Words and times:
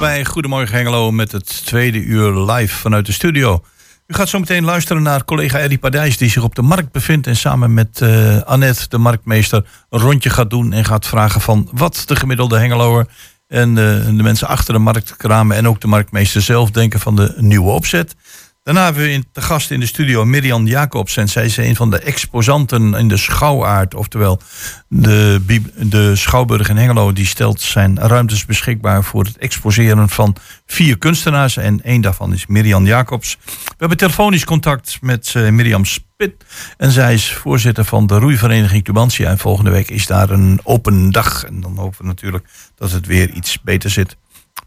bij 0.00 0.24
Goedemorgen 0.24 0.76
Hengelo 0.76 1.10
met 1.10 1.32
het 1.32 1.66
tweede 1.66 1.98
uur 1.98 2.50
live 2.50 2.76
vanuit 2.76 3.06
de 3.06 3.12
studio. 3.12 3.64
U 4.06 4.14
gaat 4.14 4.28
zo 4.28 4.38
meteen 4.38 4.64
luisteren 4.64 5.02
naar 5.02 5.24
collega 5.24 5.58
Eddie 5.58 5.78
Padijs 5.78 6.16
die 6.16 6.30
zich 6.30 6.42
op 6.42 6.54
de 6.54 6.62
markt 6.62 6.92
bevindt 6.92 7.26
en 7.26 7.36
samen 7.36 7.74
met 7.74 8.00
uh, 8.02 8.40
Annette, 8.40 8.88
de 8.88 8.98
marktmeester, 8.98 9.66
een 9.90 10.00
rondje 10.00 10.30
gaat 10.30 10.50
doen 10.50 10.72
en 10.72 10.84
gaat 10.84 11.06
vragen 11.06 11.40
van 11.40 11.68
wat 11.72 12.02
de 12.06 12.16
gemiddelde 12.16 12.58
Hengeloer 12.58 13.06
en 13.48 13.74
de, 13.74 14.12
de 14.16 14.22
mensen 14.22 14.48
achter 14.48 14.74
de 14.74 14.80
marktkramen 14.80 15.56
en 15.56 15.68
ook 15.68 15.80
de 15.80 15.86
marktmeester 15.86 16.42
zelf 16.42 16.70
denken 16.70 17.00
van 17.00 17.16
de 17.16 17.34
nieuwe 17.36 17.70
opzet. 17.70 18.14
Daarna 18.62 18.84
hebben 18.84 19.02
we 19.02 19.10
in, 19.10 19.24
te 19.32 19.42
gast 19.42 19.70
in 19.70 19.80
de 19.80 19.86
studio 19.86 20.24
Mirjam 20.24 20.66
Jacobs. 20.66 21.16
En 21.16 21.28
zij 21.28 21.44
is 21.44 21.56
een 21.56 21.76
van 21.76 21.90
de 21.90 21.98
exposanten 21.98 22.94
in 22.94 23.08
de 23.08 23.16
Schouwaard. 23.16 23.94
Oftewel, 23.94 24.40
de, 24.88 25.40
de 25.76 26.16
Schouwburg 26.16 26.68
in 26.68 26.76
Hengelo 26.76 27.12
die 27.12 27.26
stelt 27.26 27.60
zijn 27.60 27.98
ruimtes 27.98 28.44
beschikbaar 28.44 29.04
voor 29.04 29.24
het 29.24 29.38
exposeren 29.38 30.08
van 30.08 30.36
vier 30.66 30.98
kunstenaars. 30.98 31.56
En 31.56 31.82
één 31.82 32.00
daarvan 32.00 32.32
is 32.32 32.46
Mirjam 32.46 32.86
Jacobs. 32.86 33.38
We 33.44 33.74
hebben 33.76 33.98
telefonisch 33.98 34.44
contact 34.44 34.98
met 35.00 35.34
uh, 35.36 35.50
Mirjam 35.50 35.84
Spit. 35.84 36.44
En 36.76 36.90
zij 36.90 37.14
is 37.14 37.32
voorzitter 37.32 37.84
van 37.84 38.06
de 38.06 38.18
roeivereniging 38.18 38.84
Tubantia. 38.84 39.30
En 39.30 39.38
volgende 39.38 39.70
week 39.70 39.90
is 39.90 40.06
daar 40.06 40.30
een 40.30 40.60
open 40.62 41.10
dag. 41.10 41.44
En 41.44 41.60
dan 41.60 41.76
hopen 41.76 41.98
we 41.98 42.06
natuurlijk 42.06 42.48
dat 42.74 42.90
het 42.90 43.06
weer 43.06 43.30
iets 43.30 43.62
beter 43.62 43.90
zit, 43.90 44.16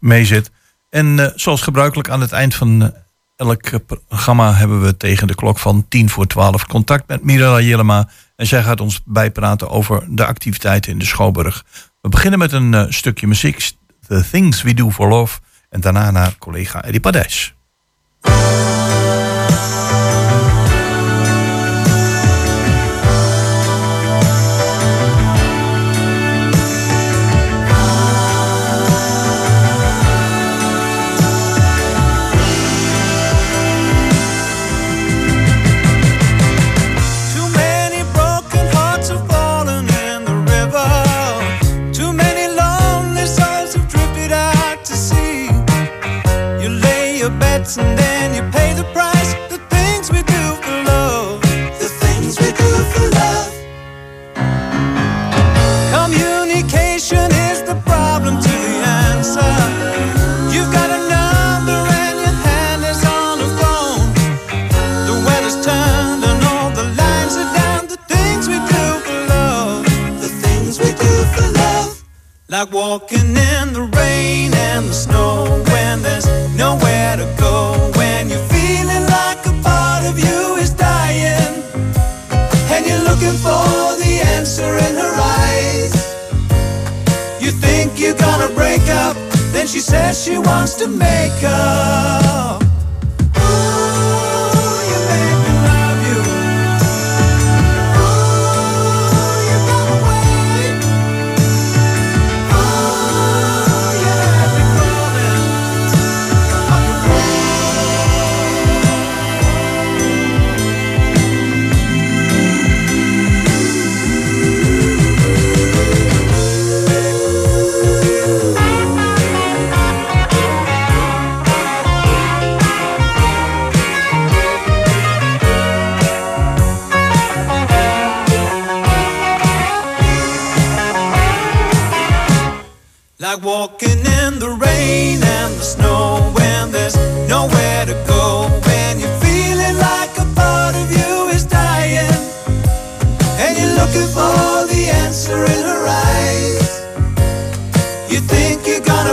mee 0.00 0.24
zit. 0.24 0.50
En 0.90 1.18
uh, 1.18 1.26
zoals 1.34 1.62
gebruikelijk 1.62 2.08
aan 2.08 2.20
het 2.20 2.32
eind 2.32 2.54
van 2.54 2.82
uh, 2.82 2.88
elk 3.36 3.86
programma 3.86 4.54
hebben 4.54 4.82
we 4.82 4.96
tegen 4.96 5.26
de 5.26 5.34
klok 5.34 5.58
van 5.58 5.88
10 5.88 6.10
voor 6.10 6.26
12 6.26 6.66
contact 6.66 7.08
met 7.08 7.24
Mirella 7.24 7.60
Jellema. 7.60 8.08
En 8.36 8.46
zij 8.46 8.62
gaat 8.62 8.80
ons 8.80 9.00
bijpraten 9.04 9.70
over 9.70 10.06
de 10.08 10.26
activiteiten 10.26 10.92
in 10.92 10.98
de 10.98 11.04
Schouwburg. 11.04 11.64
We 12.00 12.08
beginnen 12.08 12.38
met 12.38 12.52
een 12.52 12.72
uh, 12.72 12.84
stukje 12.88 13.26
muziek, 13.26 13.72
The 14.08 14.24
Things 14.30 14.62
We 14.62 14.74
Do 14.74 14.90
For 14.90 15.08
Love. 15.08 15.40
En 15.68 15.80
daarna 15.80 16.10
naar 16.10 16.38
collega 16.38 16.84
Eddie 16.84 17.00
Padijs. 17.00 17.54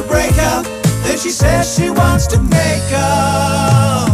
Break 0.04 0.38
up, 0.38 0.66
then 1.04 1.18
she 1.18 1.30
says 1.30 1.76
she 1.76 1.90
wants 1.90 2.28
to 2.28 2.42
make 2.42 2.92
up. 2.94 4.11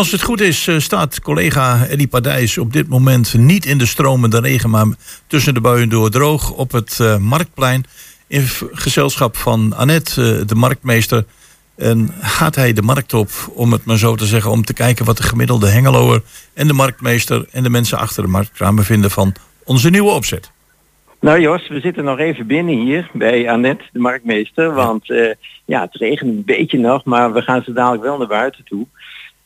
Als 0.00 0.12
het 0.12 0.22
goed 0.22 0.40
is, 0.40 0.66
uh, 0.66 0.78
staat 0.78 1.20
collega 1.20 1.86
Eddie 1.86 2.08
Padijs 2.08 2.58
op 2.58 2.72
dit 2.72 2.88
moment 2.88 3.34
niet 3.34 3.66
in 3.66 3.78
de 3.78 3.86
stromende 3.86 4.40
regen, 4.40 4.70
maar 4.70 4.86
tussen 5.26 5.54
de 5.54 5.60
buien 5.60 5.88
door 5.88 6.10
droog 6.10 6.50
op 6.50 6.72
het 6.72 6.98
uh, 7.02 7.16
Marktplein. 7.16 7.84
In 8.26 8.42
gezelschap 8.72 9.36
van 9.36 9.72
Annette, 9.76 10.44
de 10.44 10.54
marktmeester. 10.54 11.24
En 11.76 12.14
gaat 12.20 12.54
hij 12.54 12.72
de 12.72 12.82
markt 12.82 13.14
op, 13.14 13.30
om 13.54 13.72
het 13.72 13.84
maar 13.84 13.98
zo 13.98 14.14
te 14.14 14.26
zeggen, 14.26 14.50
om 14.50 14.64
te 14.64 14.72
kijken 14.72 15.04
wat 15.04 15.16
de 15.16 15.22
gemiddelde 15.22 15.68
Hengeloer 15.68 16.22
en 16.54 16.66
de 16.66 16.72
marktmeester 16.72 17.46
en 17.50 17.62
de 17.62 17.70
mensen 17.70 17.98
achter 17.98 18.22
de 18.22 18.28
marktkramen 18.28 18.84
vinden 18.84 19.10
van 19.10 19.34
onze 19.64 19.90
nieuwe 19.90 20.10
opzet. 20.10 20.50
Nou 21.20 21.40
Jos, 21.40 21.68
we 21.68 21.80
zitten 21.80 22.04
nog 22.04 22.18
even 22.18 22.46
binnen 22.46 22.78
hier 22.78 23.10
bij 23.12 23.50
Annette, 23.50 23.84
de 23.92 23.98
marktmeester. 23.98 24.74
Want 24.74 25.06
ja, 25.64 25.80
het 25.80 25.94
regent 25.94 26.30
een 26.30 26.44
beetje 26.44 26.78
nog, 26.78 27.04
maar 27.04 27.32
we 27.32 27.42
gaan 27.42 27.62
zo 27.62 27.72
dadelijk 27.72 28.02
wel 28.02 28.18
naar 28.18 28.26
buiten 28.26 28.64
toe. 28.64 28.86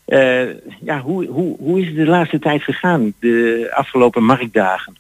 Uh, 0.07 0.51
ja, 0.81 1.01
hoe, 1.01 1.27
hoe, 1.27 1.57
hoe 1.59 1.81
is 1.81 1.87
het 1.87 1.97
de 1.97 2.07
laatste 2.07 2.39
tijd 2.39 2.63
gegaan, 2.63 3.15
de 3.21 3.71
afgelopen 3.75 4.25
marktdagen? 4.25 4.97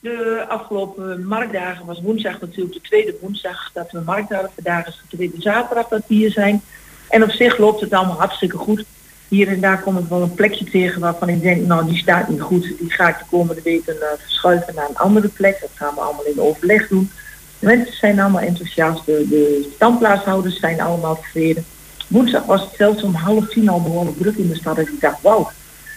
De 0.00 0.44
afgelopen 0.48 1.26
marktdagen 1.26 1.86
was 1.86 2.00
woensdag 2.00 2.40
natuurlijk 2.40 2.74
de 2.74 2.80
tweede 2.80 3.16
woensdag 3.20 3.70
dat 3.72 3.90
we 3.90 4.00
markt 4.00 4.32
hadden. 4.32 4.50
Vandaag 4.54 4.86
is 4.86 5.02
de 5.08 5.16
tweede 5.16 5.36
zaterdag 5.38 5.88
dat 5.88 6.04
we 6.06 6.14
hier 6.14 6.30
zijn. 6.30 6.62
En 7.08 7.22
op 7.22 7.30
zich 7.30 7.58
loopt 7.58 7.80
het 7.80 7.92
allemaal 7.92 8.18
hartstikke 8.18 8.56
goed. 8.56 8.84
Hier 9.28 9.48
en 9.48 9.60
daar 9.60 9.82
kom 9.82 9.98
ik 9.98 10.08
wel 10.08 10.22
een 10.22 10.34
plekje 10.34 10.64
tegen 10.64 11.00
waarvan 11.00 11.28
ik 11.28 11.42
denk, 11.42 11.66
nou 11.66 11.86
die 11.86 11.98
staat 11.98 12.28
niet 12.28 12.40
goed. 12.40 12.62
Die 12.78 12.92
ga 12.92 13.08
ik 13.08 13.18
de 13.18 13.24
komende 13.30 13.62
weken 13.62 13.94
uh, 13.94 14.06
verschuiven 14.18 14.74
naar 14.74 14.88
een 14.88 14.96
andere 14.96 15.28
plek. 15.28 15.60
Dat 15.60 15.70
gaan 15.74 15.94
we 15.94 16.00
allemaal 16.00 16.24
in 16.24 16.40
overleg 16.40 16.88
doen. 16.88 17.10
De 17.58 17.66
mensen 17.66 17.96
zijn 17.96 18.20
allemaal 18.20 18.40
enthousiast. 18.40 19.06
De, 19.06 19.26
de 19.28 19.70
standplaatshouders 19.74 20.58
zijn 20.58 20.80
allemaal 20.80 21.20
tevreden. 21.20 21.64
Woensdag 22.06 22.44
was 22.44 22.60
het 22.60 22.74
zelfs 22.76 23.02
om 23.02 23.14
half 23.14 23.48
tien 23.48 23.68
al 23.68 23.82
behoorlijk 23.82 24.16
druk 24.16 24.36
in 24.36 24.48
de 24.48 24.54
stad. 24.54 24.78
En 24.78 24.82
ik 24.82 25.00
dacht, 25.00 25.22
wauw, 25.22 25.50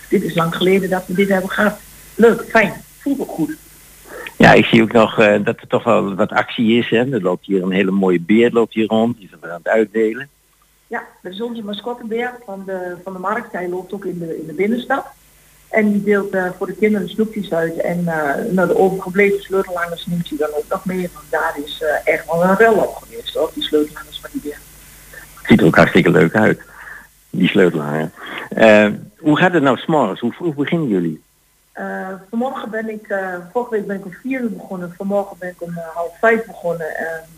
dit 0.10 0.24
is 0.24 0.36
lang 0.36 0.56
geleden 0.56 0.90
dat 0.90 1.08
we 1.08 1.14
dit 1.14 1.30
hebben 1.30 1.50
gehad. 1.50 1.80
Leuk, 2.16 2.46
fijn, 2.50 2.74
voelt 2.98 3.20
ook 3.20 3.32
goed. 3.32 3.56
Ja, 4.38 4.54
ik 4.54 4.66
zie 4.66 4.82
ook 4.82 4.92
nog 4.92 5.20
uh, 5.20 5.44
dat 5.44 5.60
er 5.62 5.68
toch 5.68 5.84
wel 5.84 6.16
wat 6.16 6.32
actie 6.32 6.78
is. 6.78 6.90
Hè. 6.90 7.12
Er 7.12 7.22
loopt 7.22 7.46
hier 7.46 7.64
een 7.64 7.72
hele 7.72 7.92
mooie 7.92 8.20
beer 8.20 8.52
loopt 8.52 8.74
hier 8.74 8.88
rond. 8.88 9.18
Die 9.18 9.30
is 9.32 9.50
aan 9.50 9.58
het 9.58 9.68
uitdelen. 9.68 10.30
Ja, 10.88 11.04
dat 11.22 11.32
is 11.32 11.42
onze 11.42 11.64
mascottebeer 11.64 12.34
van 12.46 12.64
de, 12.66 12.96
van 13.04 13.14
de 13.14 13.20
markt. 13.20 13.52
Hij 13.52 13.70
loopt 13.70 13.94
ook 13.94 14.06
in 14.06 14.20
de, 14.20 14.40
in 14.40 14.46
de 14.46 14.54
binnenstad. 14.54 15.06
En 15.70 15.92
die 15.92 16.04
deelt 16.04 16.34
uh, 16.34 16.50
voor 16.58 16.68
de 16.68 16.76
kinderen 16.76 17.10
snoepjes 17.10 17.54
uit. 17.54 17.78
En 17.78 18.00
uh, 18.00 18.34
nou, 18.52 18.68
de 18.68 18.78
overgebleven 18.78 19.42
sleutelhangers 19.42 20.06
neemt 20.06 20.30
hij 20.30 20.38
dan 20.38 20.50
ook 20.54 20.66
nog 20.70 20.86
mee. 20.86 21.10
Want 21.14 21.26
daar 21.30 21.60
is 21.66 21.84
echt 22.04 22.26
wel 22.26 22.44
een 22.44 22.56
rel 22.56 22.74
op 22.74 22.96
geweest 22.96 23.34
hoor, 23.34 23.52
die 23.54 23.64
sleutelhangers 23.64 24.20
van 24.20 24.30
die 24.34 24.42
beer. 24.42 24.60
Ziet 25.48 25.60
er 25.60 25.66
ook 25.66 25.76
hartstikke 25.76 26.10
leuk 26.10 26.36
uit, 26.36 26.62
die 27.30 27.48
sleutelhanger. 27.48 28.10
hoe 29.18 29.38
gaat 29.38 29.54
het 29.54 29.64
nou 29.64 29.78
s'morgens? 29.78 30.20
Hoe 30.20 30.34
vroeg 30.34 30.56
beginnen 30.56 30.88
jullie? 30.88 31.26
vanmorgen 32.30 32.70
ben 32.70 32.90
ik, 32.90 33.16
vorige 33.52 33.72
week 33.72 33.88
ben 33.88 33.98
ik 33.98 34.06
om 34.06 34.14
vier 34.22 34.42
uur 34.42 34.52
begonnen. 34.52 34.94
Vanmorgen 34.98 35.36
ben 35.40 35.50
ik 35.50 35.62
om 35.62 35.74
half 35.94 36.20
vijf 36.20 36.46
begonnen. 36.46 36.88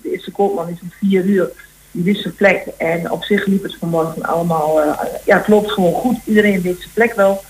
de 0.01 0.11
eerste 0.11 0.31
koopman 0.31 0.69
is 0.69 0.81
om 0.81 0.91
vier 0.91 1.23
uur 1.23 1.51
die 1.91 2.03
wist 2.03 2.35
plek. 2.35 2.67
En 2.77 3.11
op 3.11 3.23
zich 3.23 3.45
liep 3.45 3.63
het 3.63 3.77
vanmorgen 3.79 4.23
allemaal, 4.23 4.85
uh, 4.85 4.93
ja, 5.25 5.37
het 5.37 5.47
loopt 5.47 5.71
gewoon 5.71 5.93
goed. 5.93 6.17
Iedereen 6.25 6.61
weet 6.61 6.79
zijn 6.79 6.93
plek 6.93 7.13
wel. 7.13 7.43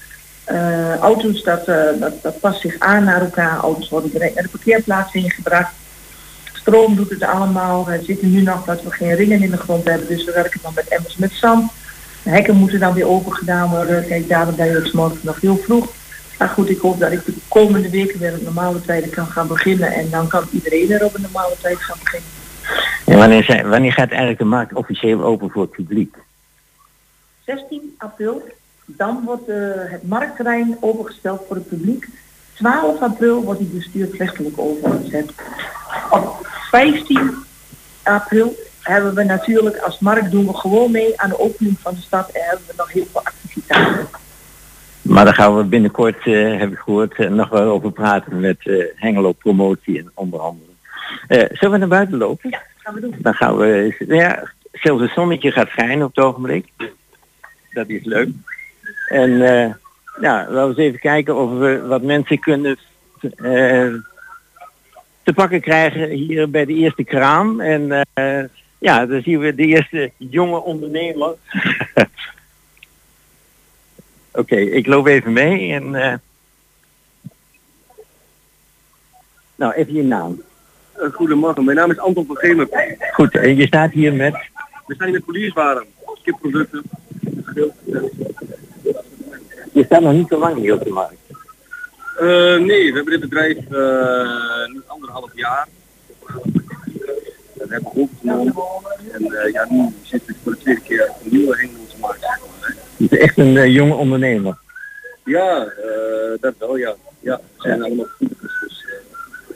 Uh, 0.51 0.95
auto's, 0.95 1.43
dat, 1.43 1.67
uh, 1.67 1.83
dat, 1.99 2.21
dat 2.21 2.39
past 2.39 2.61
zich 2.61 2.79
aan 2.79 3.03
naar 3.03 3.21
elkaar. 3.21 3.57
Auto's 3.57 3.89
worden 3.89 4.11
direct 4.11 4.33
naar 4.33 4.43
de 4.43 4.49
parkeerplaats 4.49 5.13
ingebracht. 5.13 5.73
Stroom 6.69 6.95
doet 6.95 7.09
het 7.09 7.23
allemaal. 7.23 7.85
We 7.85 7.99
zitten 8.03 8.31
nu 8.31 8.41
nog 8.41 8.65
dat 8.65 8.83
we 8.83 8.91
geen 8.91 9.15
ringen 9.15 9.41
in 9.41 9.51
de 9.51 9.57
grond 9.57 9.87
hebben, 9.87 10.07
dus 10.07 10.25
we 10.25 10.31
werken 10.31 10.59
dan 10.63 10.71
met 10.75 10.87
emmers 10.87 11.15
met 11.15 11.31
zand. 11.31 11.71
De 12.23 12.29
hekken 12.29 12.55
moeten 12.55 12.79
dan 12.79 12.93
weer 12.93 13.07
open 13.07 13.33
gedaan 13.33 13.69
worden. 13.69 14.07
Kijk, 14.07 14.29
daarom 14.29 14.55
ben 14.55 14.65
je 14.65 14.75
het 14.75 14.93
morgen 14.93 15.19
nog 15.21 15.41
heel 15.41 15.57
vroeg. 15.57 15.87
Maar 16.37 16.49
goed, 16.49 16.69
ik 16.69 16.79
hoop 16.79 16.99
dat 16.99 17.11
ik 17.11 17.25
de 17.25 17.33
komende 17.47 17.89
weken 17.89 18.19
weer 18.19 18.33
op 18.33 18.41
normale 18.41 18.81
tijden 18.81 19.09
kan 19.09 19.25
gaan 19.25 19.47
beginnen. 19.47 19.93
En 19.93 20.09
dan 20.09 20.27
kan 20.27 20.43
iedereen 20.51 20.87
weer 20.87 21.05
op 21.05 21.15
een 21.15 21.21
normale 21.21 21.55
tijd 21.61 21.77
gaan 21.77 21.97
beginnen. 22.03 22.29
En 23.05 23.17
wanneer, 23.17 23.43
zijn, 23.43 23.69
wanneer 23.69 23.93
gaat 23.93 24.09
eigenlijk 24.09 24.39
de 24.39 24.45
markt 24.45 24.73
officieel 24.73 25.23
open 25.23 25.49
voor 25.49 25.61
het 25.61 25.71
publiek? 25.71 26.17
16 27.45 27.95
april. 27.97 28.43
Dan 28.85 29.21
wordt 29.25 29.49
uh, 29.49 29.71
het 29.75 30.07
marktterrein 30.07 30.77
opengesteld 30.79 31.41
voor 31.47 31.55
het 31.55 31.69
publiek. 31.69 32.07
12 32.53 33.01
april 33.01 33.43
wordt 33.43 33.59
die 33.59 33.69
bestuursrechtelijk 33.69 34.59
overgezet. 34.59 35.31
Op 36.09 36.47
15 36.69 37.45
april 38.03 38.55
hebben 38.81 39.15
we 39.15 39.23
natuurlijk 39.23 39.77
als 39.77 39.99
markt 39.99 40.31
doen 40.31 40.45
we 40.45 40.53
gewoon 40.53 40.91
mee 40.91 41.21
aan 41.21 41.29
de 41.29 41.39
opening 41.39 41.79
van 41.79 41.93
de 41.93 42.01
stad 42.01 42.29
en 42.29 42.41
hebben 42.41 42.65
we 42.67 42.73
nog 42.77 42.91
heel 42.91 43.05
veel 43.11 43.21
activiteiten. 43.23 44.07
Maar 45.01 45.25
daar 45.25 45.33
gaan 45.33 45.57
we 45.57 45.63
binnenkort, 45.63 46.25
uh, 46.25 46.59
heb 46.59 46.71
ik 46.71 46.77
gehoord, 46.77 47.19
uh, 47.19 47.29
nog 47.29 47.49
wel 47.49 47.71
over 47.71 47.91
praten 47.91 48.39
met 48.39 48.57
uh, 48.63 48.85
Hengelo 48.95 49.31
Promotie 49.31 49.99
en 49.99 50.11
onder 50.13 50.39
andere. 50.39 50.71
zullen 51.27 51.71
we 51.71 51.77
naar 51.77 51.87
buiten 51.87 52.17
lopen? 52.17 52.49
Ja, 52.49 52.61
gaan 52.77 52.93
we 52.93 53.01
doen. 53.01 53.15
Dan 53.17 53.33
gaan 53.33 53.57
we, 53.57 53.95
ja, 54.07 54.51
zelfs 54.71 55.01
het 55.01 55.11
zonnetje 55.11 55.51
gaat 55.51 55.69
schijnen 55.69 56.05
op 56.05 56.15
het 56.15 56.25
ogenblik. 56.25 56.67
Dat 57.73 57.89
is 57.89 58.03
leuk. 58.03 58.29
En 59.07 59.29
ja, 60.21 60.45
laten 60.49 60.61
we 60.61 60.67
eens 60.67 60.77
even 60.77 60.99
kijken 60.99 61.35
of 61.35 61.51
we 61.51 61.81
wat 61.87 62.01
mensen 62.01 62.39
kunnen 62.39 62.77
te 65.29 65.35
pakken 65.35 65.61
krijgen 65.61 66.09
hier 66.09 66.49
bij 66.49 66.65
de 66.65 66.73
eerste 66.73 67.03
kraam. 67.03 67.61
En 67.61 68.05
uh, 68.15 68.43
ja, 68.77 69.05
dan 69.05 69.21
zien 69.21 69.39
we 69.39 69.55
de 69.55 69.65
eerste 69.65 70.11
jonge 70.17 70.63
ondernemer. 70.63 71.27
Oké, 74.31 74.39
okay, 74.39 74.63
ik 74.63 74.87
loop 74.87 75.07
even 75.07 75.33
mee 75.33 75.73
en 75.73 75.91
nou 79.55 79.73
even 79.73 79.93
je 79.93 80.03
naam. 80.03 80.41
Goedemorgen, 81.13 81.65
mijn 81.65 81.77
naam 81.77 81.91
is 81.91 81.99
Anton 81.99 82.25
van. 82.25 82.67
Goed, 83.11 83.35
en 83.35 83.55
je 83.55 83.67
staat 83.67 83.91
hier 83.91 84.13
met? 84.13 84.33
We 84.85 84.93
staan 84.93 85.07
hier 85.07 85.15
met 85.15 85.25
polieswaren, 85.25 85.85
kipproducten, 86.23 86.83
je 89.73 89.83
staat 89.85 90.01
nog 90.01 90.13
niet 90.13 90.27
zo 90.27 90.39
lang 90.39 90.57
hier 90.57 90.73
op 90.73 90.83
de 90.83 90.89
markt. 90.89 91.28
Uh, 92.21 92.59
nee, 92.59 92.89
we 92.89 92.95
hebben 92.95 93.19
dit 93.19 93.19
bedrijf 93.19 93.57
uh, 93.57 94.67
nu 94.73 94.81
anderhalf 94.87 95.31
jaar. 95.35 95.67
We 97.53 97.65
hebben 97.67 97.91
overgenomen. 97.95 98.53
En 99.11 99.23
uh, 99.23 99.51
ja, 99.51 99.67
nu 99.69 99.93
zit 100.01 100.21
ik 100.29 100.35
voor 100.43 100.51
de 100.51 100.57
tweede 100.57 100.81
keer 100.81 101.09
op 101.09 101.15
een 101.23 101.37
nieuwe 101.37 101.57
Hengelandse 101.57 101.97
markt. 101.99 102.25
Je 102.97 103.07
bent 103.07 103.21
echt 103.21 103.37
een 103.37 103.71
jonge 103.71 103.93
ondernemer. 103.93 104.57
Ja, 105.25 105.71
dat 106.39 106.53
wel 106.57 106.75
ja. 106.75 106.95
Ja, 107.19 107.37
we 107.37 107.61
zijn 107.61 107.77
ja. 107.77 107.85
allemaal 107.85 108.07
goed. 108.17 108.29
Dus 108.61 108.85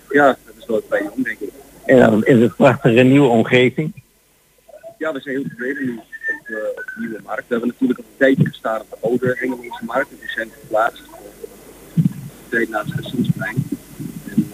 ja, 0.09 0.38
dat 0.45 0.56
is 0.57 0.66
wel 0.66 0.81
vrij 0.88 1.04
jong 1.04 1.24
denk 1.24 1.39
ik. 1.39 1.50
En 1.86 2.00
dan 2.00 2.25
is 2.25 2.33
het 2.33 2.42
een 2.42 2.56
prachtige 2.56 3.01
nieuwe 3.01 3.27
omgeving. 3.27 4.04
Ja, 4.98 5.13
we 5.13 5.19
zijn 5.19 5.36
heel 5.36 5.48
tevreden 5.50 5.86
nu 5.86 5.98
op, 5.98 6.04
de 6.48 6.83
nieuwe 6.95 7.19
markt. 7.24 7.48
We 7.48 7.54
hebben 7.54 7.68
natuurlijk 7.68 8.00
al 8.00 8.06
een 8.06 8.18
tijdje 8.18 8.45
gestaan 8.45 8.81
op 8.81 8.88
de 8.89 8.98
oude 9.07 9.36
Engelandse 9.36 9.86
markt. 9.86 10.09
En 10.09 10.18
die 10.19 10.30
zijn 10.30 10.50
geplaatst 10.62 11.04
voor 12.53 12.65
tijd 12.65 12.69
na 12.69 12.83
het 12.83 13.03
seizoensplein. 13.03 13.55
En 14.25 14.51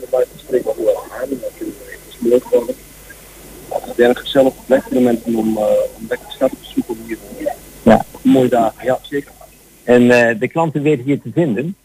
de 0.00 0.06
markt 0.10 0.28
spreekt 0.36 0.64
wel 0.64 0.74
heel 0.76 0.88
erg 0.88 1.12
aan. 1.12 1.28
En 1.28 1.38
dat 1.40 1.50
kunnen 1.56 1.74
we 1.78 1.90
even 1.90 2.00
gesmeerd 2.06 2.42
worden. 2.42 2.74
Het 3.68 3.98
is 3.98 4.06
een 4.06 4.16
gezellige 4.16 4.56
plek 4.66 4.82
voor 4.82 4.92
de 4.92 5.00
mensen 5.00 5.34
om, 5.34 5.56
uh, 5.56 5.62
om 5.96 6.06
lekker 6.08 6.30
stad 6.32 6.50
te 6.50 6.56
zoeken 6.74 6.96
hier. 7.06 7.18
Ja. 7.82 8.04
Mooie 8.22 8.48
dagen, 8.48 8.84
ja 8.84 8.98
zeker. 9.02 9.32
En 9.84 10.02
uh, 10.02 10.40
de 10.40 10.48
klanten 10.48 10.82
weten 10.82 11.04
hier 11.04 11.20
te 11.20 11.30
vinden? 11.32 11.76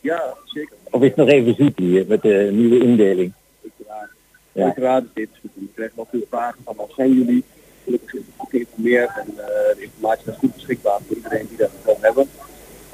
Ja, 0.00 0.34
zeker. 0.44 0.76
Of 0.90 1.00
is 1.00 1.08
het 1.08 1.16
nog 1.16 1.28
even 1.28 1.54
zoet 1.54 1.78
hier 1.78 2.04
met 2.08 2.22
de 2.22 2.50
nieuwe 2.52 2.78
indeling? 2.78 3.32
Uiteraard. 3.62 4.10
Ja. 4.52 4.64
Uiteraard 4.64 5.04
is 5.04 5.10
dit 5.14 5.28
goed. 5.40 5.50
We 5.54 5.68
krijgen 5.74 5.96
wel 5.96 6.08
veel 6.10 6.26
vragen 6.28 6.60
van 6.64 6.76
wat 6.76 6.92
zijn 6.96 7.12
jullie? 7.12 7.44
gelukkig 7.84 8.14
is 8.14 8.20
het 8.20 8.34
goed 8.36 8.50
geïnformeerd 8.50 9.10
en 9.18 9.28
uh, 9.30 9.36
de 9.76 9.82
informatie 9.82 10.30
is 10.30 10.36
goed 10.38 10.54
beschikbaar 10.54 11.00
voor 11.06 11.16
iedereen 11.16 11.46
die 11.48 11.56
dat 11.56 11.70
wil 11.84 11.98
hebben. 12.00 12.28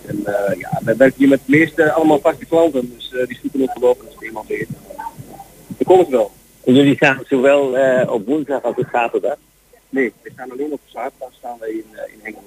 En 0.09 0.19
uh, 0.19 0.59
ja, 0.59 0.81
wij 0.85 0.97
werken 0.97 1.19
hier 1.19 1.29
met 1.29 1.41
de 1.45 1.57
meeste 1.57 1.93
allemaal 1.93 2.21
vaste 2.21 2.47
klanten, 2.47 2.93
dus 2.95 3.13
uh, 3.13 3.27
die 3.27 3.39
zoeken 3.43 3.63
ook 3.63 3.71
gelopen 3.71 4.05
als 4.05 4.15
het 4.15 4.25
eenmaal 4.25 4.45
weet. 4.49 4.69
Dan 5.67 5.87
komt 5.87 6.01
het 6.01 6.09
wel. 6.09 6.31
En 6.65 6.75
jullie 6.75 6.97
staan 6.97 7.21
zowel 7.29 7.77
op 8.09 8.27
woensdag 8.27 8.63
als 8.63 8.77
op 8.77 8.89
zaterdag? 8.93 9.37
Nee, 9.89 10.13
we 10.23 10.31
staan 10.33 10.51
alleen 10.51 10.73
op 10.73 10.81
zaterdag 10.85 11.33
staan 11.39 11.57
wij 11.61 11.71
in, 11.71 11.85
in 12.13 12.19
Hengelo. 12.23 12.43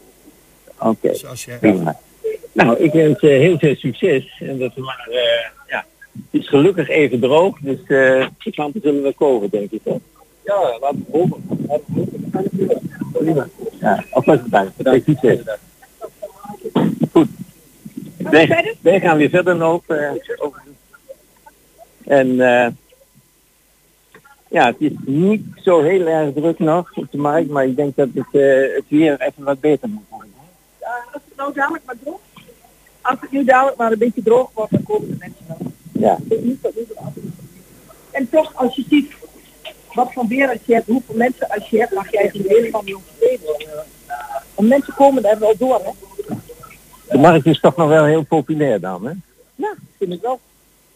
Oké, 0.80 0.90
okay. 0.90 1.12
dus 1.12 1.48
prima. 1.60 2.00
Nou, 2.52 2.78
ik 2.78 2.92
wens 2.92 3.22
heel 3.22 3.58
veel 3.58 3.76
succes 3.76 4.38
en 4.40 4.58
dat 4.58 4.74
we 4.74 4.82
maar, 4.82 5.08
ja, 5.68 5.86
het 6.32 6.42
is 6.42 6.48
gelukkig 6.48 6.90
even 6.90 7.20
droog, 7.20 7.58
dus 7.60 7.78
de 7.88 8.52
klanten 8.52 8.82
zullen 8.82 9.02
wel 9.02 9.14
komen, 9.14 9.50
denk 9.50 9.72
ik. 9.72 9.82
Hè? 9.84 9.96
Ja, 10.44 10.78
laten 10.80 11.06
we 11.08 11.18
hopen. 11.18 11.44
Laten 11.68 11.84
we 11.88 12.00
hopen. 12.00 12.90
Prima. 13.14 13.48
Ja, 13.80 14.04
alvast 14.12 14.44
bedankt. 14.44 14.78
Bedankt. 14.78 15.06
Succes. 15.06 15.40
Goed. 17.12 17.28
Wij, 18.30 18.76
wij 18.82 19.00
gaan 19.00 19.18
weer 19.18 19.30
verder 19.30 19.56
lopen. 19.56 19.98
Uh, 19.98 20.52
en 22.06 22.28
uh, 22.28 22.68
ja, 24.48 24.66
het 24.66 24.76
is 24.80 24.92
niet 25.06 25.44
zo 25.64 25.82
heel 25.82 26.08
erg 26.08 26.34
druk 26.34 26.60
nog 26.60 26.92
op 26.96 27.12
de 27.12 27.18
markt, 27.18 27.50
maar 27.50 27.66
ik 27.66 27.76
denk 27.76 27.96
dat 27.96 28.08
het, 28.14 28.26
uh, 28.32 28.76
het 28.76 28.86
weer 28.88 29.22
even 29.22 29.44
wat 29.44 29.60
beter 29.60 29.90
moet 29.90 30.04
worden. 30.10 30.30
Als 31.14 31.22
het 31.26 31.36
nou 31.36 31.54
dadelijk 31.54 31.86
maar 31.86 31.96
droog 32.04 32.20
als 33.02 33.18
het 33.20 33.32
nu 33.32 33.44
dadelijk 33.44 33.78
maar 33.78 33.92
een 33.92 33.98
beetje 33.98 34.24
droog 34.24 34.52
wordt, 34.54 34.72
dan 34.72 34.84
komen 34.84 35.10
de 35.10 35.16
mensen 35.20 35.46
wel. 35.48 35.58
Ja. 35.92 36.18
En 38.12 38.30
toch, 38.30 38.56
als 38.56 38.76
je 38.76 38.84
ziet 38.90 39.12
wat 39.94 40.14
voor 40.14 40.28
weer 40.28 40.50
als 40.50 40.60
je 40.66 40.74
hebt, 40.74 40.88
hoeveel 40.88 41.16
mensen 41.16 41.50
als 41.50 41.70
je 41.70 41.80
hebt, 41.80 41.94
mag 41.94 42.12
je 42.12 42.18
eigenlijk 42.18 42.50
helemaal 42.50 42.84
niet 42.84 42.96
ontevreden 42.96 43.86
Want 44.56 44.70
mensen 44.70 44.94
komen 44.94 45.24
daar 45.24 45.40
wel 45.40 45.58
door, 45.58 45.82
hè. 45.84 45.92
De 47.12 47.18
markt 47.18 47.46
is 47.46 47.60
toch 47.60 47.76
nog 47.76 47.88
wel 47.88 48.06
heel 48.06 48.24
populair 48.24 48.80
dan, 48.80 49.06
hè? 49.06 49.12
Ja, 49.56 49.74
vind 49.98 50.14
ik 50.14 50.22
wel. 50.22 50.40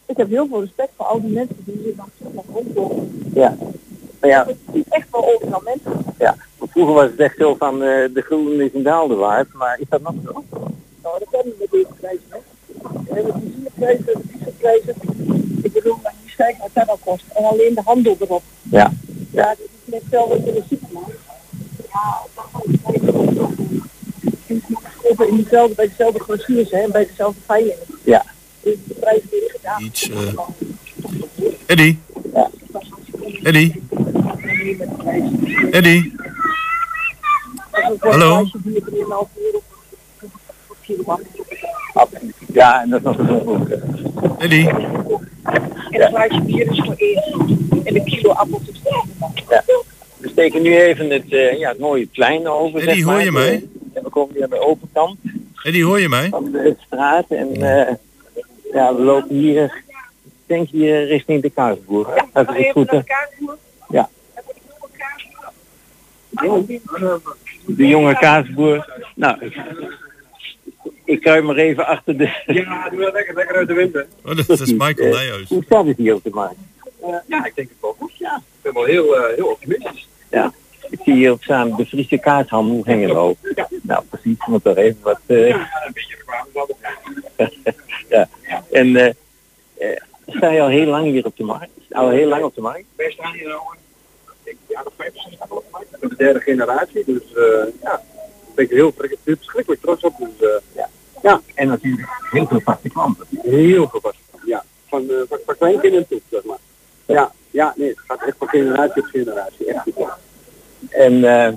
Ik 0.05 0.17
heb 0.17 0.29
heel 0.29 0.47
veel 0.47 0.59
respect 0.59 0.91
voor 0.95 1.05
al 1.05 1.21
die 1.21 1.31
mensen 1.31 1.55
die 1.57 1.77
hier 1.83 1.93
terug 2.17 2.33
nog 2.33 2.45
rondlopen. 2.53 3.31
Ja. 3.33 3.55
Maar 4.19 4.29
ja. 4.29 4.45
Het 4.45 4.57
is 4.71 4.83
echt 4.89 5.07
wel 5.11 5.33
overal 5.33 5.61
mensen. 5.63 6.13
Ja. 6.17 6.35
Vroeger 6.59 6.93
was 6.93 7.09
het 7.09 7.19
echt 7.19 7.37
zo 7.37 7.55
van 7.55 7.73
uh, 7.73 8.13
de 8.13 8.21
groen 8.21 8.61
is 8.61 8.73
een 8.73 8.83
daalde 8.83 9.15
waard, 9.15 9.53
maar 9.53 9.79
is 9.79 9.85
dat 9.89 10.01
nog 10.01 10.13
zo? 10.25 10.43
Nou, 11.03 11.19
dat 11.19 11.27
kan 11.31 11.41
niet 11.43 11.59
met 11.59 11.71
deze 11.71 11.87
prijzen, 11.99 12.23
hè. 12.29 12.37
We 13.07 13.13
hebben 13.13 13.33
benzineprijzen, 13.39 14.21
dieselprijzen. 14.31 14.95
Ik 15.63 15.73
bedoel, 15.73 15.97
maar 16.03 16.13
je 16.25 16.35
kijkt 16.35 16.59
wat 16.59 16.69
dat 16.73 16.87
al 16.87 16.99
kost. 17.03 17.23
En 17.33 17.43
alleen 17.43 17.75
de 17.75 17.81
handel 17.85 18.15
erop. 18.19 18.43
Ja. 18.61 18.91
Ja, 19.31 19.47
dat 19.47 19.59
is 19.59 19.69
net 19.83 20.01
hetzelfde 20.01 20.37
in 20.37 20.53
de 20.53 20.63
supermarkt. 20.69 21.19
Ja, 21.91 22.21
dat 22.35 22.45
Over 25.03 25.27
in 25.27 25.35
dezelfde, 25.43 25.75
bij 25.75 25.87
dezelfde 25.87 26.67
hè, 26.71 26.81
en 26.81 26.91
bij 26.91 27.07
dezelfde 27.07 27.41
veilingen. 27.45 27.77
Ja. 28.03 28.25
Dus 28.61 28.75
de 28.83 28.93
prijs 28.93 29.21
weer 29.31 29.51
gedaan. 29.55 29.83
Iets. 29.83 30.09
eh 30.09 30.17
Eddie? 31.65 31.99
Ja. 32.33 32.49
Eddie? 33.43 33.83
Eddie? 35.71 36.13
Hallo? 37.99 38.37
een 38.37 38.49
prijsje 38.51 38.57
die 38.63 38.81
3,5 38.81 38.87
euro 39.35 39.61
per 40.67 40.75
kilowatt. 40.81 41.23
Absoluut. 41.93 42.35
Ja, 42.53 42.81
en 42.81 42.89
dat 42.89 42.99
is 42.99 43.05
nog 43.05 43.17
een 43.17 43.29
ongelooflijk. 43.29 43.83
Eddie? 44.37 44.69
En 44.69 46.01
een 46.01 46.07
glaasje 46.07 46.41
bier 46.41 46.71
is 46.71 46.81
voor 46.85 46.95
één. 46.97 47.23
En 47.83 47.95
een 47.95 48.03
kilo 48.03 48.31
appels 48.31 48.61
is 48.71 48.81
voor 48.83 48.91
één. 48.91 49.33
Ja. 49.49 49.63
We 50.17 50.29
steken 50.29 50.61
nu 50.61 50.75
even 50.77 51.09
het, 51.09 51.29
eh, 51.29 51.59
ja, 51.59 51.69
het 51.69 51.79
mooie 51.79 52.05
plein 52.05 52.47
over. 52.47 52.79
Eddie, 52.79 52.95
zeg 52.95 53.03
hoor 53.03 53.13
maar. 53.13 53.23
je 53.23 53.31
mij? 53.31 53.63
En 54.15 54.43
aan 54.43 54.49
de 54.49 54.59
overkant 54.59 55.17
Eddie, 55.63 55.83
hoor 55.83 55.99
je 55.99 56.09
mij? 56.09 56.29
van 56.29 56.51
de 56.51 56.75
straat. 56.85 57.25
En 57.29 57.53
eh, 57.55 57.93
ja, 58.73 58.95
we 58.95 59.01
lopen 59.01 59.35
hier, 59.35 59.63
ik 60.23 60.33
denk 60.45 60.69
hier 60.69 61.05
richting 61.05 61.41
de 61.41 61.49
Kaarsboer. 61.49 62.15
Ja, 62.15 62.43
dat 62.43 62.55
is 62.55 62.71
goed. 62.71 62.89
hè? 62.91 62.99
Ja. 63.89 64.09
De 67.65 67.87
jonge 67.87 68.17
kaasboer. 68.17 68.85
Nou, 69.15 69.51
ik, 71.03 71.21
kruip 71.21 71.43
maar 71.43 71.55
even 71.55 71.85
achter 71.87 72.17
de... 72.17 72.43
Ja, 72.45 72.89
doe 72.89 72.99
dat 72.99 73.13
lekker, 73.13 73.35
lekker 73.35 73.55
uit 73.55 73.67
de 73.67 73.73
wind. 73.73 73.93
hè. 73.93 74.01
Oh, 74.25 74.35
dat 74.47 74.59
is 74.59 74.71
Michael 74.71 75.07
Eh, 75.07 75.13
Nijhuis. 75.13 75.49
Hoe 75.49 75.63
staat 75.63 75.85
het 75.85 75.97
hier 75.97 76.13
op 76.13 76.23
de 76.23 76.29
markt? 76.29 76.55
Ja, 77.27 77.45
ik 77.45 77.55
denk 77.55 77.69
het 77.69 77.77
wel 77.81 77.95
goed. 77.99 78.11
Ja. 78.17 78.35
Ik 78.35 78.61
ben 78.61 78.73
wel 78.73 78.83
heel, 78.83 79.15
eh, 79.17 79.35
heel 79.35 79.47
optimistisch. 79.47 80.07
Ja. 80.31 80.53
Ik 80.89 80.99
zie 81.03 81.13
hier 81.13 81.31
op 81.31 81.43
staan 81.43 81.75
de 81.75 81.85
Friese 81.85 82.17
kaashandel 82.17 82.81
Hengelo. 82.85 83.35
Nou, 83.81 84.03
precies, 84.09 84.37
moet 84.45 84.65
er 84.65 84.77
even 84.77 85.01
wat... 85.01 85.19
eh, 85.25 85.55
Ja. 88.09 88.27
En 88.71 88.95
eh, 88.95 89.13
eh, 89.77 90.01
sta 90.27 90.49
je 90.49 90.61
al 90.61 90.67
heel 90.67 90.85
lang 90.85 91.05
hier 91.05 91.25
op 91.25 91.37
de 91.37 91.43
markt? 91.43 91.71
Al 91.91 92.09
heel 92.09 92.27
lang 92.27 92.43
op 92.43 92.55
de 92.55 92.61
markt? 92.61 92.85
Wij 92.95 93.11
staan 93.11 93.33
hier 93.33 93.53
al 93.53 93.71
een 93.71 93.83
ik, 94.43 94.57
ja, 94.67 94.83
nog 94.83 94.93
65 94.97 95.39
jaar 95.39 95.57
op 95.57 95.63
de 95.63 95.69
markt. 95.71 95.87
De 96.09 96.15
derde 96.23 96.39
generatie, 96.39 97.03
dus 97.05 97.21
ja, 97.81 97.89
daar 97.89 98.01
ben 98.55 98.65
ik 98.65 98.71
heel 98.71 98.93
ver- 98.97 99.15
verschrikkelijk 99.25 99.81
trots 99.81 100.03
op. 100.03 100.13
Dus 100.17 100.49
ja. 100.75 100.89
ja, 101.23 101.41
En 101.55 101.67
natuurlijk 101.67 102.09
heel 102.31 102.47
veel 102.47 102.61
vaste 102.61 102.89
klanten. 102.89 103.25
heel 103.41 103.89
veel 103.89 103.99
was. 104.01 104.15
Ja, 104.45 104.63
van, 104.87 105.05
van, 105.29 105.39
van 105.45 105.57
kleinkinderen 105.57 106.07
toe, 106.07 106.21
zeg 106.31 106.43
maar. 106.43 106.57
Ja, 107.05 107.31
ja, 107.51 107.73
nee, 107.77 107.89
het 107.89 107.99
gaat 108.07 108.23
echt 108.23 108.35
van 108.37 108.47
generatie 108.47 109.01
op 109.01 109.07
generatie. 109.07 109.65
Echt 109.65 109.81
goed. 109.93 110.07
En 110.97 111.23
eh, 111.23 111.53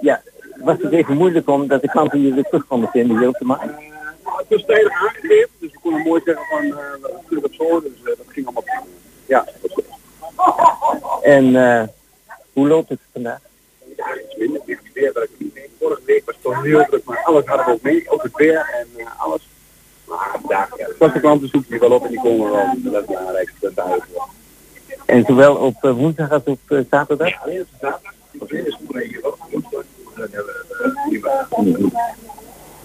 ja, 0.00 0.22
was 0.56 0.76
het 0.80 0.92
even 0.92 1.16
moeilijk 1.16 1.48
om 1.48 1.66
dat 1.66 1.80
de 1.80 1.88
klanten 1.88 2.18
hier 2.18 2.34
weer 2.34 2.44
terug 2.44 2.66
konden 2.66 2.88
vinden 2.90 3.18
hier 3.18 3.28
op 3.28 3.38
de 3.38 3.44
markt? 3.44 3.64
Uh, 3.64 4.38
het 4.38 4.46
was 4.48 4.64
tijdig 4.64 4.92
aangegeven, 4.92 5.50
dus 5.58 5.72
we 5.72 5.78
konden 5.82 6.02
mooi 6.02 6.22
zeggen 6.24 6.44
van 6.50 6.64
uh, 6.64 6.76
we 7.02 7.18
sturen 7.26 7.44
op 7.44 7.54
zo, 7.54 7.80
dus 7.80 7.90
uh, 8.00 8.06
dat 8.06 8.26
ging 8.26 8.46
allemaal 8.46 8.62
prima. 8.62 8.82
Ja, 9.26 9.44
dat 9.62 9.72
goed. 9.72 9.84
En 11.22 11.56
eh, 11.56 11.82
hoe 12.52 12.68
loopt 12.68 12.88
het 12.88 13.00
vandaag? 13.12 13.40
Ja, 13.96 14.06
iets 14.14 14.36
minder. 14.36 14.62
Ik 14.66 14.80
weer 14.94 15.12
dat 15.12 15.22
ik 15.22 15.30
niet. 15.38 15.58
Vorige 15.80 16.00
week 16.04 16.22
was 16.24 16.34
het 16.34 16.44
toch 16.44 16.62
heel 16.62 16.84
druk, 16.84 17.04
maar 17.04 17.22
alles 17.24 17.46
hadden 17.46 17.66
we 17.66 17.72
ook 17.72 17.82
mee. 17.82 18.04
Ook 18.08 18.22
het 18.22 18.36
weer 18.36 18.70
en 18.78 18.86
uh, 18.96 19.06
alles. 19.16 19.48
Maar 20.04 20.28
vandaag, 20.40 20.78
ja, 20.78 20.86
de 20.86 20.94
vaste 20.98 21.20
klanten 21.20 21.48
zoeken 21.48 21.74
je 21.74 21.80
wel 21.80 21.92
op 21.92 22.04
en 22.04 22.10
die 22.10 22.20
komen 22.20 22.50
wel. 22.50 22.66
Dat 22.66 22.92
is 22.92 22.98
het 22.98 23.06
belangrijkste. 23.06 23.72
En 25.06 25.24
zowel 25.26 25.56
op 25.56 25.84
uh, 25.84 25.92
woensdag 25.92 26.30
als 26.30 26.42
op 26.44 26.58
uh, 26.68 26.80
zaterdag? 26.90 27.28
Ja, 27.28 27.38
alleen 27.42 27.60
op 27.60 27.66
zaterdag. 27.80 28.12
Op 28.38 28.52
uh, 28.52 28.64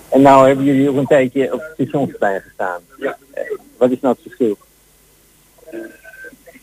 En 0.09 0.21
nou 0.21 0.47
hebben 0.47 0.65
jullie 0.65 0.89
ook 0.89 0.95
een 0.95 1.07
tijdje 1.07 1.53
op 1.53 1.59
het 1.59 1.71
stationsplein 1.73 2.41
gestaan. 2.41 2.81
Ja. 2.97 3.17
wat 3.77 3.91
is 3.91 4.00
nou 4.00 4.13
het 4.13 4.23
verschil? 4.23 4.57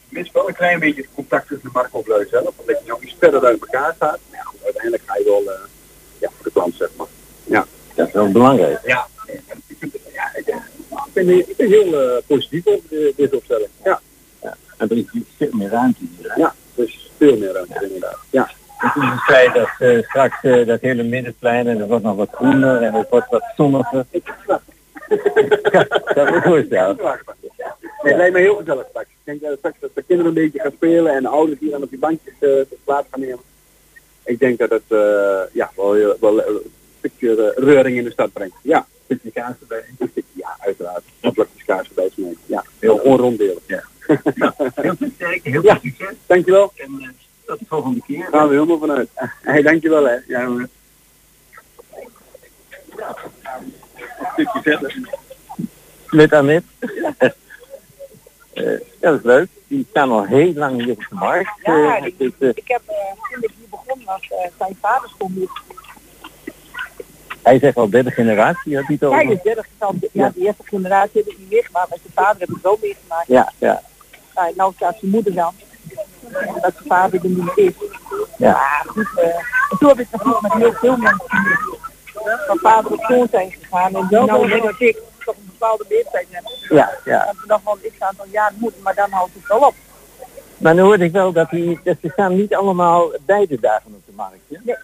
Minst 0.09 0.33
wel 0.33 0.49
een 0.49 0.55
klein 0.55 0.79
beetje 0.79 1.03
het 1.03 1.11
contact 1.15 1.49
tussen 1.49 1.69
de 1.69 1.75
marktoplui 1.75 2.27
zelf. 2.31 2.55
Omdat 2.57 2.79
je 2.79 2.87
nou 2.87 3.03
iets 3.03 3.17
verder 3.19 3.45
uit 3.45 3.61
elkaar 3.61 3.93
staat. 3.95 4.19
Maar 4.29 4.39
ja, 4.39 4.43
goed, 4.43 4.65
uiteindelijk 4.65 5.03
ga 5.07 5.17
je 5.17 5.25
wel 5.25 5.43
uh, 5.43 5.61
ja, 6.19 6.29
voor 6.31 6.45
de 6.45 6.51
klant, 6.51 6.75
zeg 6.75 6.89
maar. 6.97 7.07
Ja. 7.45 7.67
Dat 7.95 8.07
is 8.07 8.13
wel 8.13 8.31
belangrijk. 8.31 8.81
Ja. 8.87 9.07
Ik, 9.27 9.77
vind 9.79 9.93
het, 9.93 10.03
ja, 10.13 10.31
ik, 10.35 10.47
ik, 10.47 11.13
ben, 11.13 11.29
ik 11.29 11.57
ben 11.57 11.69
heel 11.69 12.17
uh, 12.17 12.23
positief 12.27 12.67
over 12.67 12.89
de, 12.89 13.13
deze 13.17 13.37
opstelling. 13.37 13.69
Ja. 13.85 14.01
ja. 14.43 14.57
En 14.77 14.89
er 14.89 14.97
is 14.97 15.05
veel 15.37 15.51
meer 15.53 15.69
ruimte 15.69 16.01
hier. 16.01 16.33
Hè? 16.33 16.41
Ja, 16.41 16.55
er 16.77 16.85
is 16.85 17.11
veel 17.17 17.37
meer 17.37 17.53
ruimte 17.53 17.91
ja. 18.00 18.00
Toen 18.95 19.21
zei 19.27 19.53
dat 19.53 19.69
uh, 19.79 20.03
straks 20.03 20.43
uh, 20.43 20.67
dat 20.67 20.81
hele 20.81 21.03
middenplein 21.03 21.67
en 21.67 21.81
er 21.81 21.87
wordt 21.87 22.05
nog 22.05 22.17
wat 22.17 22.29
groener 22.33 22.83
en 22.83 22.95
het 22.95 23.09
wordt 23.11 23.31
wat 23.31 23.45
zonniger. 23.57 24.05
ja, 25.73 25.85
dat 26.15 26.29
moet 26.29 26.37
ik 26.37 26.43
voorstellen. 26.43 26.99
Het 28.03 28.17
lijkt 28.17 28.33
me 28.33 28.41
heel 28.41 28.57
gezellig 28.57 28.87
straks. 28.89 29.09
Ik 29.09 29.17
denk 29.25 29.41
dat 29.41 29.59
straks 29.59 29.77
dat 29.81 29.91
de 29.95 30.03
kinderen 30.03 30.33
een 30.33 30.43
beetje 30.43 30.61
gaan 30.61 30.73
spelen 30.73 31.15
en 31.15 31.23
de 31.23 31.29
ouders 31.29 31.61
hier 31.61 31.75
aan 31.75 31.83
op 31.83 31.91
die 31.91 31.99
bankjes 31.99 32.35
uh, 32.41 32.63
plaats 32.85 33.07
gaan 33.11 33.21
nemen. 33.21 33.39
Ik 34.25 34.39
denk 34.39 34.59
dat 34.59 34.71
het 34.71 34.83
ja, 35.53 35.71
wel, 35.77 36.17
wel 36.21 36.47
een 36.47 36.61
stukje 36.99 37.53
reuring 37.57 37.97
in 37.97 38.05
de 38.05 38.11
stad 38.11 38.33
brengt. 38.33 38.55
Ja, 38.63 38.79
een 38.79 38.85
stukje 39.05 39.41
kaas 39.41 39.55
erbij. 39.61 39.85
Een 39.99 40.09
stukje, 40.11 40.33
ja, 40.33 40.57
uiteraard. 40.59 41.03
Een 41.21 41.33
plakjes 41.33 41.65
kaas 41.65 41.89
erbij. 41.89 42.11
Ja, 42.47 42.65
heel 42.79 42.97
onronddelig. 42.97 43.59
Ja. 43.67 43.83
heel 44.75 44.95
sterk, 45.15 45.41
heel 45.45 45.63
ja. 45.63 45.79
succes. 45.83 46.15
Dankjewel. 46.27 46.73
En 46.77 47.17
tot 47.51 47.59
de 47.59 47.67
volgende 47.69 48.01
keer. 48.07 48.29
Gaan 48.31 48.49
we 48.49 48.55
helemaal 48.55 48.79
vanuit. 48.79 49.09
Hey, 49.43 49.63
dankjewel 49.63 50.05
hè. 50.05 50.17
Ja, 50.27 50.45
hoor. 50.45 50.69
Een 52.99 54.27
stukje 54.33 54.61
verder. 54.63 54.99
Met 56.11 56.33
Annette. 56.33 56.67
Uh, 56.81 57.21
ja, 58.55 58.79
dat 59.01 59.19
is 59.19 59.23
leuk. 59.23 59.49
Die 59.67 59.87
staan 59.91 60.11
al 60.11 60.25
heel 60.25 60.53
lang 60.53 60.83
hier 60.83 60.91
op 60.91 61.07
de 61.09 61.15
markt. 61.15 61.51
Ja, 61.63 61.97
uh, 61.97 62.03
die, 62.03 62.15
dus, 62.19 62.33
uh, 62.39 62.49
ik 62.49 62.69
heb 62.69 62.83
toen 63.33 63.43
ik 63.43 63.51
hier 63.59 63.69
begon 63.71 64.03
was 64.05 64.29
zijn 64.59 64.77
vader 64.81 65.11
stond 65.15 65.35
hier. 65.35 65.63
Hij 67.43 67.59
zegt 67.59 67.77
al 67.77 67.91
derde 67.91 68.11
generatie, 68.11 68.77
had 68.77 68.87
hij 68.87 68.95
het 68.95 69.05
over? 69.05 69.23
Ja, 69.23 69.29
de 69.29 69.41
derde 69.43 69.65
generatie. 69.79 70.09
Ja, 70.13 70.25
ja, 70.25 70.31
de 70.35 70.41
eerste 70.41 70.63
generatie 70.65 71.23
heb 71.23 71.33
ik 71.33 71.39
niet 71.39 71.51
meegemaakt, 71.51 71.89
maar 71.89 71.99
zijn 71.99 72.13
vader 72.15 72.41
heb 72.41 72.51
ik 72.51 72.63
wel 72.63 72.79
meegemaakt. 72.81 73.27
Ja, 73.27 73.53
ja. 73.59 73.83
Nou, 74.35 74.53
nou 74.57 74.73
staat 74.77 74.97
zijn 74.99 75.11
moeder 75.11 75.35
dan. 75.35 75.55
Dat 76.61 76.73
vader 76.87 77.21
er 77.23 77.29
niet 77.29 77.57
meer 77.57 77.67
is. 77.67 77.73
Ja. 78.37 78.53
Maar 78.53 78.85
goed, 78.87 79.09
en 79.71 79.79
toen 79.79 79.89
heb 79.89 79.99
ik 80.01 80.07
natuurlijk 80.11 80.43
met 80.43 80.53
heel 80.53 80.73
veel 80.73 80.97
mensen 80.97 81.29
van 82.47 82.59
vader 82.59 82.93
op 82.93 83.05
zoon 83.09 83.29
zijn 83.31 83.51
gegaan. 83.51 83.95
En 83.95 84.07
nou 84.11 84.49
denk 84.49 84.63
dat 84.63 84.81
ik 84.81 85.03
toch 85.25 85.35
een 85.35 85.51
bepaalde 85.59 85.85
leeftijd 85.89 86.27
heb. 86.31 86.43
Ja, 86.69 86.91
ja. 87.05 87.25
Dat 87.25 87.35
we 87.35 87.45
nog 87.47 87.61
wel 87.65 87.79
een 87.83 87.93
x-aantal 87.99 88.27
jaar 88.31 88.53
moeten, 88.57 88.83
maar 88.83 88.95
dan 88.95 89.11
houdt 89.11 89.35
het 89.35 89.47
wel 89.47 89.59
op. 89.59 89.75
Maar 90.59 90.75
nu 90.75 90.81
hoorde 90.81 91.05
ik 91.05 91.13
wel 91.13 91.33
dat, 91.33 91.51
die, 91.51 91.81
dat 91.85 91.97
ze 92.03 92.09
staan 92.13 92.37
niet 92.37 92.55
allemaal 92.55 93.13
beide 93.27 93.61
dagen 93.61 93.95
op 93.95 94.07
de 94.07 94.13
markt. 94.15 94.39
Hè? 94.49 94.57
Nee. 94.63 94.77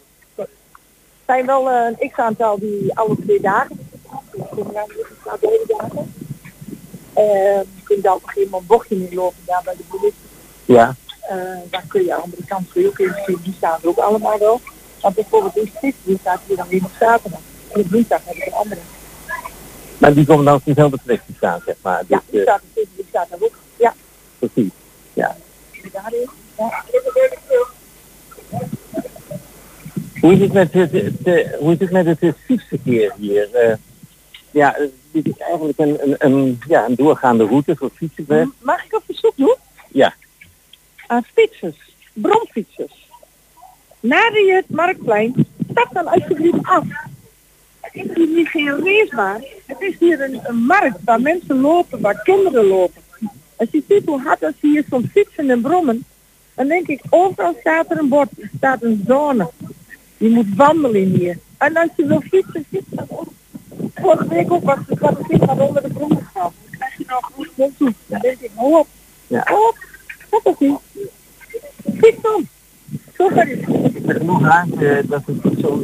Er 1.26 1.34
zijn 1.34 1.46
wel 1.46 1.70
uh, 1.70 1.96
een 1.98 2.10
x-aantal 2.10 2.58
die 2.58 2.98
alle 2.98 3.16
twee 3.24 3.40
dagen. 3.40 3.88
staat 5.20 5.40
de 5.40 5.48
hele 5.48 5.64
dagen. 5.66 6.14
Uh, 7.16 7.60
je 7.60 7.82
kunt 7.84 8.02
daar 8.02 8.14
op 8.14 8.22
een 8.22 8.28
gegeven 8.28 8.50
moment 8.50 8.68
bochtje 8.68 8.94
in 8.94 9.14
lopen, 9.14 9.42
daar 9.46 9.62
bij 9.64 9.76
de 9.76 9.82
politie. 9.88 10.14
Ja. 10.64 10.94
Uh, 11.30 11.71
daar 11.71 11.85
kun 11.88 12.04
je 12.04 12.14
aan 12.14 12.18
de 12.18 12.25
andere 12.25 12.45
kant 12.45 12.68
kun 12.73 12.83
je 12.83 12.88
ook 12.88 12.97
zien, 13.26 13.38
die 13.42 13.54
staan 13.56 13.78
er 13.83 13.88
ook 13.88 13.99
allemaal 13.99 14.38
wel. 14.38 14.61
Want 15.00 15.14
bijvoorbeeld 15.14 15.56
in 15.56 15.73
Sticht, 15.76 15.97
die 16.02 16.18
staat 16.21 16.40
hier 16.47 16.56
dan 16.56 16.68
weer 16.68 16.85
op 16.85 16.90
zaterdag. 17.00 17.40
En 17.73 17.80
op 17.80 17.90
woensdag 17.90 18.21
heb 18.25 18.37
ik 18.37 18.47
een 18.47 18.52
andere. 18.52 18.80
Maar 19.99 20.14
die 20.14 20.26
komen 20.26 20.45
dan 20.45 20.54
op 20.54 20.64
dezelfde 20.64 20.99
plek 21.04 21.21
te 21.26 21.33
staan, 21.37 21.61
zeg 21.66 21.76
maar. 21.83 22.02
Ja, 22.09 22.23
die 22.30 22.40
staat, 22.42 22.61
die 22.75 23.06
staat 23.09 23.30
er 23.30 23.37
ook. 23.40 23.59
Ja. 23.76 23.95
Precies, 24.38 24.71
ja. 25.12 25.37
Daarin, 25.92 26.28
ja. 26.59 26.85
Hoe 30.21 30.33
is 30.33 30.40
het 30.40 30.52
met 30.52 30.73
het, 30.73 30.92
het, 30.92 31.54
hoe 31.59 31.73
is 31.73 31.78
het, 31.78 31.90
met 31.90 32.06
het, 32.06 32.21
het 32.21 32.37
fietsverkeer 32.45 33.12
hier? 33.16 33.49
Uh, 33.54 33.75
ja, 34.50 34.76
dit 35.12 35.26
is 35.26 35.37
eigenlijk 35.37 35.78
een, 35.78 35.99
een, 36.02 36.16
een, 36.18 36.61
ja, 36.68 36.85
een 36.85 36.95
doorgaande 36.95 37.47
route 37.47 37.76
voor 37.76 37.90
fietsen. 37.95 38.54
Mag 38.59 38.85
ik 38.85 38.97
op 38.97 39.02
verzoek 39.06 39.33
doen? 39.37 39.54
Ja. 39.88 40.14
Aan 41.06 41.25
fietsers, 41.34 41.76
bromfietsers. 42.12 43.08
Nadat 44.00 44.46
je 44.46 44.52
het 44.52 44.70
marktplein, 44.70 45.46
stap 45.70 45.88
dan 45.92 46.06
alsjeblieft 46.06 46.58
af. 46.62 46.84
Het 47.80 47.94
is 47.94 48.14
hier 48.14 48.28
niet 48.28 48.48
geen 48.48 48.84
racebaar. 48.84 49.40
Het 49.66 49.80
is 49.80 49.96
hier 49.98 50.20
een, 50.20 50.40
een, 50.42 50.56
markt 50.56 50.98
waar 51.04 51.20
mensen 51.20 51.60
lopen, 51.60 52.00
waar 52.00 52.22
kinderen 52.22 52.64
lopen. 52.64 53.02
Als 53.56 53.68
je 53.70 53.82
ziet 53.88 54.06
hoe 54.06 54.20
hard 54.20 54.44
als 54.44 54.54
je 54.60 54.68
hier 54.68 54.84
soms 54.90 55.06
fietsen 55.12 55.50
en 55.50 55.60
brommen, 55.60 56.04
dan 56.54 56.66
denk 56.66 56.86
ik, 56.86 57.00
overal 57.10 57.56
staat 57.60 57.90
er 57.90 57.98
een 57.98 58.08
bord, 58.08 58.28
er 58.40 58.50
staat 58.56 58.82
een 58.82 59.04
zone. 59.06 59.50
Je 60.16 60.28
moet 60.28 60.54
wandelen 60.56 61.04
hier. 61.04 61.38
En 61.58 61.76
als 61.76 61.90
je 61.96 62.06
wil 62.06 62.20
fietsen, 62.20 62.64
fiets 62.70 62.86
dan 62.90 63.06
ook. 63.08 63.28
Vorige 63.94 64.28
week 64.28 64.52
ook 64.52 64.64
was 64.64 64.78
het 64.86 64.98
wat 64.98 65.18
ik 65.28 65.50
onder 65.50 65.82
de 65.82 65.88
bron 65.88 66.10
gegaan. 66.10 66.52
Dan 66.62 66.78
krijg 66.78 66.96
je 66.96 67.04
nou 67.06 67.22
goed 67.22 67.48
mond 67.54 67.78
toe. 67.78 67.92
Dan 68.06 68.20
denk 68.20 68.40
ik. 68.40 68.50
Ja. 69.26 69.40
Hou 69.44 69.68
op. 69.68 69.85
Dat 70.42 70.54
is 70.58 70.68
niet. 70.68 70.78
Fiets 71.98 72.22
dan. 72.22 72.46
Zo 73.16 73.28
kan 73.28 73.48
je 73.48 74.00
Met 74.02 74.16
genoeg 74.16 74.40
vaak 74.40 74.68
eh, 74.70 74.96
dat 75.04 75.22
het 75.26 75.60
zo 75.60 75.82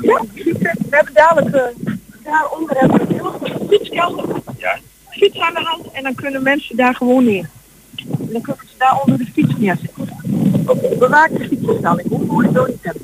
Ja, 0.00 0.24
fietsen. 0.34 0.54
We 0.60 0.96
hebben 0.96 1.14
dadelijk, 1.14 1.56
uh, 1.56 1.98
daaronder 2.22 2.76
hebben 2.78 3.06
we 3.06 3.14
heel 3.14 3.24
groot 3.24 3.68
fietskelder. 3.68 4.24
Ja. 4.58 4.78
Fiets 5.08 5.38
aan 5.38 5.54
de 5.54 5.60
hand 5.60 5.90
en 5.92 6.02
dan 6.02 6.14
kunnen 6.14 6.42
mensen 6.42 6.76
daar 6.76 6.94
gewoon 6.94 7.24
neer. 7.24 7.48
En 7.96 8.28
dan 8.32 8.40
kunnen 8.40 8.66
ze 8.66 8.74
daar 8.78 9.00
onder 9.04 9.18
de 9.18 9.26
fiets 9.32 9.56
neerzetten. 9.56 10.08
Oké. 10.66 10.96
Bewaakte 10.98 11.48
fietsenstalling, 11.48 12.08
hoe 12.08 12.24
moet 12.24 12.44
je 12.44 12.52
dat 12.52 12.68
niet 12.68 12.78
hebben? 12.82 13.02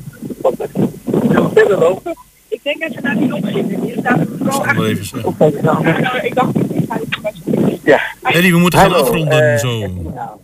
Zullen 1.22 1.44
we 1.44 1.50
verder 1.54 1.78
lopen? 1.78 2.14
Ik 2.50 2.60
denk 2.62 2.80
dat 2.80 2.92
ze 2.92 3.00
daar 3.02 3.16
niet 3.16 3.32
op 3.32 3.44
zitten. 3.44 3.80
Hier 3.80 3.96
staat 3.98 4.18
het 4.18 4.28
vooral 4.38 4.60
achter. 4.64 4.84
even 4.86 5.04
zeggen. 5.04 5.34
Nou, 5.62 6.18
Ik 6.22 6.34
dacht, 6.34 6.56
ik 6.56 6.84
ga 6.88 6.94
het 6.98 7.22
best 7.22 7.80
Ja. 7.84 8.00
Eddie, 8.22 8.52
we 8.52 8.58
moeten 8.58 8.78
gaan 8.78 8.90
Hallo, 8.90 9.02
afronden 9.04 9.52
eh, 9.52 9.58
zo. 9.58 9.78
Ja, 10.14 10.36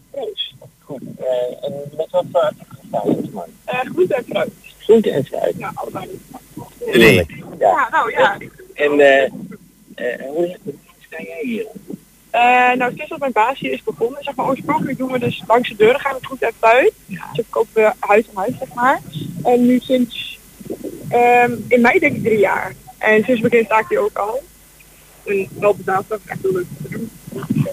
goed. 0.84 1.00
Eh, 1.18 1.64
en 1.66 1.72
met 1.96 2.06
wat 2.10 2.24
voor 2.32 2.40
activiteiten, 2.40 3.30
man? 3.32 3.44
Uh, 3.68 3.80
groente 3.92 4.14
en 4.14 4.24
fruit. 4.30 4.50
Groente 4.78 5.10
en 5.10 5.24
fruit. 5.24 5.54
Ja, 5.58 5.70
allebei. 5.74 6.20
Eddie, 6.86 7.14
Ja. 7.14 7.24
Ja, 7.58 7.88
nou 7.90 8.10
ja. 8.10 8.36
En 8.74 9.00
eh, 9.00 9.22
eh, 9.94 10.26
hoe 10.28 10.56
sta 11.06 11.16
jij 11.22 11.40
hier? 11.42 11.66
Eh, 12.30 12.72
nou, 12.72 12.92
sinds 12.94 13.08
dat 13.08 13.18
mijn 13.18 13.32
baas 13.32 13.58
hier 13.58 13.72
is 13.72 13.82
begonnen, 13.82 14.22
zeg 14.22 14.34
maar, 14.34 14.46
oorspronkelijk 14.46 14.98
doen 14.98 15.12
we 15.12 15.18
dus 15.18 15.42
langs 15.46 15.68
de 15.68 15.76
deuren 15.76 16.00
gaan 16.00 16.12
met 16.14 16.24
groente 16.24 16.46
en 16.46 16.52
fruit. 16.58 16.92
Ja. 17.06 17.16
Dus 17.32 17.44
verkopen 17.44 17.70
we 17.74 17.92
huis 18.00 18.24
aan 18.28 18.42
huis, 18.42 18.54
zeg 18.58 18.74
maar. 18.74 19.00
En 19.44 19.66
nu 19.66 19.78
sinds, 19.78 20.35
ehm, 21.08 21.52
in 21.68 21.80
mei 21.80 21.98
denk 21.98 22.16
ik 22.16 22.22
drie 22.22 22.38
jaar. 22.38 22.72
En 22.98 23.24
sinds 23.24 23.40
begin 23.40 23.64
sta 23.64 23.78
ik 23.78 23.86
hier 23.88 24.00
ook 24.00 24.16
al. 24.18 24.42
En 25.24 25.48
wel 25.58 25.74
betaald, 25.74 26.04
dat 26.08 26.18
is 26.24 26.30
echt 26.30 26.42
heel 26.42 26.52
leuk 26.52 26.66
te 26.82 26.88
doen. 26.88 27.10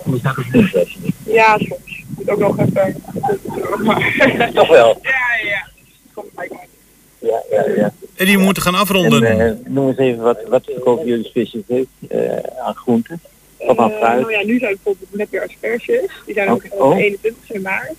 Hoe 0.03 0.17
staat 0.17 0.35
het 0.35 0.53
nu? 0.53 0.67
Fresje? 0.67 0.97
Ja, 1.25 1.57
soms. 1.57 2.03
Moet 2.17 2.29
ook 2.29 2.39
nog 2.39 2.59
even. 2.59 3.03
Maar, 3.83 4.51
Toch 4.53 4.67
wel. 4.67 4.99
ja, 5.01 5.09
ja, 5.43 5.47
ja. 5.49 5.67
Komt 6.13 6.33
bij 6.33 6.47
mij. 6.51 6.67
Ja, 7.19 7.41
ja, 7.51 7.73
ja. 7.75 7.93
Eddie, 8.15 8.37
we 8.37 8.43
moeten 8.43 8.63
gaan 8.63 8.73
En 8.73 8.79
afronden. 8.79 9.23
eh, 9.39 9.51
noem 9.65 9.87
eens 9.87 9.97
even, 9.97 10.21
wat, 10.23 10.43
wat 10.47 10.63
verkopen 10.65 11.05
jullie 11.05 11.25
specifiek 11.25 11.87
eh, 12.09 12.37
aan 12.65 12.75
groenten? 12.75 13.19
Of 13.57 13.77
aan 13.77 13.91
Eh, 13.91 13.97
fruit? 13.97 14.19
nou 14.21 14.31
ja, 14.31 14.43
nu 14.43 14.59
zijn 14.59 14.73
bijvoorbeeld 14.83 15.15
net 15.15 15.29
weer 15.29 15.43
asperges. 15.43 16.11
Die 16.25 16.33
zijn 16.33 16.49
ook 16.49 16.63
Oh. 16.69 16.89
op 16.89 16.95
de 16.97 17.03
21 17.03 17.61
maart. 17.61 17.93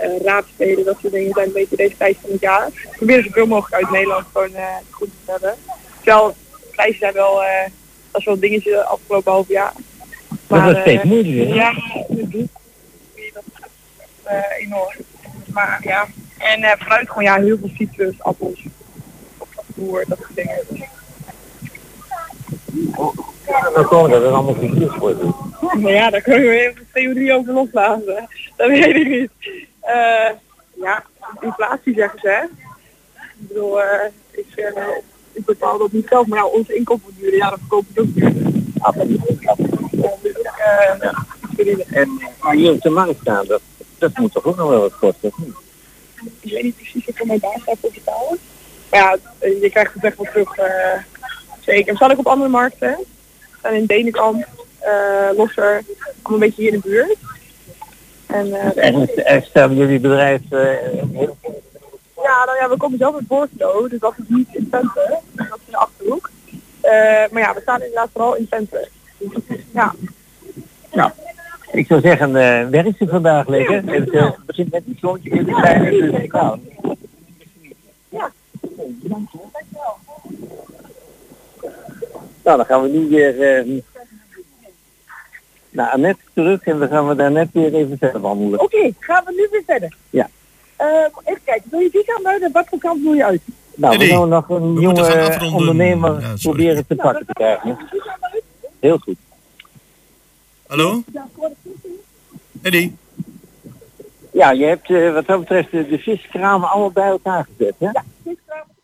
Uh, 0.00 0.20
raadspelen, 0.24 0.84
dat 0.84 0.96
soort 1.00 1.12
dingen 1.12 1.32
zijn 1.32 1.46
een 1.46 1.52
beetje 1.52 1.76
deze 1.76 1.96
tijd 1.96 2.16
van 2.20 2.30
het 2.30 2.40
jaar. 2.40 2.66
Ik 2.66 2.88
probeer 2.96 3.22
zoveel 3.22 3.46
mogelijk 3.46 3.82
uit 3.82 3.92
Nederland 3.92 4.24
gewoon 4.32 4.54
eh 4.54 4.76
goed 4.90 5.08
te 5.24 5.30
hebben. 5.30 5.54
Terwijl 6.02 6.34
prijzen 6.70 6.98
zijn 6.98 7.12
wel, 7.12 7.42
eh 7.42 7.64
dat 8.10 8.20
is 8.20 8.24
wel 8.24 8.34
een 8.34 8.40
dingetje 8.40 8.84
afgelopen 8.84 9.32
half 9.32 9.48
jaar. 9.48 9.72
dat 10.46 10.66
is 10.66 10.74
eh, 10.74 10.80
steeds 10.80 11.02
moeilijker. 11.02 11.54
ja, 11.54 11.72
dat 12.08 12.30
doet 12.30 12.48
enorm. 14.58 14.94
Maar 15.52 15.80
ja, 15.82 16.06
en 16.38 16.62
eh 16.62 16.80
fruit 16.80 17.08
gewoon 17.08 17.24
ja, 17.24 17.40
heel 17.40 17.58
veel 17.58 17.70
citrus, 17.74 18.14
appels, 18.18 18.62
boer, 19.66 20.04
dat 20.08 20.18
soort 20.18 20.34
dingen. 20.36 20.60
Dus, 20.68 20.80
Dan 23.74 23.86
komen 23.86 24.10
dat 24.10 24.22
er 24.22 24.28
allemaal 24.28 24.54
figuurs 24.54 24.96
wordt. 24.96 25.22
Maar 25.80 25.92
ja, 25.92 26.10
daar 26.10 26.20
kunnen 26.20 26.48
we 26.48 26.60
even 26.60 26.86
theorie 26.92 27.32
over 27.32 27.52
loslaten. 27.52 28.28
Dat 28.56 28.68
weet 28.68 28.96
ik 28.96 29.08
niet. 29.08 29.30
Eh, 29.86 30.30
ja, 30.80 31.04
inflatie 31.40 31.94
zeggen 31.94 32.18
ze. 32.18 32.28
Hè? 32.28 32.42
Ik 33.38 33.48
bedoel, 33.48 33.82
eh, 33.82 34.10
ik, 34.30 34.46
uh, 34.56 34.88
ik 35.32 35.44
bepaal 35.44 35.78
dat 35.78 35.92
niet 35.92 36.06
zelf, 36.08 36.26
maar 36.26 36.38
ja, 36.38 36.46
onze 36.46 36.74
inkomen 36.74 37.14
duren, 37.18 37.36
ja, 37.36 37.48
dan 37.50 37.58
verkopen 37.58 37.86
we 37.94 38.00
het 38.00 38.08
ook 38.08 38.14
duurder. 38.14 38.52
Ook, 38.80 38.94
eh, 40.56 41.00
Ja. 41.00 41.24
En 41.90 42.20
maar 42.40 42.54
hier 42.54 42.72
op 42.72 42.80
de 42.80 42.90
markt 42.90 43.20
staan, 43.20 43.46
dat, 43.46 43.60
dat 43.98 44.18
moet 44.18 44.32
toch 44.32 44.44
ook 44.44 44.56
nog 44.56 44.68
wel 44.68 44.80
wat 44.80 44.98
kosten? 44.98 45.28
of 45.28 45.38
niet? 45.38 45.54
ik 46.40 46.52
weet 46.52 46.62
niet 46.62 46.76
precies 46.76 47.04
wat 47.04 47.16
voor 47.16 47.26
mijn 47.26 47.38
baas 47.38 47.64
daarvoor 47.64 47.90
betalen. 47.94 48.38
Maar 48.90 49.00
ja, 49.00 49.18
je 49.40 49.70
krijgt 49.70 49.94
het 49.94 50.04
echt 50.04 50.16
wel 50.16 50.26
terug. 50.32 50.58
zeker. 51.60 51.96
Staan 51.96 52.10
ook 52.12 52.18
op 52.18 52.26
andere 52.26 52.50
markten. 52.50 52.98
Staan 53.58 53.72
in 53.72 53.86
Denenkamp, 53.86 54.46
Losser, 55.36 55.82
allemaal 56.22 56.32
een 56.32 56.38
beetje 56.38 56.62
hier 56.62 56.72
in 56.72 56.80
de 56.80 56.88
buurt. 56.88 57.16
En 58.26 58.52
eh, 58.52 58.90
En 59.24 59.42
stellen 59.42 59.76
jullie 59.76 60.00
bedrijf 60.00 60.40
eh, 60.50 60.60
heel 61.12 61.36
ja, 62.26 62.44
nou 62.44 62.58
ja, 62.58 62.68
we 62.68 62.76
komen 62.76 62.98
zelf 62.98 63.14
uit 63.14 63.26
Borculo, 63.26 63.88
dus 63.88 63.98
dat 64.00 64.14
is 64.18 64.24
niet 64.28 64.48
in 64.52 64.68
Twente. 64.68 65.20
Dat 65.32 65.46
is 65.46 65.66
in 65.66 65.70
de 65.70 65.76
Achterhoek. 65.76 66.30
Eh, 66.80 66.90
maar 67.30 67.42
ja, 67.42 67.54
we 67.54 67.60
staan 67.60 67.80
inderdaad 67.80 68.08
vooral 68.12 68.36
in 68.36 68.46
Twente. 68.46 68.88
Dus, 69.18 69.42
ja, 69.72 69.94
Nou, 70.92 71.10
ik 71.72 71.86
zou 71.86 72.00
zeggen, 72.00 72.28
uh, 72.28 72.68
werk 72.68 72.96
ze 72.96 73.06
vandaag 73.08 73.48
lekker. 73.48 73.82
Het 73.86 74.12
uh, 74.12 74.30
begint 74.46 74.72
met 74.72 74.82
een 74.86 74.98
zoontje 75.00 75.30
in 75.30 75.44
de 75.44 75.52
kleine, 75.52 75.90
dus 75.90 76.30
nou. 76.30 76.58
Ja. 78.08 78.30
Nou, 82.42 82.56
dan 82.56 82.64
gaan 82.64 82.82
we 82.82 82.88
nu 82.88 83.08
weer 83.08 83.64
uh, 83.66 83.80
naar 85.76 85.90
Annette 85.90 86.22
terug 86.34 86.62
en 86.62 86.78
dan 86.78 86.88
gaan 86.88 87.08
we 87.08 87.14
daar 87.14 87.32
net 87.32 87.48
weer 87.52 87.74
even 87.74 87.98
verder 87.98 88.20
wandelen. 88.20 88.60
Oké, 88.60 88.76
okay, 88.76 88.94
gaan 88.98 89.24
we 89.24 89.32
nu 89.32 89.48
weer 89.50 89.62
verder. 89.66 89.96
Ja. 90.10 90.28
Uh, 90.80 90.86
even 91.24 91.40
kijken, 91.44 91.70
wil 91.70 91.80
je 91.80 91.90
die 91.90 92.02
gaan 92.06 92.22
buiten? 92.22 92.52
Wat 92.52 92.66
voor 92.68 92.78
kant 92.78 93.02
wil 93.02 93.12
je 93.12 93.24
uit? 93.24 93.42
Nou, 93.74 93.98
we 93.98 94.06
gaan 94.06 94.28
nog 94.28 94.48
een 94.48 94.74
we 94.74 94.80
jonge 94.80 95.52
ondernemer 95.54 96.20
ja, 96.20 96.34
proberen 96.42 96.86
te 96.86 96.94
nou, 96.94 97.08
pakken 97.08 97.26
te 97.26 97.32
krijgen. 97.32 97.78
Heel 98.80 98.98
goed. 98.98 99.16
Hallo? 100.66 101.02
Eddie? 102.62 102.96
Ja, 104.32 104.50
je 104.50 104.64
hebt 104.64 104.88
uh, 104.88 105.12
wat 105.12 105.26
dat 105.26 105.40
betreft 105.40 105.70
de, 105.70 105.88
de 105.88 105.98
viskramen 105.98 106.70
allemaal 106.70 106.90
bij 106.90 107.08
elkaar 107.08 107.46
gezet, 107.56 107.74
hè? 107.78 107.86
Ja, 107.86 108.04
viskramen. 108.24 108.74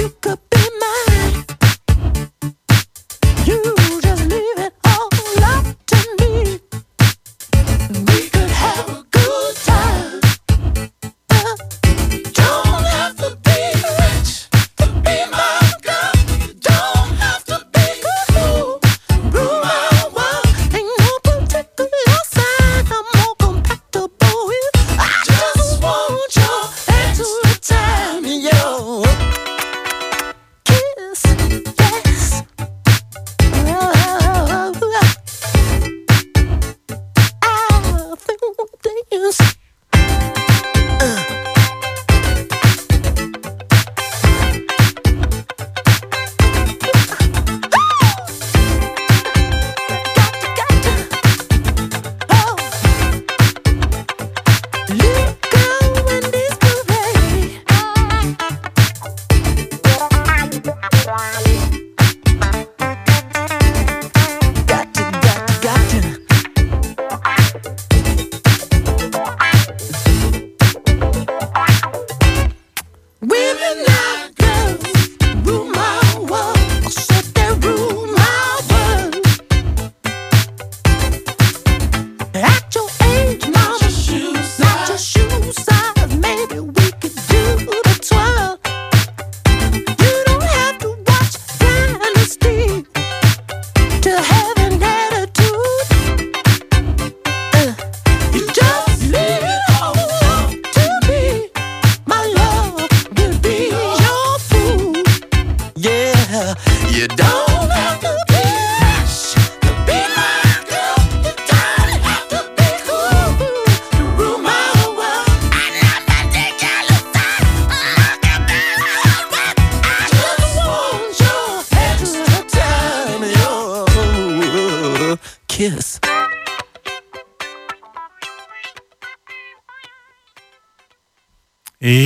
you 0.00 0.08
could 0.22 0.49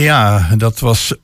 Ja, 0.05 0.49
dat 0.57 0.79
was, 0.79 1.15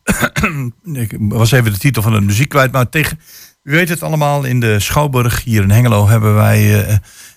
ik 0.92 1.16
was 1.18 1.50
even 1.50 1.72
de 1.72 1.78
titel 1.78 2.02
van 2.02 2.12
de 2.12 2.20
muziek 2.20 2.48
kwijt. 2.48 2.72
Maar 2.72 2.88
tegen, 2.88 3.20
u 3.62 3.72
weet 3.72 3.88
het 3.88 4.02
allemaal, 4.02 4.44
in 4.44 4.60
de 4.60 4.80
Schouwburg 4.80 5.44
hier 5.44 5.62
in 5.62 5.70
Hengelo 5.70 6.08
hebben 6.08 6.34
wij 6.34 6.88
uh, 6.88 6.96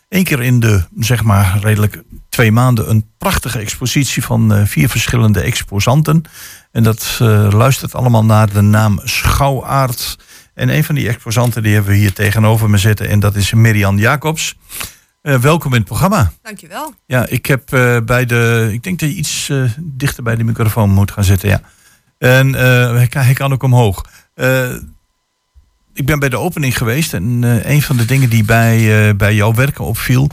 één 0.10 0.24
keer 0.24 0.42
in 0.42 0.60
de, 0.60 0.84
zeg 1.00 1.24
maar, 1.24 1.60
redelijk 1.62 2.04
twee 2.30 2.52
maanden 2.52 2.90
een 2.90 3.10
prachtige 3.18 3.60
expositie 3.60 4.24
van 4.24 4.54
uh, 4.54 4.66
vier 4.66 4.90
verschillende 4.90 5.42
exposanten. 5.42 6.24
En 6.72 6.84
dat 6.84 7.20
uh, 7.22 7.48
luistert 7.52 7.96
allemaal 7.96 8.26
naar 8.26 8.54
de 8.54 8.62
naam 8.62 9.00
Schouwaard. 9.04 10.18
En 10.54 10.70
een 10.70 10.84
van 10.84 10.96
die 10.96 11.08
exposanten 11.08 11.64
die 11.64 11.74
hebben 11.74 11.92
we 11.92 11.98
hier 11.98 12.14
tegenover 12.14 12.70
me 12.70 12.78
zitten. 12.78 13.10
En 13.10 13.20
dat 13.20 13.36
is 13.36 13.54
Miriam 13.54 13.98
Jacobs. 13.98 14.56
Uh, 15.24 15.36
welkom 15.36 15.72
in 15.72 15.78
het 15.78 15.88
programma. 15.88 16.32
Dankjewel. 16.42 16.94
Ja, 17.06 17.26
ik 17.28 17.46
heb 17.46 17.74
uh, 17.74 17.98
bij 18.06 18.26
de. 18.26 18.70
Ik 18.72 18.84
denk 18.84 19.00
dat 19.00 19.10
je 19.10 19.16
iets 19.16 19.50
uh, 19.50 19.72
dichter 19.80 20.24
bij 20.24 20.36
de 20.36 20.44
microfoon 20.44 20.90
moet 20.90 21.12
gaan 21.12 21.24
zitten. 21.24 21.50
Ja. 21.50 21.62
En 22.18 22.54
hij 22.54 23.08
kan, 23.08 23.22
hij, 23.24 23.34
kan, 23.34 23.54
ook 23.54 23.64
omhoog. 23.64 24.06
ik 25.94 26.06
ben 26.06 26.20
bij 26.20 26.30
de 26.30 26.38
opening 26.38 26.78
geweest. 26.78 27.14
En 27.14 27.44
een 27.72 27.82
van 27.82 27.98
de 27.98 28.06
dingen 28.06 28.30
die 28.30 28.44
bij, 28.44 29.16
bij 29.16 29.36
jouw 29.36 29.54
werken 29.54 29.84
opviel. 29.84 30.30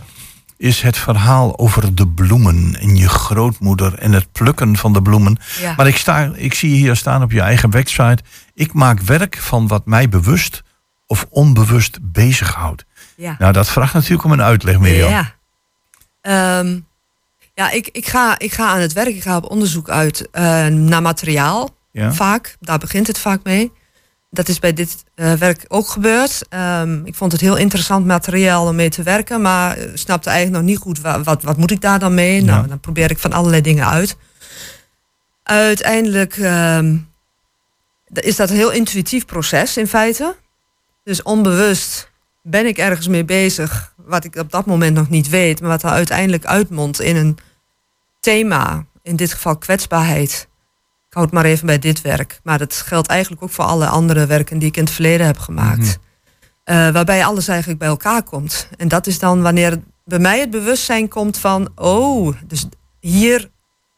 Is 0.56 0.80
het 0.80 0.96
verhaal 0.98 1.58
over 1.58 1.94
de 1.94 2.08
bloemen 2.08 2.76
en 2.80 2.96
je 2.96 3.08
grootmoeder 3.08 3.94
en 3.94 4.12
het 4.12 4.32
plukken 4.32 4.76
van 4.76 4.92
de 4.92 5.02
bloemen. 5.02 5.38
Ja. 5.60 5.74
Maar 5.76 5.86
ik, 5.86 5.96
sta, 5.96 6.32
ik 6.34 6.54
zie 6.54 6.74
hier 6.74 6.96
staan 6.96 7.22
op 7.22 7.32
je 7.32 7.40
eigen 7.40 7.70
website. 7.70 8.22
Ik 8.54 8.72
maak 8.72 9.00
werk 9.00 9.36
van 9.36 9.66
wat 9.66 9.86
mij 9.86 10.08
bewust 10.08 10.62
of 11.06 11.26
onbewust 11.28 11.98
bezighoudt. 12.02 12.84
Ja. 13.20 13.36
Nou, 13.38 13.52
dat 13.52 13.68
vraagt 13.68 13.94
natuurlijk 13.94 14.24
om 14.24 14.32
een 14.32 14.42
uitleg, 14.42 14.78
Mirjam. 14.78 15.10
Ja, 15.10 15.34
um, 16.58 16.86
ja 17.54 17.70
ik, 17.70 17.88
ik, 17.92 18.06
ga, 18.06 18.38
ik 18.38 18.52
ga 18.52 18.68
aan 18.68 18.80
het 18.80 18.92
werk. 18.92 19.08
Ik 19.08 19.22
ga 19.22 19.36
op 19.36 19.50
onderzoek 19.50 19.88
uit 19.88 20.28
uh, 20.32 20.66
naar 20.66 21.02
materiaal. 21.02 21.70
Ja. 21.90 22.12
Vaak. 22.12 22.56
Daar 22.60 22.78
begint 22.78 23.06
het 23.06 23.18
vaak 23.18 23.40
mee. 23.42 23.72
Dat 24.30 24.48
is 24.48 24.58
bij 24.58 24.72
dit 24.72 25.04
uh, 25.14 25.32
werk 25.32 25.64
ook 25.68 25.88
gebeurd. 25.88 26.46
Um, 26.50 27.06
ik 27.06 27.14
vond 27.14 27.32
het 27.32 27.40
heel 27.40 27.56
interessant 27.56 28.06
materiaal 28.06 28.66
om 28.66 28.74
mee 28.74 28.88
te 28.88 29.02
werken. 29.02 29.40
Maar 29.40 29.78
snapte 29.94 30.30
eigenlijk 30.30 30.62
nog 30.62 30.70
niet 30.70 30.80
goed 30.80 31.00
wat, 31.00 31.24
wat, 31.24 31.42
wat 31.42 31.56
moet 31.56 31.70
ik 31.70 31.80
daar 31.80 31.98
dan 31.98 32.14
mee. 32.14 32.44
Ja. 32.44 32.54
Nou, 32.54 32.68
dan 32.68 32.80
probeer 32.80 33.10
ik 33.10 33.18
van 33.18 33.32
allerlei 33.32 33.62
dingen 33.62 33.88
uit. 33.88 34.16
Uiteindelijk 35.42 36.36
um, 36.36 37.08
is 38.12 38.36
dat 38.36 38.50
een 38.50 38.56
heel 38.56 38.70
intuïtief 38.72 39.24
proces 39.24 39.76
in 39.76 39.86
feite. 39.86 40.36
Dus 41.04 41.22
onbewust 41.22 42.09
ben 42.42 42.66
ik 42.66 42.78
ergens 42.78 43.08
mee 43.08 43.24
bezig, 43.24 43.94
wat 43.96 44.24
ik 44.24 44.36
op 44.36 44.50
dat 44.50 44.66
moment 44.66 44.96
nog 44.96 45.08
niet 45.08 45.28
weet, 45.28 45.60
maar 45.60 45.70
wat 45.70 45.82
er 45.82 45.90
uiteindelijk 45.90 46.44
uitmondt 46.44 47.00
in 47.00 47.16
een 47.16 47.38
thema, 48.20 48.84
in 49.02 49.16
dit 49.16 49.32
geval 49.32 49.56
kwetsbaarheid. 49.56 50.48
Ik 51.08 51.16
houd 51.16 51.32
maar 51.32 51.44
even 51.44 51.66
bij 51.66 51.78
dit 51.78 52.00
werk, 52.00 52.40
maar 52.42 52.58
dat 52.58 52.74
geldt 52.74 53.08
eigenlijk 53.08 53.42
ook 53.42 53.50
voor 53.50 53.64
alle 53.64 53.86
andere 53.86 54.26
werken 54.26 54.58
die 54.58 54.68
ik 54.68 54.76
in 54.76 54.84
het 54.84 54.92
verleden 54.92 55.26
heb 55.26 55.38
gemaakt. 55.38 55.78
Mm 55.78 56.02
-hmm. 56.64 56.76
uh, 56.76 56.92
waarbij 56.92 57.24
alles 57.24 57.48
eigenlijk 57.48 57.78
bij 57.78 57.88
elkaar 57.88 58.22
komt. 58.22 58.68
En 58.76 58.88
dat 58.88 59.06
is 59.06 59.18
dan 59.18 59.42
wanneer 59.42 59.80
bij 60.04 60.18
mij 60.18 60.40
het 60.40 60.50
bewustzijn 60.50 61.08
komt 61.08 61.38
van, 61.38 61.68
oh, 61.74 62.36
dus 62.46 62.66
hier, 63.00 63.50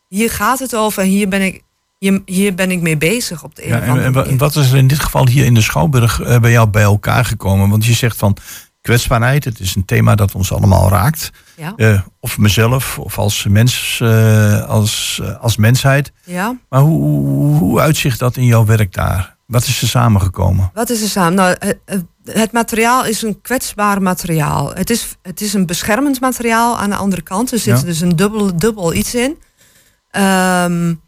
hier 0.08 0.30
gaat 0.30 0.58
het 0.58 0.74
over 0.74 1.02
en 1.02 1.08
hier 1.08 1.28
ben 1.28 1.42
ik, 1.42 1.62
hier, 2.02 2.22
hier 2.26 2.54
ben 2.54 2.70
ik 2.70 2.80
mee 2.80 2.96
bezig 2.96 3.44
op 3.44 3.54
de 3.54 3.62
een 3.62 3.68
Ja, 3.68 3.76
of 3.78 3.88
andere 3.88 4.06
en, 4.06 4.12
manier. 4.12 4.30
en 4.30 4.38
wat 4.38 4.56
is 4.56 4.70
er 4.70 4.76
in 4.78 4.86
dit 4.86 4.98
geval 5.00 5.26
hier 5.28 5.44
in 5.44 5.54
de 5.54 5.60
Schouwburg 5.62 6.20
uh, 6.20 6.38
bij 6.38 6.50
jou 6.50 6.68
bij 6.68 6.82
elkaar 6.82 7.24
gekomen? 7.24 7.68
Want 7.68 7.84
je 7.84 7.92
zegt 7.92 8.16
van 8.16 8.36
kwetsbaarheid, 8.80 9.44
het 9.44 9.60
is 9.60 9.74
een 9.74 9.84
thema 9.84 10.14
dat 10.14 10.34
ons 10.34 10.52
allemaal 10.52 10.88
raakt. 10.88 11.30
Ja. 11.56 11.72
Uh, 11.76 12.00
of 12.20 12.38
mezelf, 12.38 12.98
of 12.98 13.18
als 13.18 13.46
mens, 13.48 13.98
uh, 14.02 14.62
als, 14.68 15.22
als 15.40 15.56
mensheid. 15.56 16.12
ja. 16.24 16.56
Maar 16.68 16.80
hoe, 16.80 17.02
hoe, 17.02 17.58
hoe 17.58 17.80
uitzicht 17.80 18.18
dat 18.18 18.36
in 18.36 18.44
jouw 18.46 18.64
werk 18.64 18.92
daar? 18.94 19.36
Wat 19.46 19.66
is 19.66 19.82
er 19.82 19.88
samengekomen? 19.88 20.70
Wat 20.74 20.90
is 20.90 21.02
er 21.02 21.08
samen? 21.08 21.34
Nou, 21.34 21.56
het, 21.58 22.04
het 22.24 22.52
materiaal 22.52 23.04
is 23.04 23.22
een 23.22 23.40
kwetsbaar 23.40 24.02
materiaal. 24.02 24.74
Het 24.74 24.90
is, 24.90 25.16
het 25.22 25.40
is 25.40 25.54
een 25.54 25.66
beschermend 25.66 26.20
materiaal 26.20 26.78
aan 26.78 26.90
de 26.90 26.96
andere 26.96 27.22
kant. 27.22 27.52
Er 27.52 27.58
zit 27.58 27.78
Ja. 27.80 27.84
dus 27.84 28.00
een 28.00 28.16
dubbel, 28.16 28.56
dubbel 28.56 28.94
iets 28.94 29.14
in. 29.14 29.36
Um, 30.16 31.00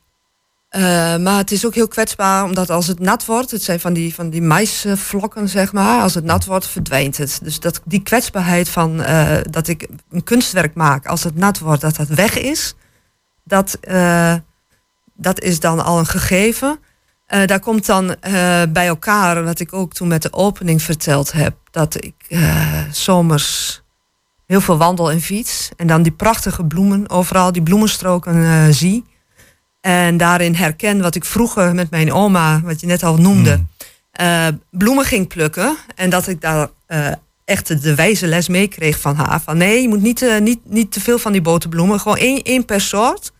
uh, 0.77 0.81
maar 1.17 1.37
het 1.37 1.51
is 1.51 1.67
ook 1.67 1.75
heel 1.75 1.89
kwetsbaar, 1.89 2.45
omdat 2.45 2.71
als 2.71 2.87
het 2.87 2.99
nat 2.99 3.25
wordt, 3.25 3.51
het 3.51 3.63
zijn 3.63 3.81
van 3.81 3.93
die, 3.93 4.15
van 4.15 4.31
die 4.31 4.43
maisvlokken, 4.43 5.49
zeg 5.49 5.73
maar. 5.73 6.03
Als 6.03 6.15
het 6.15 6.25
nat 6.25 6.45
wordt, 6.45 6.67
verdwijnt 6.67 7.17
het. 7.17 7.41
Dus 7.43 7.61
dat, 7.61 7.81
die 7.85 8.03
kwetsbaarheid 8.03 8.69
van 8.69 9.01
uh, 9.01 9.37
dat 9.51 9.69
ik 9.69 9.89
een 10.11 10.25
kunstwerk 10.25 10.75
maak, 10.75 11.07
als 11.07 11.25
het 11.25 11.37
nat 11.37 11.59
wordt, 11.59 11.81
dat 11.81 11.97
dat 11.97 12.09
weg 12.09 12.39
is, 12.39 12.75
dat, 13.45 13.79
uh, 13.89 14.35
dat 15.15 15.41
is 15.41 15.61
dan 15.61 15.85
al 15.85 15.99
een 15.99 16.07
gegeven. 16.07 16.79
Daar 17.47 17.61
komt 17.61 17.87
dan 17.87 18.17
bij 18.69 18.87
elkaar, 18.87 19.45
wat 19.45 19.61
ik 19.61 19.73
ook 19.73 19.93
toen 19.93 20.09
met 20.09 20.23
de 20.23 20.33
opening 20.33 20.83
verteld 20.83 21.33
heb, 21.33 21.57
dat 21.71 22.05
ik 22.05 22.15
zomers 22.91 23.83
heel 24.47 24.61
veel 24.61 24.77
wandel 24.77 25.11
en 25.11 25.21
fiets. 25.21 25.71
En 25.77 25.87
dan 25.87 26.03
die 26.03 26.13
prachtige 26.13 26.65
bloemen, 26.65 27.11
overal 27.11 27.53
die 27.53 27.63
bloemenstroken 27.63 28.75
zie. 28.75 29.05
En 29.85 30.17
daarin 30.17 30.55
herken 30.55 31.01
wat 31.01 31.15
ik 31.15 31.25
vroeger 31.25 31.75
met 31.75 31.91
mijn 31.91 32.13
oma, 32.13 32.61
wat 32.61 32.81
je 32.81 32.87
net 32.87 33.03
al 33.03 33.17
noemde, 33.17 33.65
mm. 34.21 34.61
bloemen 34.71 35.05
ging 35.05 35.29
plukken. 35.29 35.77
En 35.95 36.11
dat 36.11 36.29
ik 36.29 36.41
daar 36.41 36.69
echt 37.45 37.83
de 37.83 37.95
wijze 37.95 38.27
les 38.27 38.49
mee 38.49 38.69
kreeg 38.69 39.01
van 39.01 39.17
haar. 39.17 39.41
Van 39.41 39.57
nee, 39.57 39.83
je 39.83 39.89
moet 39.89 40.03
niet, 40.03 40.39
niet, 40.41 40.61
niet 40.65 40.93
te 40.93 41.01
veel 41.01 41.19
van 41.19 41.33
die 41.33 41.41
boterbloemen, 41.41 42.01
gewoon 42.01 42.17
één, 42.17 42.43
één 42.43 42.65
per 42.65 42.81
soort. 42.81 43.33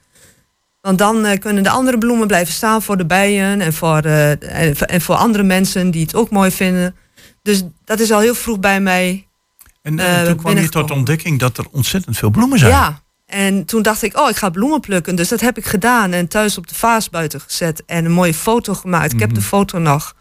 Want 0.81 0.99
dan 0.99 1.27
uh, 1.27 1.39
kunnen 1.39 1.63
de 1.63 1.71
andere 1.71 1.99
bloemen 1.99 2.27
blijven 2.27 2.55
staan 2.55 2.83
voor 2.83 2.97
de 2.97 3.07
bijen 3.07 3.61
en 3.61 3.73
voor, 3.73 4.07
uh, 4.07 4.31
en, 4.31 4.77
en, 4.77 5.01
voor 5.01 5.15
andere 5.15 5.45
mensen 5.45 5.91
die 5.91 6.03
het 6.03 6.15
ook 6.15 6.31
mooi 6.31 6.51
vinden. 6.51 6.97
Dus 7.43 7.63
dat 7.85 8.01
is 8.01 8.13
al 8.13 8.21
heel 8.21 8.35
vroeg 8.35 8.61
bij 8.61 8.81
mij. 8.81 9.27
En, 9.83 9.99
uh, 9.99 10.19
en 10.19 10.27
toen 10.27 10.37
kwam 10.37 10.59
je 10.59 10.69
tot 10.69 10.91
ontdekking 10.91 11.39
dat 11.39 11.59
er 11.59 11.67
ontzettend 11.71 12.17
veel 12.17 12.31
bloemen 12.31 12.59
zijn. 12.59 12.71
Ja, 12.71 13.03
en 13.27 13.65
toen 13.65 13.83
dacht 13.83 14.03
ik, 14.03 14.19
oh, 14.19 14.29
ik 14.29 14.37
ga 14.37 14.51
bloemen 14.51 14.81
plukken. 14.81 15.17
Dus 15.17 15.29
dat 15.29 15.41
heb 15.41 15.59
ik 15.59 15.65
gedaan 15.65 16.13
en 16.13 16.29
thuis 16.29 16.59
op 16.59 16.69
de 16.69 16.75
vaas 16.75 17.11
buiten 17.11 17.41
gezet 17.41 17.85
en 17.85 18.05
een 18.05 18.13
mooie 18.13 18.35
foto 18.35 18.75
gemaakt. 18.75 19.13
Ik 19.13 19.21
heb 19.21 19.35
de 19.35 19.43
foto 19.43 19.79
nog. 19.79 20.15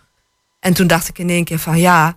En 0.59 0.73
toen 0.73 0.87
dacht 0.87 1.07
ik 1.07 1.19
in 1.19 1.29
één 1.29 1.43
keer 1.43 1.59
van 1.59 1.79
ja, 1.79 2.15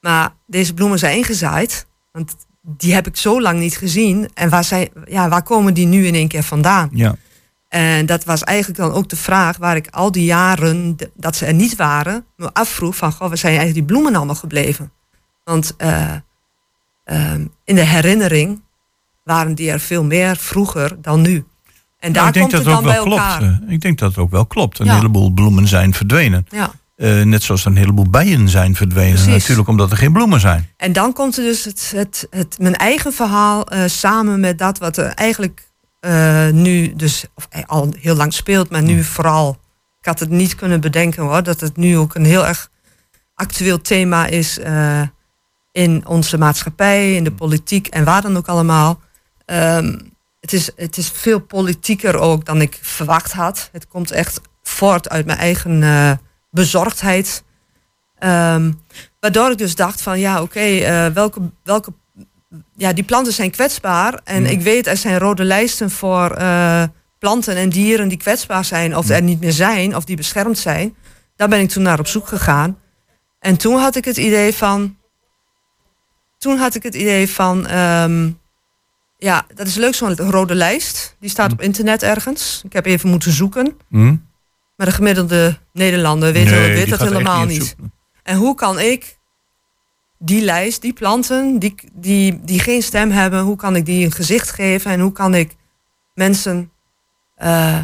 maar 0.00 0.34
deze 0.46 0.74
bloemen 0.74 0.98
zijn 0.98 1.16
ingezaaid. 1.16 1.86
Want 2.12 2.36
die 2.62 2.94
heb 2.94 3.06
ik 3.06 3.16
zo 3.16 3.40
lang 3.40 3.58
niet 3.58 3.76
gezien. 3.76 4.30
En 4.34 4.48
waar, 4.48 4.64
zijn, 4.64 4.88
ja, 5.04 5.28
waar 5.28 5.42
komen 5.42 5.74
die 5.74 5.86
nu 5.86 6.06
in 6.06 6.14
één 6.14 6.28
keer 6.28 6.42
vandaan? 6.42 6.90
Ja. 6.92 7.16
En 7.68 8.06
dat 8.06 8.24
was 8.24 8.44
eigenlijk 8.44 8.78
dan 8.78 8.92
ook 8.92 9.08
de 9.08 9.16
vraag 9.16 9.56
waar 9.56 9.76
ik 9.76 9.88
al 9.90 10.12
die 10.12 10.24
jaren 10.24 10.96
dat 11.14 11.36
ze 11.36 11.46
er 11.46 11.54
niet 11.54 11.76
waren, 11.76 12.24
me 12.36 12.52
afvroeg 12.52 12.96
van, 12.96 13.12
goh, 13.12 13.28
waar 13.28 13.38
zijn 13.38 13.56
eigenlijk 13.56 13.86
die 13.86 13.94
bloemen 13.94 14.16
allemaal 14.16 14.34
gebleven? 14.34 14.92
Want 15.44 15.74
uh, 15.78 16.14
uh, 17.06 17.34
in 17.64 17.74
de 17.74 17.84
herinnering 17.84 18.62
waren 19.28 19.54
die 19.54 19.70
er 19.70 19.80
veel 19.80 20.04
meer 20.04 20.36
vroeger 20.36 20.96
dan 21.02 21.20
nu. 21.20 21.44
En 21.98 22.12
daar 22.12 22.22
nou, 22.22 22.34
ik 22.34 22.40
komt 22.40 22.50
dat 22.50 22.60
het 22.60 22.68
dan 22.68 22.78
ook 22.78 22.84
wel 22.84 22.92
bij 22.92 23.02
klopt. 23.02 23.20
elkaar. 23.20 23.42
Uh, 23.42 23.72
ik 23.72 23.80
denk 23.80 23.98
dat 23.98 24.08
het 24.08 24.18
ook 24.18 24.30
wel 24.30 24.46
klopt. 24.46 24.78
Een 24.78 24.86
Ja. 24.86 24.94
heleboel 24.94 25.30
bloemen 25.30 25.68
zijn 25.68 25.94
verdwenen. 25.94 26.46
Ja. 26.48 26.70
Uh, 26.96 27.22
net 27.22 27.42
zoals 27.42 27.64
er 27.64 27.70
een 27.70 27.76
heleboel 27.76 28.10
bijen 28.10 28.48
zijn 28.48 28.76
verdwenen. 28.76 29.12
Precies. 29.12 29.32
Natuurlijk 29.32 29.68
omdat 29.68 29.90
er 29.90 29.96
geen 29.96 30.12
bloemen 30.12 30.40
zijn. 30.40 30.68
En 30.76 30.92
dan 30.92 31.12
komt 31.12 31.36
er 31.36 31.42
dus 31.44 31.64
het, 31.64 31.92
het, 31.94 32.26
het, 32.30 32.58
mijn 32.58 32.74
eigen 32.76 33.12
verhaal 33.12 33.66
eh, 33.68 33.82
samen 33.86 34.40
met 34.40 34.58
dat 34.58 34.78
wat 34.78 34.96
er 34.96 35.06
eigenlijk 35.06 35.68
eh, 36.00 36.48
nu 36.48 36.92
dus 36.96 37.24
of, 37.34 37.46
eh, 37.50 37.62
al 37.66 37.92
heel 37.98 38.14
lang 38.16 38.32
speelt, 38.32 38.70
maar 38.70 38.82
nu 38.82 39.04
vooral. 39.04 39.58
Ik 40.00 40.06
had 40.06 40.20
het 40.20 40.30
niet 40.30 40.54
kunnen 40.54 40.80
bedenken 40.80 41.22
hoor, 41.22 41.42
dat 41.42 41.60
het 41.60 41.76
nu 41.76 41.98
ook 41.98 42.14
een 42.14 42.24
heel 42.24 42.46
erg 42.46 42.70
actueel 43.34 43.80
thema 43.80 44.26
is 44.26 44.58
eh, 44.58 45.02
in 45.72 46.06
onze 46.06 46.38
maatschappij, 46.38 47.14
in 47.14 47.24
de 47.24 47.32
politiek 47.32 47.86
en 47.86 48.04
waar 48.04 48.22
dan 48.22 48.36
ook 48.36 48.46
allemaal. 48.48 49.00
Ehm, 49.48 49.98
het, 50.40 50.52
is, 50.52 50.70
het 50.76 50.96
is 50.96 51.08
veel 51.08 51.40
politieker 51.40 52.18
ook 52.18 52.44
dan 52.44 52.60
ik 52.60 52.78
verwacht 52.82 53.32
had. 53.32 53.68
Het 53.72 53.88
komt 53.88 54.10
echt 54.10 54.40
voort 54.62 55.08
uit 55.08 55.26
mijn 55.26 55.38
eigen 55.38 55.82
eh, 55.82 56.12
bezorgdheid. 56.50 57.44
Ehm, 58.18 58.72
waardoor 59.20 59.50
ik 59.50 59.58
dus 59.58 59.74
dacht 59.74 60.02
van 60.02 60.18
ja, 60.20 60.42
oké, 60.42 60.60
eh, 60.60 61.06
welke, 61.06 61.40
welke 61.64 61.92
ja, 62.76 62.92
die 62.92 63.04
planten 63.04 63.32
zijn 63.32 63.50
kwetsbaar. 63.50 64.20
En 64.24 64.46
ik 64.46 64.60
weet, 64.60 64.86
er 64.86 64.96
zijn 64.96 65.18
rode 65.18 65.44
lijsten 65.44 65.90
voor 65.90 66.30
eh, 66.30 66.82
planten 67.18 67.56
en 67.56 67.68
dieren 67.68 68.08
die 68.08 68.18
kwetsbaar 68.18 68.64
zijn, 68.64 68.96
of 68.96 69.08
er 69.08 69.22
niet 69.22 69.40
meer 69.40 69.52
zijn, 69.52 69.96
of 69.96 70.04
die 70.04 70.16
beschermd 70.16 70.58
zijn. 70.58 70.96
Daar 71.36 71.48
ben 71.48 71.60
ik 71.60 71.68
toen 71.68 71.82
naar 71.82 71.98
op 71.98 72.06
zoek 72.06 72.26
gegaan. 72.26 72.78
En 73.38 73.56
toen 73.56 73.78
had 73.78 73.96
ik 73.96 74.04
het 74.04 74.16
idee 74.16 74.54
van. 74.54 74.96
Toen 76.38 76.58
had 76.58 76.74
ik 76.74 76.82
het 76.82 76.94
idee 76.94 77.30
van. 77.30 77.66
ehm, 77.66 78.30
ja, 79.18 79.46
dat 79.54 79.66
is 79.66 79.74
leuk, 79.74 79.94
zo'n 79.94 80.16
rode 80.16 80.54
lijst. 80.54 81.16
Die 81.20 81.30
staat 81.30 81.52
op 81.52 81.62
internet 81.62 82.02
ergens. 82.02 82.62
Ik 82.64 82.72
heb 82.72 82.86
even 82.86 83.08
moeten 83.08 83.32
zoeken. 83.32 83.76
Hm? 83.88 84.16
Maar 84.76 84.86
de 84.86 84.92
gemiddelde 84.92 85.58
Nederlander 85.72 86.32
weet, 86.32 86.44
Nee, 86.44 86.72
weet 86.72 86.82
die 86.84 86.96
dat 86.96 87.08
helemaal 87.08 87.44
niet. 87.44 87.76
En 88.22 88.36
hoe 88.36 88.54
kan 88.54 88.80
ik 88.80 89.16
die 90.18 90.42
lijst, 90.42 90.82
die 90.82 90.92
planten, 90.92 91.58
die, 91.58 91.74
die, 91.92 92.40
die 92.44 92.60
geen 92.60 92.82
stem 92.82 93.10
hebben, 93.10 93.40
hoe 93.40 93.56
kan 93.56 93.76
ik 93.76 93.86
die 93.86 94.04
een 94.04 94.12
gezicht 94.12 94.50
geven 94.50 94.90
en 94.90 95.00
hoe 95.00 95.12
kan 95.12 95.34
ik 95.34 95.56
mensen 96.14 96.70
eh, 97.34 97.78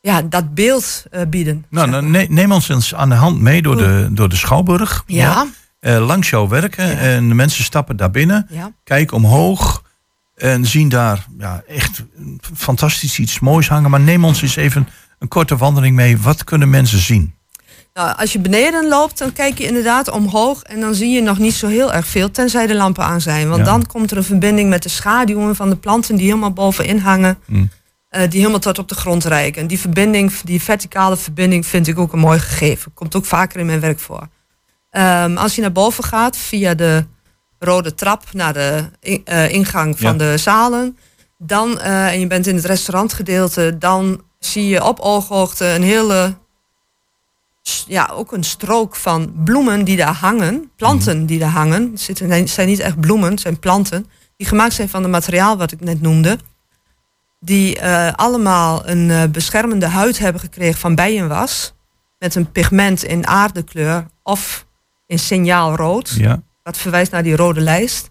ja, 0.00 0.22
dat 0.22 0.54
beeld 0.54 1.04
eh, 1.10 1.22
bieden. 1.28 1.66
Nou, 1.70 2.02
ne- 2.02 2.26
neem 2.28 2.52
ons 2.52 2.68
eens 2.68 2.94
aan 2.94 3.08
de 3.08 3.14
hand 3.14 3.40
mee 3.40 3.62
door 3.62 3.76
de, 3.76 4.08
door 4.10 4.28
de 4.28 4.36
Schouwburg. 4.36 5.04
Ja. 5.06 5.46
Eh, 5.80 6.06
langs 6.06 6.30
jouw 6.30 6.48
werken. 6.48 6.86
Ja. 6.86 6.96
En 6.96 7.28
de 7.28 7.34
mensen 7.34 7.64
stappen 7.64 7.96
daar 7.96 8.10
binnen. 8.10 8.46
ja. 8.50 8.72
kijken 8.84 9.16
omhoog 9.16 9.82
en 10.42 10.66
zien 10.66 10.88
daar 10.88 11.26
ja, 11.38 11.62
echt 11.66 12.02
fantastisch 12.56 13.18
iets 13.18 13.40
moois 13.40 13.68
hangen. 13.68 13.90
Maar 13.90 14.00
neem 14.00 14.24
ons 14.24 14.42
eens 14.42 14.56
even 14.56 14.88
een 15.18 15.28
korte 15.28 15.56
wandeling 15.56 15.96
mee. 15.96 16.18
Wat 16.18 16.44
kunnen 16.44 16.70
mensen 16.70 16.98
zien? 16.98 17.34
Nou, 17.94 18.16
als 18.16 18.32
je 18.32 18.38
beneden 18.38 18.88
loopt, 18.88 19.18
dan 19.18 19.32
kijk 19.32 19.58
je 19.58 19.66
inderdaad 19.66 20.10
omhoog 20.10 20.62
en 20.62 20.80
dan 20.80 20.94
zie 20.94 21.10
je 21.10 21.22
nog 21.22 21.38
niet 21.38 21.54
zo 21.54 21.66
heel 21.66 21.92
erg 21.92 22.06
veel, 22.06 22.30
tenzij 22.30 22.66
de 22.66 22.74
lampen 22.74 23.04
aan 23.04 23.20
zijn. 23.20 23.48
Want 23.48 23.58
Ja. 23.60 23.64
dan 23.72 23.86
komt 23.86 24.10
er 24.10 24.16
een 24.16 24.24
verbinding 24.24 24.68
met 24.68 24.82
de 24.82 24.88
schaduwen 24.88 25.56
van 25.56 25.68
de 25.70 25.76
planten 25.76 26.16
die 26.16 26.26
helemaal 26.26 26.52
bovenin 26.52 26.98
hangen, 26.98 27.38
Mm. 27.46 27.70
eh, 28.08 28.30
die 28.30 28.38
helemaal 28.40 28.60
tot 28.60 28.78
op 28.78 28.88
de 28.88 28.94
grond 28.94 29.24
reiken. 29.24 29.62
En 29.62 29.66
die 29.68 29.78
verbinding, 29.80 30.32
die 30.40 30.62
verticale 30.62 31.16
verbinding, 31.16 31.66
vind 31.66 31.86
ik 31.88 31.98
ook 31.98 32.12
een 32.12 32.18
mooi 32.18 32.38
gegeven. 32.38 32.94
Komt 32.94 33.14
ook 33.16 33.24
vaker 33.24 33.60
in 33.60 33.66
mijn 33.66 33.80
werk 33.80 34.00
voor. 34.00 34.28
Ehm, 34.90 35.36
als 35.36 35.54
je 35.54 35.60
naar 35.60 35.72
boven 35.72 36.04
gaat 36.04 36.36
via 36.36 36.74
de 36.74 37.04
rode 37.64 37.94
trap 37.94 38.22
naar 38.32 38.52
de 38.52 38.84
in- 39.00 39.22
eh, 39.24 39.50
ingang 39.52 39.98
van 39.98 40.12
Ja. 40.12 40.18
de 40.18 40.36
zalen, 40.38 40.98
dan, 41.38 41.80
eh, 41.80 42.06
en 42.12 42.20
je 42.20 42.26
bent 42.26 42.46
in 42.46 42.54
het 42.56 42.64
restaurantgedeelte, 42.64 43.76
dan 43.78 44.22
zie 44.38 44.66
je 44.68 44.84
op 44.84 45.00
ooghoogte 45.00 45.64
een 45.66 45.82
hele 45.82 46.34
ja, 47.86 48.10
ook 48.12 48.32
een 48.32 48.44
strook 48.44 48.96
van 48.96 49.32
bloemen 49.44 49.84
die 49.84 49.96
daar 49.96 50.14
hangen. 50.14 50.70
Planten 50.76 51.26
die 51.26 51.38
daar 51.38 51.50
hangen. 51.50 51.90
Het 51.90 52.00
zitten- 52.00 52.48
zijn 52.48 52.68
niet 52.68 52.78
echt 52.78 53.00
bloemen, 53.00 53.30
het 53.30 53.40
zijn 53.40 53.58
planten. 53.58 54.06
Die 54.36 54.46
gemaakt 54.46 54.72
zijn 54.74 54.88
van 54.88 55.02
het 55.02 55.10
materiaal 55.10 55.56
wat 55.56 55.72
ik 55.72 55.80
net 55.80 56.00
noemde. 56.00 56.38
Die 57.40 57.78
eh, 57.78 58.12
allemaal 58.12 58.88
een 58.88 59.30
beschermende 59.32 59.86
huid 59.86 60.18
hebben 60.18 60.40
gekregen 60.40 60.80
van 60.80 60.94
bijenwas. 60.94 61.72
Met 62.18 62.34
een 62.34 62.52
pigment 62.52 63.02
in 63.04 63.26
aardekleur 63.26 64.06
of 64.22 64.66
in 65.06 65.18
signaalrood. 65.18 66.10
Ja. 66.18 66.42
Wat 66.62 66.78
verwijst 66.78 67.12
naar 67.12 67.22
die 67.22 67.36
rode 67.36 67.60
lijst. 67.60 68.10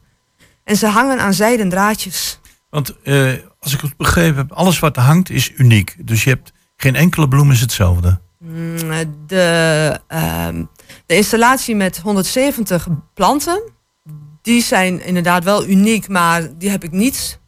En 0.64 0.76
ze 0.76 0.88
hangen 0.88 1.20
aan 1.20 1.34
zijden 1.34 1.70
draadjes. 1.70 2.40
Want 2.70 3.02
eh, 3.04 3.32
als 3.60 3.74
ik 3.74 3.82
het 3.82 3.98
begrepen 3.98 4.38
heb, 4.38 4.52
alles 4.52 4.80
wat 4.80 4.96
er 4.98 5.02
hangt 5.04 5.30
is 5.30 5.52
uniek. 5.56 5.96
Dus 6.08 6.24
je 6.24 6.30
hebt 6.30 6.52
geen 6.78 6.96
enkele 6.96 7.28
bloem 7.28 7.52
is 7.52 7.62
hetzelfde. 7.62 8.20
Mm, 8.40 8.78
De, 9.28 10.00
ehm, 10.08 10.64
de 11.06 11.16
installatie 11.16 11.76
met 11.76 11.98
170 12.00 12.88
planten, 13.14 13.62
die 14.42 14.62
zijn 14.62 15.06
inderdaad 15.06 15.44
wel 15.44 15.68
uniek, 15.68 16.08
maar 16.08 16.58
die 16.58 16.70
heb 16.70 16.84
ik 16.84 16.92
niet 16.92 17.40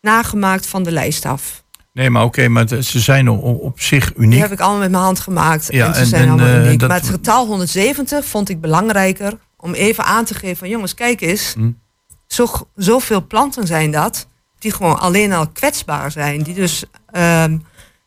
nagemaakt 0.00 0.66
van 0.66 0.82
de 0.82 0.92
lijst 0.92 1.24
af. 1.24 1.64
Nee, 1.92 2.10
maar 2.10 2.24
oké, 2.24 2.48
maar 2.48 2.68
ze 2.68 3.00
zijn 3.00 3.28
op 3.28 3.80
zich 3.80 4.12
Die 4.12 4.22
uniek. 4.22 4.40
heb 4.40 4.52
ik 4.52 4.60
allemaal 4.60 4.80
met 4.80 4.90
mijn 4.90 5.02
hand 5.02 5.20
gemaakt 5.20 5.66
Ja, 5.72 5.86
en 5.86 5.94
ze 5.94 6.00
en- 6.00 6.06
zijn 6.06 6.22
en, 6.22 6.28
allemaal 6.28 6.48
eh, 6.48 6.64
uniek. 6.66 6.78
dat- 6.78 6.88
Maar 6.88 6.98
het 7.00 7.08
getal 7.08 7.46
170 7.46 8.24
vond 8.24 8.48
ik 8.48 8.60
belangrijker 8.60 9.38
om 9.62 9.74
even 9.74 10.04
aan 10.04 10.24
te 10.24 10.34
geven 10.34 10.56
van 10.56 10.68
jongens, 10.68 10.94
kijk 10.94 11.20
eens, 11.20 11.52
Hm. 11.54 11.70
zo, 12.26 12.48
zoveel 12.76 13.26
planten 13.26 13.66
zijn 13.66 13.90
dat, 13.90 14.26
die 14.58 14.72
gewoon 14.72 14.98
alleen 14.98 15.32
al 15.32 15.48
kwetsbaar 15.48 16.10
zijn. 16.10 16.42
Die 16.42 16.54
dus, 16.54 16.84
ehm, 17.06 17.58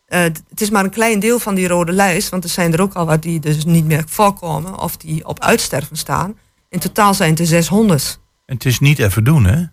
eh, 0.06 0.22
het 0.22 0.62
is 0.62 0.70
maar 0.70 0.84
een 0.84 0.90
klein 0.90 1.20
deel 1.20 1.40
van 1.40 1.56
die 1.56 1.68
rode 1.68 1.92
lijst, 1.92 2.30
want 2.30 2.44
er 2.44 2.50
zijn 2.50 2.74
er 2.74 2.82
ook 2.82 2.94
al 2.94 3.06
wat 3.06 3.22
die 3.22 3.40
dus 3.40 3.66
niet 3.66 3.86
meer 3.86 4.04
voorkomen 4.08 4.80
of 4.80 4.98
die 4.98 5.28
op 5.28 5.40
uitsterven 5.40 5.98
staan. 5.98 6.38
In 6.70 6.80
totaal 6.80 7.14
zijn 7.14 7.30
het 7.30 7.40
er 7.40 7.46
600. 7.46 8.20
En 8.46 8.56
het 8.56 8.66
is 8.66 8.80
niet 8.80 9.00
even 9.00 9.24
doen, 9.24 9.46
hè? 9.46 9.64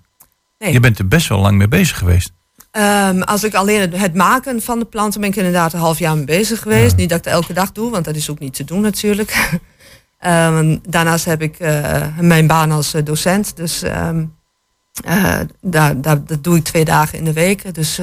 Nee. 0.59 0.73
Je 0.73 0.81
bent 0.81 0.99
er 0.99 1.09
best 1.09 1.29
wel 1.29 1.39
lang 1.39 1.57
mee 1.59 1.69
bezig 1.69 1.99
geweest. 1.99 2.33
Ehm, 2.71 3.21
als 3.21 3.45
ik 3.45 3.55
alleen 3.55 3.93
het, 3.93 4.15
maken 4.15 4.63
van 4.63 4.79
de 4.79 4.85
planten 4.85 5.21
ben 5.21 5.31
ik 5.31 5.37
inderdaad 5.37 5.73
een 5.73 5.81
half 5.81 5.99
jaar 5.99 6.17
mee 6.17 6.25
bezig 6.25 6.61
geweest. 6.61 6.91
Ja. 6.91 6.97
Niet 6.97 7.09
dat 7.09 7.19
ik 7.19 7.25
het 7.25 7.35
elke 7.35 7.53
dag 7.53 7.73
doe, 7.73 7.91
want 7.91 8.05
dat 8.05 8.17
is 8.17 8.31
ook 8.31 8.39
niet 8.39 8.55
te 8.55 8.65
doen 8.65 8.81
natuurlijk. 8.81 9.31
Ehm, 10.23 10.77
daarnaast 10.89 11.25
heb 11.25 11.43
ik 11.43 11.59
eh, 11.59 12.03
mijn 12.21 12.47
baan 12.47 12.71
als 12.71 12.95
eh, 12.95 13.05
docent. 13.05 13.57
Dus 13.57 13.83
ehm, 13.83 14.25
eh, 15.05 15.35
daar, 15.61 16.01
daar, 16.01 16.25
dat 16.25 16.45
doe 16.45 16.57
ik 16.57 16.65
twee 16.65 16.85
dagen 16.85 17.19
in 17.19 17.25
de 17.25 17.33
week. 17.33 17.75
Dus 17.75 18.01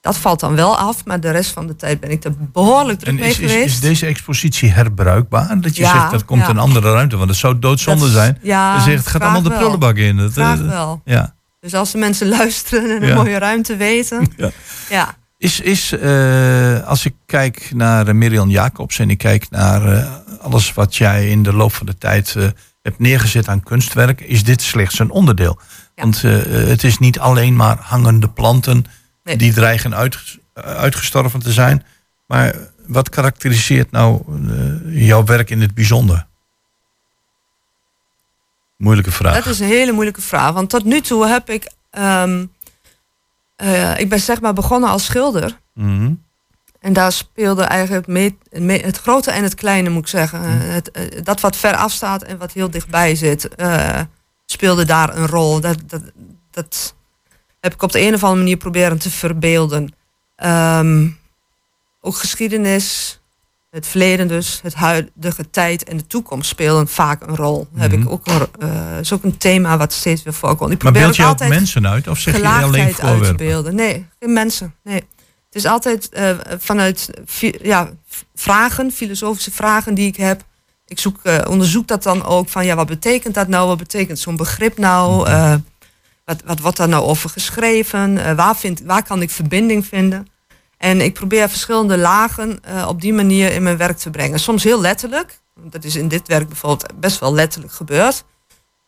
dat 0.00 0.16
valt 0.16 0.40
dan 0.40 0.54
wel 0.54 0.76
af. 0.78 1.04
Maar 1.04 1.20
de 1.20 1.30
rest 1.30 1.50
van 1.50 1.66
de 1.66 1.76
tijd 1.76 2.00
ben 2.00 2.10
ik 2.10 2.24
er 2.24 2.32
behoorlijk 2.52 2.98
druk 2.98 3.08
En 3.14 3.20
mee 3.20 3.30
is, 3.30 3.38
is, 3.38 3.50
geweest. 3.50 3.74
is 3.74 3.80
deze 3.80 4.06
expositie 4.06 4.70
herbruikbaar? 4.70 5.60
Dat 5.60 5.76
je 5.76 5.82
Ja, 5.82 5.90
zegt 5.92 6.10
dat 6.10 6.24
komt 6.24 6.42
ja. 6.42 6.48
een 6.48 6.58
andere 6.58 6.92
ruimte, 6.92 7.16
want 7.16 7.28
het 7.28 7.38
zou 7.38 7.58
doodzonde 7.58 8.04
Dat 8.04 8.12
zijn. 8.12 8.38
Ja, 8.42 8.80
zegt 8.80 8.98
het 8.98 9.06
gaat 9.06 9.22
allemaal 9.22 9.42
de 9.42 9.50
prullenbak 9.52 9.96
in. 9.96 10.16
Dat, 10.16 10.32
Graag 10.32 10.60
wel. 10.60 11.00
Ja. 11.04 11.34
Dus 11.60 11.74
als 11.74 11.90
de 11.92 11.98
mensen 11.98 12.28
luisteren 12.38 12.90
en 12.96 13.02
een 13.02 13.08
Ja. 13.08 13.14
mooie 13.14 13.38
ruimte 13.38 13.76
weten. 13.76 14.26
Ja. 14.36 14.50
ja. 14.90 15.16
Is, 15.38 15.60
is 15.60 15.94
als 16.84 17.04
ik 17.04 17.14
kijk 17.26 17.70
naar 17.74 18.16
Miriam 18.16 18.50
Jacobs 18.50 18.98
en 18.98 19.10
ik 19.10 19.18
kijk 19.18 19.50
naar 19.50 20.06
alles 20.40 20.72
wat 20.74 20.96
jij 20.96 21.28
in 21.30 21.42
de 21.42 21.52
loop 21.52 21.72
van 21.72 21.86
de 21.86 21.98
tijd 21.98 22.34
eh, 22.36 22.48
hebt 22.82 22.98
neergezet 22.98 23.48
aan 23.48 23.62
kunstwerk, 23.62 24.20
is 24.20 24.44
dit 24.44 24.62
slechts 24.62 24.98
een 24.98 25.10
onderdeel. 25.10 25.58
Ja. 25.94 26.02
Want 26.02 26.24
eh, 26.24 26.32
het 26.68 26.84
is 26.84 26.98
niet 26.98 27.18
alleen 27.18 27.56
maar 27.56 27.76
hangende 27.80 28.28
planten 28.28 28.84
Nee. 29.24 29.36
die 29.36 29.52
dreigen 29.52 29.94
uit, 29.94 30.38
uitgestorven 30.54 31.40
te 31.40 31.52
zijn. 31.52 31.84
Maar 32.26 32.54
wat 32.86 33.08
karakteriseert 33.08 33.90
nou 33.90 34.22
eh, 34.50 35.06
jouw 35.06 35.24
werk 35.24 35.50
in 35.50 35.60
het 35.60 35.74
bijzonder? 35.74 36.26
Moeilijke 38.76 39.10
vraag. 39.12 39.34
Dat 39.34 39.46
is 39.46 39.60
een 39.60 39.66
hele 39.66 39.92
moeilijke 39.92 40.20
vraag. 40.22 40.52
Want 40.52 40.70
tot 40.70 40.84
nu 40.84 41.00
toe 41.00 41.26
heb 41.26 41.50
ik. 41.50 41.70
ehm, 41.90 42.46
eh, 43.56 43.98
ik 44.00 44.08
ben 44.08 44.20
zeg 44.20 44.40
maar 44.40 44.52
begonnen 44.52 44.90
als 44.90 45.04
schilder. 45.04 45.58
Mhm. 45.74 46.12
En 46.80 46.92
daar 46.92 47.12
speelde 47.12 47.62
eigenlijk 47.62 48.06
het, 48.84 48.98
grote 48.98 49.30
en 49.30 49.42
het 49.42 49.54
kleine, 49.54 49.88
moet 49.88 50.02
ik 50.02 50.08
zeggen. 50.08 50.42
Eh, 50.44 50.50
Het, 50.50 50.90
eh, 50.90 51.04
dat 51.22 51.40
wat 51.40 51.56
ver 51.56 51.76
afstaat 51.76 52.22
en 52.22 52.38
wat 52.38 52.52
heel 52.52 52.70
dichtbij 52.70 53.14
zit, 53.14 53.48
eh, 53.54 54.00
speelde 54.46 54.84
daar 54.84 55.16
een 55.16 55.26
rol. 55.26 55.60
Dat, 55.60 55.78
dat, 55.86 56.02
dat 56.50 56.94
heb 57.60 57.74
ik 57.74 57.82
op 57.82 57.92
de 57.92 58.00
een 58.00 58.14
of 58.14 58.22
andere 58.22 58.40
manier 58.42 58.56
proberen 58.56 58.98
te 58.98 59.10
verbeelden. 59.10 59.94
Ehm, 60.36 61.08
ook 62.00 62.16
geschiedenis, 62.16 63.18
het 63.70 63.86
verleden 63.86 64.28
dus, 64.28 64.60
het 64.62 64.74
huidige 64.74 65.50
tijd 65.50 65.84
en 65.84 65.96
de 65.96 66.06
toekomst 66.06 66.48
spelen 66.48 66.88
vaak 66.88 67.22
een 67.26 67.36
rol. 67.36 67.68
Heb 67.74 67.92
ik 67.92 68.10
ook 68.10 68.26
een, 68.26 68.46
eh, 68.58 68.98
is 69.00 69.12
ook 69.12 69.24
een 69.24 69.36
thema 69.36 69.76
wat 69.76 69.92
steeds 69.92 70.22
weer 70.22 70.32
voorkomt. 70.34 70.72
Ik 70.72 70.82
Maar 70.82 70.92
beeld 70.92 71.16
je 71.16 71.24
ook 71.24 71.38
mensen 71.48 71.88
uit 71.88 72.08
of 72.08 72.18
zeg 72.18 72.36
je 72.36 72.40
alleen 72.40 72.52
gelaagdheid 72.54 72.86
uit 72.86 72.96
te 72.96 73.06
voorwerpen? 73.06 73.46
beelden. 73.46 73.74
Nee, 73.74 74.06
geen 74.20 74.32
mensen. 74.32 74.74
Nee. 74.82 75.04
Het 75.50 75.56
is 75.56 75.66
altijd 75.66 76.08
eh, 76.08 76.36
vanuit 76.58 77.10
ja, 77.62 77.90
vragen, 78.34 78.92
filosofische 78.92 79.50
vragen 79.50 79.94
die 79.94 80.06
ik 80.06 80.16
heb. 80.16 80.44
Ik 80.86 80.98
zoek, 80.98 81.18
eh, 81.22 81.38
onderzoek 81.48 81.86
dat 81.86 82.02
dan 82.02 82.24
ook 82.24 82.48
van 82.48 82.64
ja, 82.64 82.74
wat 82.74 82.86
betekent 82.86 83.34
dat 83.34 83.48
nou? 83.48 83.68
Wat 83.68 83.78
betekent 83.78 84.18
zo'n 84.18 84.36
begrip 84.36 84.78
nou? 84.78 85.28
Eh, 85.28 85.54
wat, 86.24 86.42
wat 86.44 86.58
wordt 86.58 86.76
daar 86.76 86.88
nou 86.88 87.04
over 87.04 87.30
geschreven? 87.30 88.36
Waar, 88.36 88.56
vind, 88.56 88.80
waar 88.80 89.02
kan 89.02 89.22
ik 89.22 89.30
verbinding 89.30 89.86
vinden? 89.86 90.26
En 90.76 91.00
ik 91.00 91.14
probeer 91.14 91.48
verschillende 91.48 91.98
lagen 91.98 92.60
op 92.86 93.00
die 93.00 93.12
manier 93.12 93.52
in 93.52 93.62
mijn 93.62 93.76
werk 93.76 93.98
te 93.98 94.10
brengen. 94.10 94.40
Soms 94.40 94.64
heel 94.64 94.80
letterlijk. 94.80 95.40
Dat 95.54 95.84
is 95.84 95.96
in 95.96 96.08
dit 96.08 96.28
werk 96.28 96.48
bijvoorbeeld 96.48 97.00
best 97.00 97.18
wel 97.18 97.34
letterlijk 97.34 97.72
gebeurd. 97.72 98.24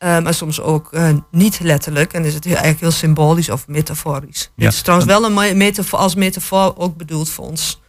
Maar 0.00 0.34
soms 0.34 0.60
ook 0.60 0.92
eh, 0.92 1.08
niet 1.30 1.60
letterlijk. 1.60 2.12
En 2.12 2.24
is 2.24 2.34
het 2.34 2.44
heel, 2.44 2.52
eigenlijk 2.52 2.82
heel 2.82 2.90
symbolisch 2.90 3.48
of 3.50 3.66
metaforisch. 3.68 4.50
Ja, 4.56 4.64
Het 4.64 4.74
is 4.74 4.82
trouwens 4.82 5.10
wel 5.10 5.24
een 5.24 5.34
me- 5.34 5.54
metafoor, 5.54 5.98
als 5.98 6.14
metafoor 6.14 6.74
ook 6.76 6.96
bedoeld 6.96 7.28
voor 7.30 7.46
ons. 7.46 7.80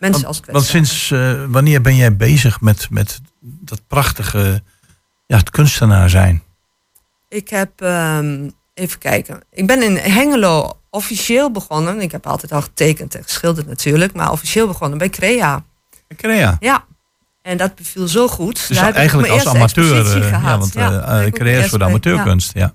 Mensen 0.00 0.26
als 0.26 0.40
Want, 0.40 0.50
want 0.52 0.66
kwetsbaar. 0.66 0.86
sinds 0.86 1.10
eh, 1.10 1.44
wanneer 1.48 1.80
ben 1.80 1.96
jij 1.96 2.16
bezig 2.16 2.60
met, 2.60 2.86
met 2.90 3.20
dat 3.40 3.80
prachtige, 3.86 4.62
ja, 5.26 5.36
het 5.36 5.50
kunstenaar 5.50 6.10
zijn? 6.10 6.42
Ik 7.28 7.48
heb, 7.48 7.80
ehm, 7.80 8.48
even 8.74 8.98
kijken. 8.98 9.40
Ik 9.50 9.66
ben 9.66 9.82
in 9.82 9.96
Hengelo 9.96 10.78
officieel 10.90 11.50
begonnen. 11.50 12.00
Ik 12.00 12.12
heb 12.12 12.26
altijd 12.26 12.52
al 12.52 12.62
getekend 12.62 13.14
en 13.14 13.22
geschilderd 13.22 13.66
natuurlijk. 13.66 14.14
Maar 14.14 14.30
officieel 14.32 14.66
begonnen 14.66 14.98
bij 14.98 15.08
Crea. 15.10 15.64
Crea. 16.16 16.56
Ja. 16.60 16.84
En 17.48 17.56
dat 17.56 17.74
beviel 17.74 18.08
zo 18.08 18.28
goed. 18.28 18.54
Dus 18.68 18.76
Daar 18.76 18.84
heb 18.84 18.92
ik 18.92 18.98
eigenlijk 18.98 19.28
als 19.32 19.46
amateur. 19.46 20.06
eh, 20.16 20.26
gehad. 20.28 20.42
ja, 20.42 20.58
want 20.58 20.72
Ja, 20.72 20.90
mijn 20.90 21.68
voor 21.68 21.78
de 21.78 21.84
ja. 21.84 21.90
amateurkunst. 21.90 22.50
Ja. 22.54 22.72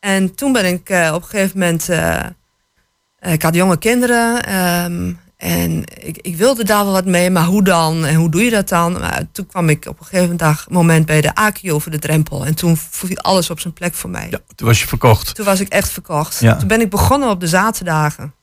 En 0.00 0.34
toen 0.34 0.52
ben 0.52 0.64
ik 0.64 0.88
eh, 0.90 1.10
op 1.14 1.22
een 1.22 1.28
gegeven 1.28 1.58
moment. 1.58 1.88
eh, 1.88 3.32
ik 3.32 3.42
had 3.42 3.54
jonge 3.54 3.78
kinderen. 3.78 4.44
ehm, 4.44 5.12
en 5.36 5.82
ik, 6.00 6.16
ik 6.20 6.36
wilde 6.36 6.64
daar 6.64 6.84
wel 6.84 6.92
wat 6.92 7.04
mee, 7.04 7.30
maar 7.30 7.44
hoe 7.44 7.62
dan? 7.62 8.04
En 8.04 8.14
hoe 8.14 8.30
doe 8.30 8.42
je 8.44 8.50
dat 8.50 8.68
dan? 8.68 8.92
Maar 8.92 9.22
toen 9.32 9.46
kwam 9.46 9.68
ik 9.68 9.86
op 9.86 10.00
een 10.00 10.06
gegeven 10.06 10.36
dag, 10.36 10.66
moment 10.68 11.06
bij 11.06 11.20
de 11.20 11.34
Aki 11.34 11.72
over 11.72 11.90
de 11.90 11.98
drempel. 11.98 12.46
En 12.46 12.54
toen 12.54 12.76
viel 12.76 13.16
alles 13.18 13.50
op 13.50 13.60
zijn 13.60 13.72
plek 13.72 13.94
voor 13.94 14.10
mij. 14.10 14.26
ja, 14.30 14.38
toen 14.54 14.66
was 14.66 14.80
je 14.80 14.86
verkocht. 14.86 15.34
Toen 15.34 15.44
was 15.44 15.60
ik 15.60 15.68
echt 15.68 15.88
verkocht. 15.88 16.40
Ja. 16.40 16.56
Toen 16.56 16.68
ben 16.68 16.80
ik 16.80 16.90
begonnen 16.90 17.28
op 17.28 17.40
de 17.40 17.46
zaterdagen. 17.48 18.34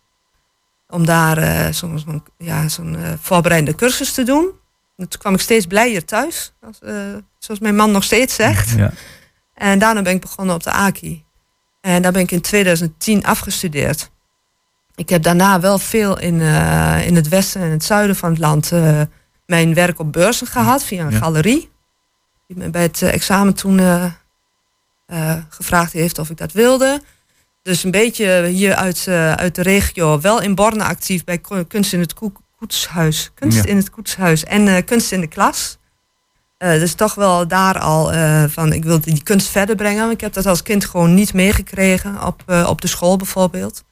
Om 0.87 1.05
daar 1.05 1.73
zo'n 1.73 1.99
zo'n- 1.99 2.23
ja, 2.37 2.67
zo'n 2.67 2.97
voorbereidende 3.21 3.77
cursus 3.77 4.13
te 4.13 4.23
doen. 4.23 4.49
En 5.01 5.07
toen 5.07 5.19
kwam 5.19 5.33
ik 5.33 5.39
steeds 5.39 5.65
blijer 5.65 6.05
thuis. 6.05 6.53
Als, 6.61 6.79
eh, 6.79 6.93
zoals 7.39 7.59
mijn 7.59 7.75
man 7.75 7.91
nog 7.91 8.03
steeds 8.03 8.35
zegt. 8.35 8.69
Ja. 8.69 8.91
En 9.53 9.79
daarna 9.79 10.01
ben 10.01 10.13
ik 10.15 10.21
begonnen 10.21 10.55
op 10.55 10.63
de 10.63 10.71
AKI. 10.71 11.23
En 11.81 12.01
daar 12.01 12.11
ben 12.11 12.21
ik 12.21 12.31
in 12.31 12.41
2010 12.41 13.25
afgestudeerd. 13.25 14.09
ik 14.95 15.09
heb 15.09 15.23
daarna 15.23 15.59
wel 15.59 15.77
veel 15.79 16.19
in, 16.19 16.41
eh, 16.41 17.07
in 17.07 17.15
het 17.15 17.27
westen 17.27 17.61
en 17.61 17.69
het 17.69 17.83
zuiden 17.83 18.15
van 18.15 18.29
het 18.29 18.39
land 18.39 18.71
eh, 18.71 19.01
mijn 19.45 19.73
werk 19.73 19.99
op 19.99 20.11
beurzen 20.11 20.47
gehad 20.47 20.83
via 20.83 21.05
een 21.05 21.11
Ja. 21.11 21.17
galerie. 21.17 21.69
Die 22.47 22.57
me 22.57 22.69
bij 22.69 22.81
het 22.81 23.01
examen 23.01 23.53
toen 23.53 23.79
gevraagd 25.49 25.93
heeft 25.93 26.19
of 26.19 26.29
ik 26.29 26.37
dat 26.37 26.51
wilde. 26.51 27.01
Dus 27.61 27.83
een 27.83 27.91
beetje 27.91 28.45
hier 28.45 28.75
uit, 28.75 29.07
uit 29.35 29.55
de 29.55 29.61
regio, 29.61 30.19
wel 30.21 30.41
in 30.41 30.55
Borne 30.55 30.83
actief 30.83 31.23
bij 31.23 31.41
Kunst 31.67 31.93
in 31.93 31.99
het 31.99 32.13
Koe- 32.13 32.31
Koetshuis. 32.61 33.31
Kunst 33.33 33.57
Ja. 33.57 33.65
in 33.65 33.77
het 33.77 33.89
Koetshuis 33.89 34.43
en 34.43 34.67
eh, 34.67 34.85
Kunst 34.85 35.11
in 35.11 35.19
de 35.21 35.27
Klas. 35.27 35.77
Eh, 36.57 36.71
dus 36.71 36.93
toch 36.93 37.15
wel 37.15 37.47
daar 37.47 37.79
al 37.79 38.11
eh, 38.13 38.43
van, 38.47 38.73
ik 38.73 38.83
wilde 38.83 39.11
die 39.11 39.23
kunst 39.23 39.47
verder 39.47 39.75
brengen. 39.75 40.09
Ik 40.11 40.21
heb 40.21 40.33
dat 40.33 40.45
als 40.45 40.63
kind 40.63 40.85
gewoon 40.85 41.13
niet 41.13 41.33
meegekregen 41.33 42.25
op, 42.25 42.43
op 42.67 42.81
de 42.81 42.87
school 42.87 43.17
bijvoorbeeld. 43.17 43.83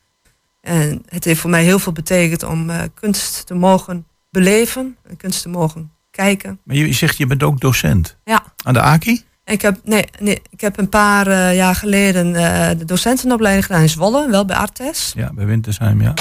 En 0.62 1.04
het 1.08 1.24
heeft 1.24 1.40
voor 1.40 1.50
mij 1.50 1.64
heel 1.64 1.80
veel 1.80 1.92
betekend 1.92 2.44
om 2.44 2.72
kunst 2.94 3.46
te 3.46 3.54
mogen 3.54 4.06
beleven. 4.30 4.98
En 5.08 5.18
kunst 5.18 5.42
te 5.42 5.50
mogen 5.50 5.92
kijken. 6.12 6.60
Maar 6.64 6.76
je 6.76 6.94
zegt, 6.94 7.18
je 7.18 7.26
bent 7.26 7.44
ook 7.44 7.60
docent. 7.60 8.18
Ja. 8.24 8.44
Aan 8.64 8.74
de 8.74 8.82
AKI? 8.82 9.24
Ik 9.46 9.62
heb, 9.62 9.80
nee, 9.84 10.06
nee, 10.20 10.42
ik 10.50 10.62
heb 10.62 10.78
een 10.78 10.90
paar 10.90 11.54
jaar 11.54 11.76
geleden 11.76 12.34
de 12.78 12.86
docentenopleiding 12.86 13.66
gedaan 13.66 13.82
in 13.82 13.90
Zwolle, 13.90 14.30
wel 14.30 14.46
bij 14.46 14.56
Artes. 14.56 15.12
Ja, 15.16 15.34
bij 15.34 15.46
Wintersheim, 15.46 16.02
ja. 16.02 16.14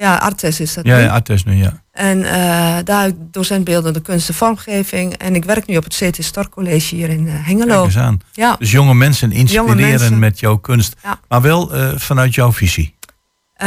Ja, 0.00 0.16
Artes 0.16 0.60
is 0.60 0.74
dat 0.74 0.84
Ja, 0.86 0.96
nu. 0.96 1.02
ja 1.02 1.08
Artes 1.08 1.44
nu, 1.44 1.54
ja. 1.54 1.82
En 1.92 2.24
eh, 2.24 2.76
daar 2.84 3.10
docent 3.16 3.64
beeldende 3.64 4.00
kunst 4.00 4.28
en 4.28 4.34
vormgeving. 4.34 5.12
En 5.16 5.34
ik 5.34 5.44
werk 5.44 5.66
nu 5.66 5.76
op 5.76 5.84
het 5.84 5.94
CT 5.96 6.24
Stork 6.24 6.50
College 6.50 6.94
hier 6.94 7.08
in 7.08 7.26
eh, 7.26 7.32
Kijk 7.34 7.46
Hengelo. 7.46 7.84
eens 7.84 7.96
aan. 7.98 8.18
Ja, 8.32 8.56
Dus 8.58 8.70
jonge 8.70 8.94
mensen 8.94 9.32
inspireren 9.32 9.76
Jonge 9.78 9.90
mensen. 9.90 10.18
met 10.18 10.40
jouw 10.40 10.56
kunst. 10.56 10.96
Ja. 11.02 11.20
Maar 11.28 11.40
wel 11.42 11.74
eh, 11.74 11.92
vanuit 11.96 12.34
jouw 12.34 12.52
visie. 12.52 12.94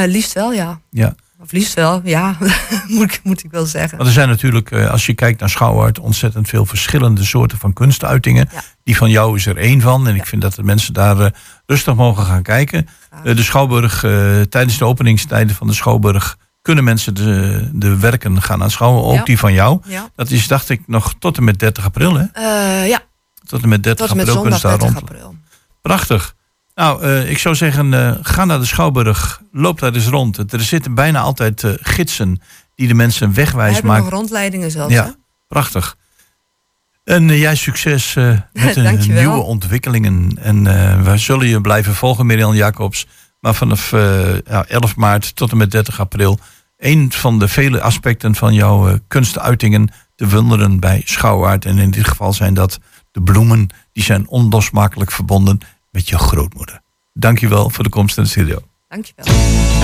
liefst 0.05 0.33
wel, 0.33 0.53
ja. 0.53 0.79
Ja. 0.89 1.15
Of 1.43 1.51
liefst 1.51 1.73
wel, 1.73 2.01
ja, 2.03 2.37
moet, 2.87 3.03
ik, 3.03 3.19
moet 3.23 3.43
ik 3.43 3.51
wel 3.51 3.65
zeggen. 3.65 3.97
Want 3.97 4.09
er 4.09 4.15
zijn 4.15 4.29
natuurlijk, 4.29 4.71
eh, 4.71 4.89
als 4.89 5.05
je 5.05 5.13
kijkt 5.13 5.39
naar 5.39 5.49
Schouwart, 5.49 5.99
ontzettend 5.99 6.47
veel 6.47 6.65
verschillende 6.65 7.23
soorten 7.23 7.57
van 7.57 7.73
kunstuitingen. 7.73 8.49
Ja. 8.53 8.61
Die 8.83 8.97
van 8.97 9.09
jou 9.09 9.35
is 9.35 9.45
er 9.45 9.57
één 9.57 9.81
van. 9.81 10.07
En 10.07 10.15
ik 10.15 10.25
vind 10.25 10.41
dat 10.41 10.53
de 10.53 10.63
mensen 10.63 10.93
daar 10.93 11.19
eh, 11.19 11.31
rustig 11.65 11.95
mogen 11.95 12.25
gaan 12.25 12.43
kijken. 12.43 12.87
Eh, 13.23 13.35
de 13.35 13.43
Schouwburg, 13.43 13.99
tijdens 14.49 14.77
de 14.77 14.85
openingstijden 14.85 15.55
van 15.55 15.67
de 15.67 15.73
Schouwburg, 15.73 16.37
kunnen 16.61 16.83
mensen 16.83 17.13
de, 17.13 17.69
de 17.73 17.97
werken 17.97 18.41
gaan 18.41 18.63
aanschouwen. 18.63 19.03
Ook 19.03 19.25
die 19.25 19.39
van 19.39 19.53
jou. 19.53 19.81
Dat 20.15 20.29
is, 20.29 20.47
dacht 20.47 20.69
ik, 20.69 20.81
nog 20.87 21.13
tot 21.19 21.37
en 21.37 21.43
met 21.43 21.59
30 21.59 21.85
april. 21.85 22.15
Hè? 22.15 22.25
Ja 22.83 23.01
Tot 23.45 23.63
en 23.63 23.69
met 23.69 23.83
30 23.83 24.07
tot 24.07 24.11
en 24.11 24.17
met 24.17 24.27
april 24.27 24.41
kunnen 24.41 24.59
zondag 24.59 24.79
ze 24.79 24.87
daar 24.87 24.91
30 24.91 25.09
rond. 25.09 25.09
april. 25.09 25.35
Prachtig. 25.81 26.35
Nou, 26.75 27.03
eh, 27.03 27.29
ik 27.29 27.37
zou 27.37 27.55
zeggen, 27.55 27.93
eh, 27.93 28.15
ga 28.21 28.45
naar 28.45 28.59
de 28.59 28.65
Schouwburg. 28.65 29.41
Loop 29.51 29.79
daar 29.79 29.93
eens 29.93 30.07
rond. 30.07 30.53
Er 30.53 30.61
zitten 30.61 30.93
bijna 30.93 31.19
altijd 31.19 31.63
eh, 31.63 31.71
gidsen 31.75 32.41
die 32.75 32.87
de 32.87 32.93
mensen 32.93 33.27
We 33.27 33.33
wegwijs 33.33 33.81
maken. 33.81 34.03
nog 34.03 34.13
rondleidingen 34.13 34.71
zelfs. 34.71 34.93
Ja, 34.93 35.05
hè? 35.05 35.11
prachtig. 35.47 35.97
En 37.03 37.27
jij 37.27 37.55
succes 37.55 38.13
met 38.53 38.73
de 38.73 39.05
nieuwe 39.07 39.41
ontwikkelingen. 39.41 40.37
En 40.41 40.63
we 41.03 41.17
zullen 41.17 41.47
je 41.47 41.61
blijven 41.61 41.95
volgen, 41.95 42.25
Mirjam 42.25 42.53
Jacobs. 42.53 43.07
Maar 43.43 43.55
vanaf 43.55 43.93
eh, 43.93 44.39
ja, 44.45 44.65
11 44.65 44.95
maart 44.95 45.35
tot 45.35 45.51
en 45.51 45.57
met 45.57 45.71
30 45.71 45.99
april... 45.99 46.39
een 46.77 47.11
van 47.11 47.39
de 47.39 47.47
vele 47.47 47.81
aspecten 47.81 48.35
van 48.35 48.53
jouw 48.53 48.99
kunstuitingen... 49.07 49.89
te 50.15 50.27
wunderen 50.27 50.79
bij 50.79 51.01
Schouwaard. 51.05 51.65
En 51.65 51.77
in 51.77 51.91
dit 51.91 52.07
geval 52.07 52.33
zijn 52.33 52.53
dat 52.53 52.79
de 53.11 53.21
bloemen... 53.21 53.69
die 53.93 54.03
zijn 54.03 54.27
onlosmakelijk 54.27 55.11
verbonden 55.11 55.59
met 55.93 56.09
jouw 56.09 56.19
grootmoeder. 56.19 56.81
Dankjewel 57.13 57.69
voor 57.69 57.83
de 57.83 57.89
komst 57.89 58.17
in 58.17 58.23
de 58.23 58.29
studio. 58.29 58.59
Dankjewel. 58.87 59.82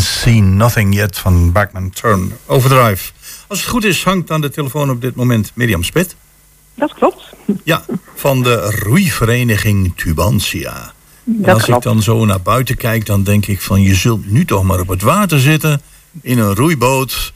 Seen 0.00 0.56
Nothing 0.56 0.94
Yet 0.94 1.18
van 1.18 1.52
Bachman 1.52 1.90
Turn 1.90 2.32
Overdrive. 2.46 3.12
Als 3.48 3.60
het 3.60 3.68
goed 3.68 3.84
is, 3.84 4.04
hangt 4.04 4.30
aan 4.30 4.40
de 4.40 4.50
telefoon 4.50 4.90
op 4.90 5.00
dit 5.00 5.14
moment 5.14 5.52
Mirjam 5.54 5.82
Spit. 5.82 6.16
Dat 6.74 6.94
klopt. 6.94 7.22
Ja, 7.64 7.84
van 8.14 8.42
de 8.42 8.70
roeivereniging 8.70 9.92
Tubantia. 9.96 10.92
En 11.26 11.42
Dat 11.42 11.54
als 11.54 11.62
klopt. 11.64 11.84
ik 11.84 11.92
dan 11.92 12.02
zo 12.02 12.24
naar 12.24 12.40
buiten 12.40 12.76
kijk, 12.76 13.06
dan 13.06 13.22
denk 13.22 13.46
ik 13.46 13.60
van 13.60 13.82
je 13.82 13.94
zult 13.94 14.30
nu 14.30 14.44
toch 14.44 14.62
maar 14.64 14.80
op 14.80 14.88
het 14.88 15.02
water 15.02 15.40
zitten 15.40 15.80
in 16.22 16.38
een 16.38 16.54
roeiboot. 16.54 17.32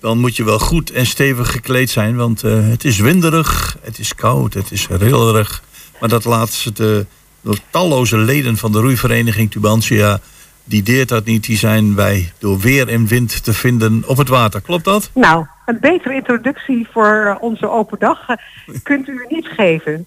Dan 0.00 0.18
moet 0.18 0.36
je 0.36 0.44
wel 0.44 0.58
goed 0.58 0.90
en 0.90 1.06
stevig 1.06 1.50
gekleed 1.50 1.90
zijn, 1.90 2.16
want 2.16 2.42
eh, 2.42 2.68
het 2.68 2.84
is 2.84 2.98
winderig, 2.98 3.76
het 3.82 3.98
is 3.98 4.14
koud, 4.14 4.54
het 4.54 4.70
is 4.72 4.86
rillerig. 4.88 5.62
Maar 6.00 6.08
dat 6.08 6.24
laat 6.24 6.76
de, 6.76 7.06
de 7.40 7.56
talloze 7.70 8.16
leden 8.18 8.56
van 8.56 8.72
de 8.72 8.80
roeivereniging 8.80 9.50
Tubantia, 9.50 10.20
die 10.66 10.82
deert 10.82 11.08
dat 11.08 11.24
niet. 11.24 11.44
Die 11.44 11.56
zijn 11.56 11.94
wij 11.94 12.32
door 12.38 12.58
weer 12.58 12.88
en 12.88 13.06
wind 13.06 13.44
te 13.44 13.52
vinden 13.52 14.02
op 14.06 14.16
het 14.16 14.28
water. 14.28 14.60
Klopt 14.60 14.84
dat? 14.84 15.10
Nou, 15.14 15.46
een 15.66 15.80
betere 15.80 16.14
introductie 16.14 16.86
voor 16.92 17.26
eh, 17.26 17.42
onze 17.42 17.70
open 17.70 17.98
dag 17.98 18.28
eh, 18.28 18.36
kunt 18.82 19.08
u 19.08 19.26
niet 19.28 19.46
geven. 19.46 20.06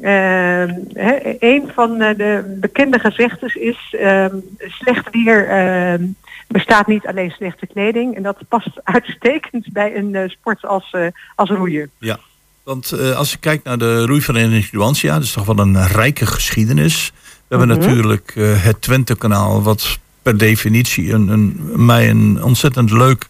Hè, 0.00 1.36
een 1.38 1.70
van 1.74 2.00
eh, 2.00 2.16
de 2.16 2.56
bekende 2.60 2.98
gezegdes 2.98 3.54
is 3.54 3.94
ehm, 3.98 4.36
slecht 4.58 5.10
weer 5.10 5.48
ehm, 5.48 6.04
bestaat 6.48 6.86
niet 6.86 7.06
alleen 7.06 7.30
slechte 7.30 7.66
kleding. 7.66 8.16
En 8.16 8.22
dat 8.22 8.38
past 8.48 8.70
uitstekend 8.84 9.72
bij 9.72 9.96
een 9.96 10.30
sport 10.30 10.66
als, 10.66 10.94
als 11.34 11.50
roeien. 11.50 11.90
Ja, 11.98 12.18
want 12.62 12.92
als 13.14 13.30
je 13.30 13.38
kijkt 13.38 13.64
naar 13.64 13.78
de 13.78 14.06
roeivereniging 14.06 14.72
Nuantia, 14.72 15.14
dat 15.14 15.22
is 15.22 15.32
toch 15.32 15.46
wel 15.46 15.58
een 15.58 15.86
rijke 15.86 16.26
geschiedenis. 16.26 17.12
We 17.52 17.58
hebben 17.58 17.76
Mhm. 17.76 17.86
natuurlijk 17.86 18.32
eh, 18.36 18.62
het 18.64 18.80
Twente-kanaal, 18.82 19.62
wat 19.62 19.98
per 20.22 20.38
definitie 20.38 21.12
een, 21.12 21.28
een, 21.28 21.60
mij 21.86 22.10
een 22.10 22.42
ontzettend 22.42 22.90
leuk 22.90 23.28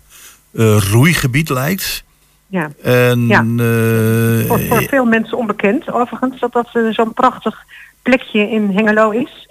eh, 0.52 0.76
roeigebied 0.90 1.48
lijkt. 1.48 2.04
Ja. 2.46 2.70
En 2.82 3.26
Ja. 3.26 3.40
eh, 3.40 4.46
Voor, 4.48 4.60
voor 4.60 4.82
veel 4.88 5.04
mensen 5.04 5.38
onbekend 5.38 5.92
overigens 5.92 6.40
dat 6.40 6.52
dat 6.52 6.68
zo'n 6.90 7.12
prachtig 7.14 7.56
plekje 8.02 8.50
in 8.50 8.70
Hengelo 8.74 9.10
is. 9.10 9.48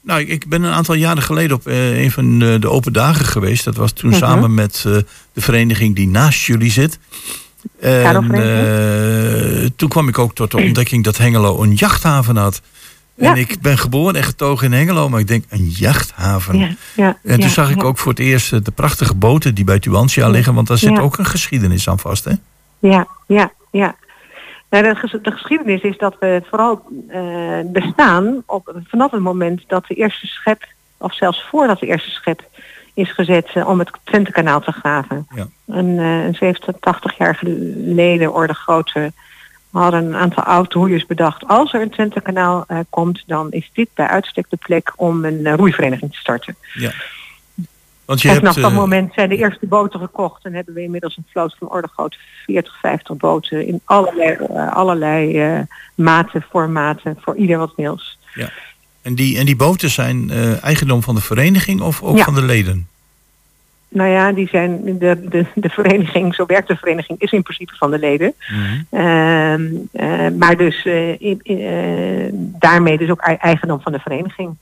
nou, 0.00 0.20
ik- 0.20 0.28
ik 0.28 0.48
ben 0.48 0.62
een 0.62 0.72
aantal 0.72 0.94
jaren 0.94 1.22
geleden 1.22 1.56
op 1.56 1.66
een 1.66 2.10
van 2.10 2.38
de, 2.38 2.56
de 2.60 2.68
open 2.70 2.92
dagen 2.92 3.24
geweest. 3.24 3.64
Dat 3.64 3.76
was 3.76 3.92
toen 3.92 4.10
Mhm. 4.10 4.18
samen 4.18 4.54
met 4.54 4.82
de 5.32 5.40
vereniging 5.40 5.94
die 5.96 6.08
naast 6.08 6.40
jullie 6.44 6.70
zit. 6.70 6.98
En 7.80 9.72
toen 9.76 9.88
kwam 9.88 10.08
ik 10.08 10.18
ook 10.18 10.34
tot 10.34 10.50
de 10.50 10.56
ontdekking 10.56 11.04
dat 11.04 11.16
Hengelo 11.18 11.62
een 11.62 11.74
jachthaven 11.74 12.36
had. 12.36 12.60
En 13.22 13.28
Ja. 13.28 13.40
ik 13.40 13.60
ben 13.60 13.78
geboren 13.78 14.14
en 14.16 14.22
getogen 14.22 14.66
in 14.66 14.72
Hengelo, 14.72 15.08
maar 15.08 15.20
ik 15.20 15.26
denk 15.28 15.44
een 15.48 15.66
jachthaven. 15.68 16.58
Ja, 16.58 16.68
ja, 16.94 17.16
En 17.24 17.40
toen 17.40 17.48
zag 17.48 17.70
ik 17.70 17.84
ook 17.84 17.98
voor 17.98 18.10
het 18.12 18.20
eerst 18.20 18.52
eh, 18.52 18.60
de 18.62 18.70
prachtige 18.70 19.14
boten 19.14 19.54
die 19.54 19.64
bij 19.64 19.78
Tubantia 19.78 20.28
liggen, 20.28 20.54
want 20.54 20.66
daar 20.68 20.78
zit 20.78 20.98
ook 20.98 21.18
een 21.18 21.26
geschiedenis 21.26 21.88
aan 21.88 21.98
vast, 21.98 22.24
hè? 22.24 22.32
Ja, 22.78 23.06
ja, 23.26 23.52
ja. 23.70 23.94
Nou, 24.70 24.84
de, 24.84 24.94
ges- 24.94 25.16
de 25.22 25.30
geschiedenis 25.30 25.80
is 25.80 25.98
dat 25.98 26.16
we 26.20 26.42
vooral 26.48 26.82
eh, 27.08 27.20
bestaan 27.66 28.42
op, 28.46 28.74
vanaf 28.88 29.10
het 29.10 29.20
moment 29.20 29.62
dat 29.66 29.84
de 29.86 29.94
eerste 29.94 30.26
schep, 30.26 30.64
of 30.98 31.14
zelfs 31.14 31.44
voordat 31.50 31.78
de 31.80 31.86
eerste 31.86 32.10
schep 32.10 32.42
is 32.94 33.12
gezet 33.12 33.50
eh, 33.54 33.68
om 33.68 33.78
het 33.78 33.90
Twentekanaal 34.04 34.60
te 34.60 34.72
graven. 34.72 35.26
Ja. 35.34 35.46
Een, 35.66 35.98
een 35.98 36.34
70, 36.34 36.74
80 36.80 37.16
jaar 37.18 37.34
geleden 37.34 38.32
orde 38.32 38.54
grote 38.54 39.12
hadden 39.80 40.04
een 40.04 40.14
aantal 40.14 40.42
oud-roeiers 40.42 41.06
bedacht. 41.06 41.46
Als 41.46 41.72
er 41.72 41.80
een 41.80 41.90
Twentekanaal 41.90 42.64
eh 42.66 42.78
komt, 42.90 43.22
dan 43.26 43.50
is 43.50 43.70
dit 43.72 43.88
bij 43.94 44.06
uitstek 44.06 44.46
de 44.48 44.56
plek 44.56 44.92
om 44.96 45.24
een 45.24 45.46
eh, 45.46 45.54
roeivereniging 45.54 46.12
te 46.12 46.18
starten. 46.18 46.56
Ja. 46.74 46.92
Want 48.04 48.22
je 48.22 48.28
en 48.28 48.34
hebt, 48.34 48.46
vanaf 48.46 48.62
dat 48.62 48.72
eh, 48.72 48.76
moment 48.76 49.14
zijn 49.14 49.28
de 49.28 49.36
eerste 49.36 49.66
boten 49.66 50.00
gekocht 50.00 50.44
en 50.44 50.54
hebben 50.54 50.74
we 50.74 50.82
inmiddels 50.82 51.16
een 51.16 51.26
vloot 51.30 51.56
van 51.58 51.70
orde 51.70 51.88
grootte 51.92 52.16
40, 52.46 52.78
50 52.80 53.16
boten 53.16 53.66
in 53.66 53.80
allerlei, 53.84 54.36
allerlei 54.70 55.66
maten, 55.94 56.42
formaten, 56.50 57.16
voor 57.20 57.36
ieder 57.36 57.58
wat 57.58 57.72
wils. 57.76 58.18
en, 59.02 59.14
die, 59.14 59.38
en 59.38 59.46
die 59.46 59.56
boten 59.56 59.90
zijn 59.90 60.30
eigendom 60.60 61.02
van 61.02 61.14
de 61.14 61.20
vereniging 61.20 61.80
of 61.80 62.02
ook 62.02 62.16
Ja. 62.16 62.24
van 62.24 62.34
de 62.34 62.42
leden? 62.42 62.88
Nou 63.92 64.10
ja, 64.10 64.32
die 64.32 64.48
zijn 64.48 64.98
de, 64.98 65.26
de, 65.28 65.46
de 65.54 65.68
vereniging, 65.68 66.34
zo 66.34 66.46
werkt 66.46 66.68
de 66.68 66.76
vereniging, 66.76 67.20
is 67.20 67.32
in 67.32 67.42
principe 67.42 67.74
van 67.76 67.90
de 67.90 67.98
leden. 67.98 68.34
Ehm, 68.90 69.62
eh, 69.92 70.28
maar 70.38 70.56
dus 70.56 70.84
eh, 70.84 71.30
eh, 71.32 72.32
daarmee 72.34 72.98
dus 72.98 73.10
ook 73.10 73.20
ei- 73.20 73.36
eigendom 73.40 73.80
van 73.80 73.92
de 73.92 73.98
vereniging. 73.98 74.56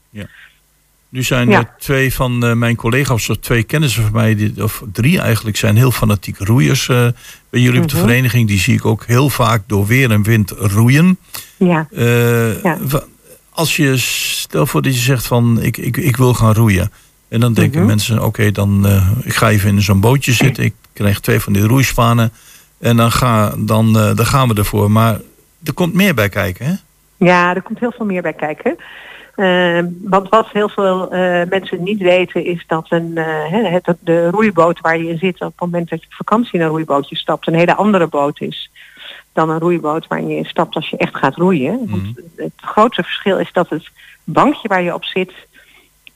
Nu 1.09 1.23
zijn 1.23 1.49
Ja. 1.49 1.57
er 1.59 1.69
twee 1.79 2.13
van 2.13 2.57
mijn 2.59 2.75
collega's, 2.75 3.29
of 3.29 3.37
twee 3.37 3.63
kennissen 3.63 4.03
van 4.03 4.11
mij, 4.11 4.35
die, 4.35 4.63
of 4.63 4.83
drie 4.91 5.19
eigenlijk, 5.21 5.57
zijn 5.57 5.75
heel 5.75 5.91
fanatiek 5.91 6.37
roeiers 6.37 6.85
bij 7.49 7.59
jullie 7.59 7.81
op 7.81 7.87
de 7.89 7.95
Mhm. 7.95 8.05
vereniging. 8.05 8.47
Die 8.47 8.59
zie 8.59 8.73
ik 8.73 8.85
ook 8.85 9.05
heel 9.05 9.29
vaak 9.29 9.61
door 9.67 9.85
weer 9.85 10.11
en 10.11 10.23
wind 10.23 10.49
roeien. 10.57 11.17
Ja, 11.57 11.87
Ja. 12.63 12.77
Als 13.53 13.75
je, 13.75 13.97
stel 13.97 14.65
voor 14.65 14.81
dat 14.81 14.93
je 14.93 14.99
zegt 15.01 15.27
van 15.27 15.61
ik, 15.61 15.77
ik, 15.77 15.97
ik 15.97 16.17
wil 16.17 16.33
gaan 16.33 16.53
roeien. 16.53 16.91
En 17.31 17.39
dan 17.39 17.53
denken 17.53 17.79
Mhm. 17.79 17.87
mensen, 17.87 18.23
oké, 18.23 18.51
dan 18.51 18.85
eh, 18.85 19.11
ik 19.23 19.33
ga 19.33 19.49
even 19.49 19.69
in 19.69 19.81
zo'n 19.81 19.99
bootje 19.99 20.31
zitten. 20.31 20.63
Ik 20.63 20.73
krijg 20.93 21.19
twee 21.19 21.39
van 21.39 21.53
die 21.53 21.63
roeispanen. 21.67 22.31
En 22.79 22.97
dan, 22.97 23.11
ga, 23.11 23.53
dan, 23.57 23.97
eh, 23.97 24.15
dan 24.15 24.25
gaan 24.25 24.47
we 24.47 24.53
ervoor. 24.55 24.91
Maar 24.91 25.19
er 25.63 25.73
komt 25.73 25.93
meer 25.93 26.13
bij 26.13 26.29
kijken, 26.29 26.65
hè? 26.65 26.73
Ja, 27.25 27.55
er 27.55 27.61
komt 27.61 27.79
heel 27.79 27.91
veel 27.91 28.05
meer 28.05 28.21
bij 28.21 28.33
kijken. 28.33 28.75
Eh, 29.35 29.79
want 30.03 30.29
wat 30.29 30.47
heel 30.51 30.69
veel 30.69 31.11
eh, 31.11 31.41
mensen 31.49 31.83
niet 31.83 31.99
weten 32.01 32.45
is 32.45 32.63
dat 32.67 32.85
een, 32.89 33.11
eh, 33.17 33.25
hè, 33.49 33.69
het, 33.69 33.95
de 33.99 34.29
roeiboot 34.29 34.81
waar 34.81 34.97
je 34.97 35.09
in 35.09 35.17
zit 35.17 35.41
op 35.41 35.51
het 35.51 35.59
moment 35.59 35.89
dat 35.89 35.99
je 36.01 36.07
op 36.07 36.13
vakantie 36.13 36.53
in 36.53 36.61
een 36.61 36.67
roeibootje 36.67 37.15
stapt 37.15 37.47
een 37.47 37.53
hele 37.53 37.75
andere 37.75 38.07
boot 38.07 38.41
is 38.41 38.71
dan 39.33 39.49
een 39.49 39.59
roeiboot 39.59 40.07
waarin 40.07 40.27
je 40.27 40.35
in 40.35 40.45
stapt 40.45 40.75
als 40.75 40.89
je 40.89 40.97
echt 40.97 41.15
gaat 41.15 41.35
roeien. 41.35 41.89
Want 41.89 42.03
het 42.35 42.51
grootste 42.55 43.03
verschil 43.03 43.37
is 43.39 43.51
dat 43.51 43.69
het 43.69 43.89
bankje 44.23 44.67
waar 44.67 44.81
je 44.81 44.93
op 44.93 45.05
zit 45.05 45.31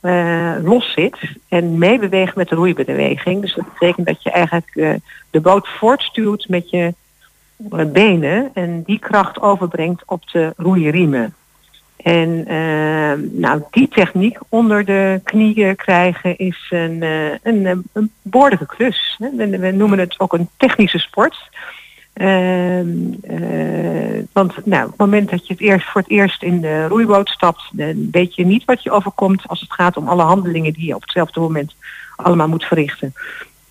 eh, 0.05 0.55
los 0.63 0.93
zit 0.93 1.17
en 1.47 1.77
meebeweegt 1.77 2.35
met 2.35 2.49
de 2.49 2.55
roeibeweging. 2.55 3.41
Dus 3.41 3.53
dat 3.53 3.73
betekent 3.73 4.07
dat 4.07 4.23
je 4.23 4.31
eigenlijk 4.31 4.71
eh, 4.75 4.93
de 5.29 5.41
boot 5.41 5.67
voortstuwt 5.67 6.47
met 6.49 6.69
je 6.69 6.93
eh, 7.71 7.85
benen 7.85 8.51
en 8.53 8.83
die 8.83 8.99
kracht 8.99 9.41
overbrengt 9.41 10.03
op 10.05 10.29
de 10.31 10.53
roeieriemen. 10.57 11.35
En 11.95 12.43
nou, 13.39 13.61
die 13.71 13.87
techniek 13.87 14.37
onder 14.49 14.85
de 14.85 15.21
knieën 15.23 15.75
krijgen 15.75 16.37
is 16.37 16.67
een, 16.69 17.01
een, 17.43 17.85
een 17.93 18.11
behoorlijke 18.21 18.65
klus. 18.65 19.19
we 19.35 19.71
noemen 19.75 19.99
het 19.99 20.19
ook 20.19 20.33
een 20.33 20.49
technische 20.57 20.99
sport. 20.99 21.49
Ehm, 22.15 22.87
eh, 23.21 24.23
want 24.31 24.65
nou, 24.65 24.83
op 24.83 24.89
het 24.89 24.97
moment 24.97 25.29
dat 25.29 25.47
je 25.47 25.53
het 25.53 25.61
eerst 25.61 25.87
voor 25.87 26.01
het 26.01 26.09
eerst 26.09 26.43
in 26.43 26.61
de 26.61 26.87
roeiboot 26.87 27.29
stapt, 27.29 27.69
dan 27.71 28.07
weet 28.11 28.35
je 28.35 28.45
niet 28.45 28.65
wat 28.65 28.83
je 28.83 28.91
overkomt 28.91 29.47
als 29.47 29.61
het 29.61 29.73
gaat 29.73 29.97
om 29.97 30.07
alle 30.07 30.23
handelingen 30.23 30.73
die 30.73 30.85
je 30.85 30.95
op 30.95 31.01
hetzelfde 31.01 31.39
moment 31.39 31.75
allemaal 32.15 32.47
moet 32.47 32.63
verrichten. 32.65 33.13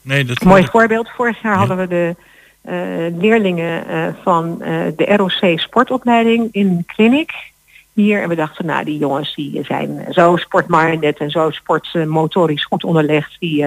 Nee, 0.02 0.24
dat 0.24 0.44
mooi 0.44 0.66
voorbeeld. 0.66 1.10
Vorig 1.10 1.42
jaar 1.42 1.56
hadden 1.56 1.76
we 1.76 1.88
de 1.88 2.16
eh, 2.60 3.18
leerlingen 3.20 3.88
eh, 3.88 4.08
van 4.22 4.58
de 4.96 5.16
ROC 5.16 5.58
sportopleiding 5.58 6.48
in 6.52 6.84
Clinic 6.86 7.32
hier. 7.92 8.22
En 8.22 8.28
we 8.28 8.34
dachten, 8.34 8.66
nou 8.66 8.84
die 8.84 8.98
jongens 8.98 9.34
die 9.34 9.64
zijn 9.64 10.06
zo 10.10 10.36
sportminded 10.36 11.18
en 11.18 11.30
zo 11.30 11.50
sportmotorisch 11.50 12.64
goed 12.64 12.84
onderlegd. 12.84 13.36
Die, 13.38 13.66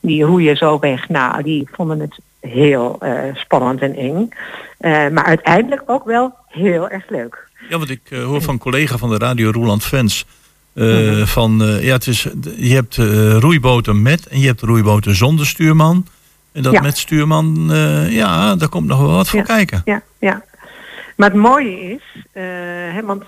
die 0.00 0.24
roeien 0.24 0.56
zo 0.56 0.78
weg. 0.78 1.08
Nou, 1.08 1.42
die 1.42 1.68
vonden 1.72 2.00
het 2.00 2.18
heel 2.40 2.96
eh, 3.00 3.34
spannend 3.34 3.80
en 3.80 3.94
eng. 3.96 4.28
Eh, 4.78 5.08
maar 5.08 5.24
uiteindelijk 5.24 5.82
ook 5.86 6.04
wel 6.04 6.34
heel 6.48 6.88
erg 6.88 7.04
leuk. 7.08 7.48
Ja, 7.68 7.78
want 7.78 7.90
ik 7.90 8.00
eh, 8.08 8.24
hoor 8.24 8.42
van 8.42 8.54
een 8.54 8.60
collega 8.60 8.96
van 8.96 9.10
de 9.10 9.18
radio 9.18 9.50
Roland 9.50 9.84
Fens. 9.84 10.26
eh, 10.74 10.84
Mhm. 10.84 11.26
Van 11.26 11.58
ja, 11.80 11.92
het 11.92 12.06
is, 12.06 12.28
je 12.56 12.74
hebt 12.74 12.96
roeiboten 13.42 14.02
met 14.02 14.26
en 14.26 14.40
je 14.40 14.46
hebt 14.46 14.60
roeiboten 14.60 15.14
zonder 15.14 15.46
stuurman. 15.46 16.06
En 16.52 16.62
dat 16.62 16.72
Ja. 16.72 16.80
met 16.80 16.98
stuurman, 16.98 17.68
ja, 18.08 18.56
daar 18.56 18.68
komt 18.68 18.86
nog 18.86 19.00
wel 19.00 19.10
wat 19.10 19.28
voor 19.28 19.38
Ja. 19.38 19.44
kijken. 19.44 19.82
Ja, 19.84 20.02
ja. 20.18 20.42
Maar 21.16 21.28
het 21.30 21.38
mooie 21.38 21.80
is, 21.80 22.02
hè, 22.32 23.02
want 23.04 23.24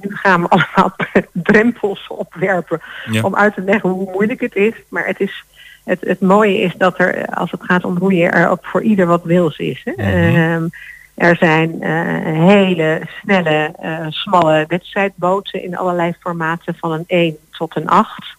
nu 0.00 0.16
gaan 0.16 0.42
we 0.42 0.48
allemaal 0.54 0.96
drempels 1.32 2.06
opwerpen 2.08 2.80
Ja. 3.10 3.22
om 3.22 3.36
uit 3.36 3.54
te 3.54 3.60
leggen 3.62 3.90
hoe 3.90 4.10
moeilijk 4.12 4.40
het 4.40 4.54
is. 4.54 4.72
Maar 4.88 5.06
het, 5.06 5.20
is, 5.20 5.44
het, 5.84 6.00
het 6.00 6.20
mooie 6.20 6.58
is 6.58 6.74
dat 6.76 6.98
er, 6.98 7.14
eh, 7.14 7.36
als 7.36 7.50
het 7.50 7.64
gaat 7.64 7.84
om 7.84 7.98
roeien, 7.98 8.32
er 8.32 8.48
ook 8.48 8.64
voor 8.66 8.82
ieder 8.82 9.06
wat 9.06 9.24
wils 9.24 9.58
is. 9.58 9.82
Hè. 9.84 9.92
Mhm. 9.92 10.36
Ehm, 10.36 10.68
er 11.14 11.36
zijn 11.36 11.82
eh, 11.82 12.46
hele 12.46 13.02
snelle, 13.22 13.72
eh, 13.78 14.06
smalle 14.08 14.64
wedstrijdboten 14.68 15.62
in 15.62 15.76
allerlei 15.76 16.14
formaten 16.20 16.74
van 16.74 16.92
een 16.92 17.04
1 17.06 17.36
tot 17.50 17.76
een 17.76 17.88
8. 17.88 18.38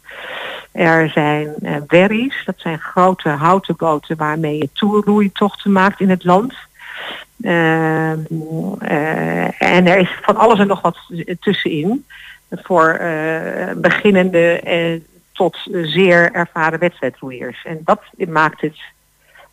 Er 0.71 1.09
zijn 1.09 1.55
wherries, 1.87 2.45
dat 2.45 2.55
zijn 2.57 2.79
grote 2.79 3.29
houten 3.29 3.75
boten 3.75 4.17
waarmee 4.17 4.57
je 4.57 4.69
toerroeitochten 4.73 5.71
maakt 5.71 5.99
in 5.99 6.09
het 6.09 6.23
land. 6.23 6.53
Ehm, 7.41 8.19
eh, 8.79 9.61
en 9.61 9.87
er 9.87 9.97
is 9.97 10.09
van 10.21 10.35
alles 10.35 10.59
en 10.59 10.67
nog 10.67 10.81
wat 10.81 10.97
tussenin. 11.39 12.05
Voor 12.49 12.89
eh, 12.89 13.75
beginnende, 13.75 14.61
tot 15.33 15.57
zeer 15.71 16.31
ervaren 16.31 16.79
wedstrijdroeiers. 16.79 17.63
En 17.63 17.81
dat 17.83 18.01
maakt 18.27 18.61
het 18.61 18.77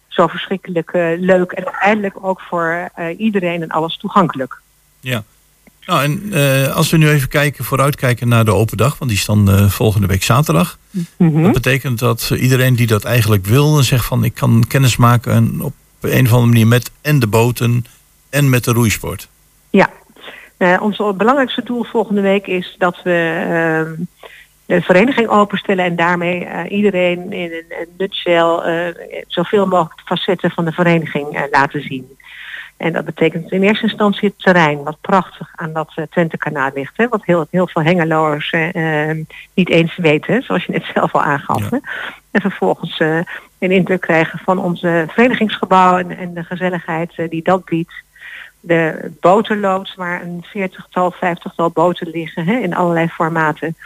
zo 0.09 0.27
verschrikkelijk 0.27 0.91
eh, 0.91 1.03
leuk 1.19 1.53
en 1.53 1.65
uiteindelijk 1.65 2.25
ook 2.25 2.41
voor 2.41 2.91
eh, 2.95 3.19
iedereen 3.21 3.63
en 3.63 3.69
alles 3.69 3.97
toegankelijk. 3.97 4.61
Ja. 5.01 5.23
Nou, 5.87 6.03
en 6.03 6.33
eh, 6.33 6.77
als 6.77 6.91
we 6.91 6.97
nu 6.97 7.09
even 7.09 7.29
kijken, 7.29 7.65
vooruitkijken 7.65 8.29
naar 8.29 8.45
de 8.45 8.55
open 8.55 8.77
dag, 8.77 8.99
want 8.99 9.11
die 9.11 9.21
is 9.21 9.27
dan 9.27 9.71
volgende 9.71 10.07
week 10.07 10.23
zaterdag. 10.23 10.79
Mhm. 11.17 11.43
Dat 11.43 11.53
betekent 11.53 11.99
dat 11.99 12.31
iedereen 12.37 12.75
die 12.75 12.87
dat 12.87 13.05
eigenlijk 13.05 13.47
wil 13.47 13.77
en 13.77 13.85
zegt 13.85 14.05
van 14.05 14.25
ik 14.25 14.35
kan 14.35 14.65
kennis 14.69 14.97
maken 14.97 15.33
en 15.33 15.61
op 15.63 15.75
een 16.01 16.27
of 16.27 16.33
andere 16.33 16.47
manier 16.47 16.67
met 16.67 16.91
en 17.01 17.19
de 17.19 17.27
boten 17.27 17.85
en 18.31 18.51
met 18.51 18.65
de 18.65 18.73
roeisport. 18.73 19.29
Ja, 19.71 19.91
Eh, 20.59 20.77
ons 20.81 20.97
belangrijkste 20.97 21.63
doel 21.63 21.85
volgende 21.85 22.21
week 22.21 22.47
is 22.47 22.75
dat 22.79 23.03
we 23.03 23.45
ehm, 23.49 24.03
de 24.69 24.83
vereniging 24.83 25.29
openstellen 25.29 25.85
en 25.85 25.97
daarmee 25.97 26.45
eh, 26.45 26.71
iedereen 26.71 27.33
in 27.33 27.53
een, 27.53 27.65
een 27.69 27.89
nutshell 27.99 28.57
eh, 28.57 28.95
zoveel 29.27 29.67
mogelijk 29.67 30.01
facetten 30.05 30.51
van 30.51 30.65
de 30.65 30.73
vereniging 30.73 31.37
eh, 31.37 31.43
laten 31.51 31.83
zien. 31.83 32.17
En 32.77 32.93
dat 32.93 33.05
betekent 33.05 33.53
in 33.53 33.63
eerste 33.63 33.85
instantie 33.85 34.29
het 34.29 34.39
terrein, 34.39 34.83
wat 34.83 35.01
prachtig 35.01 35.53
aan 35.55 35.73
dat 35.73 35.95
Twentekanaal 36.11 36.71
ligt. 36.75 36.97
Hè, 36.97 37.09
wat 37.09 37.25
heel, 37.25 37.47
heel 37.51 37.69
veel 37.69 37.83
hengeloers 37.83 38.51
eh, 38.51 39.09
eh, 39.11 39.17
niet 39.55 39.69
eens 39.69 39.97
weten, 39.97 40.43
zoals 40.43 40.65
je 40.65 40.73
net 40.73 40.91
zelf 40.95 41.15
al 41.15 41.23
aangaf. 41.23 41.71
Ja. 41.71 41.81
En 42.31 42.41
vervolgens 42.41 42.99
een 43.59 43.71
indruk 43.71 44.01
krijgen 44.01 44.39
van 44.39 44.59
onze 44.59 45.05
verenigingsgebouw 45.09 45.99
en, 45.99 46.17
en 46.17 46.35
de 46.35 46.45
gezelligheid 46.45 47.13
die 47.29 47.43
dat 47.43 47.65
biedt. 47.65 47.93
De 48.61 49.11
botenloods 49.21 49.95
waar 49.95 50.23
een 50.23 50.45
veertigtal, 50.47 51.11
vijftigtal 51.11 51.71
boten 51.71 52.11
liggen 52.11 52.45
hè, 52.45 52.59
in 52.59 52.75
allerlei 52.75 53.09
formaten. 53.09 53.77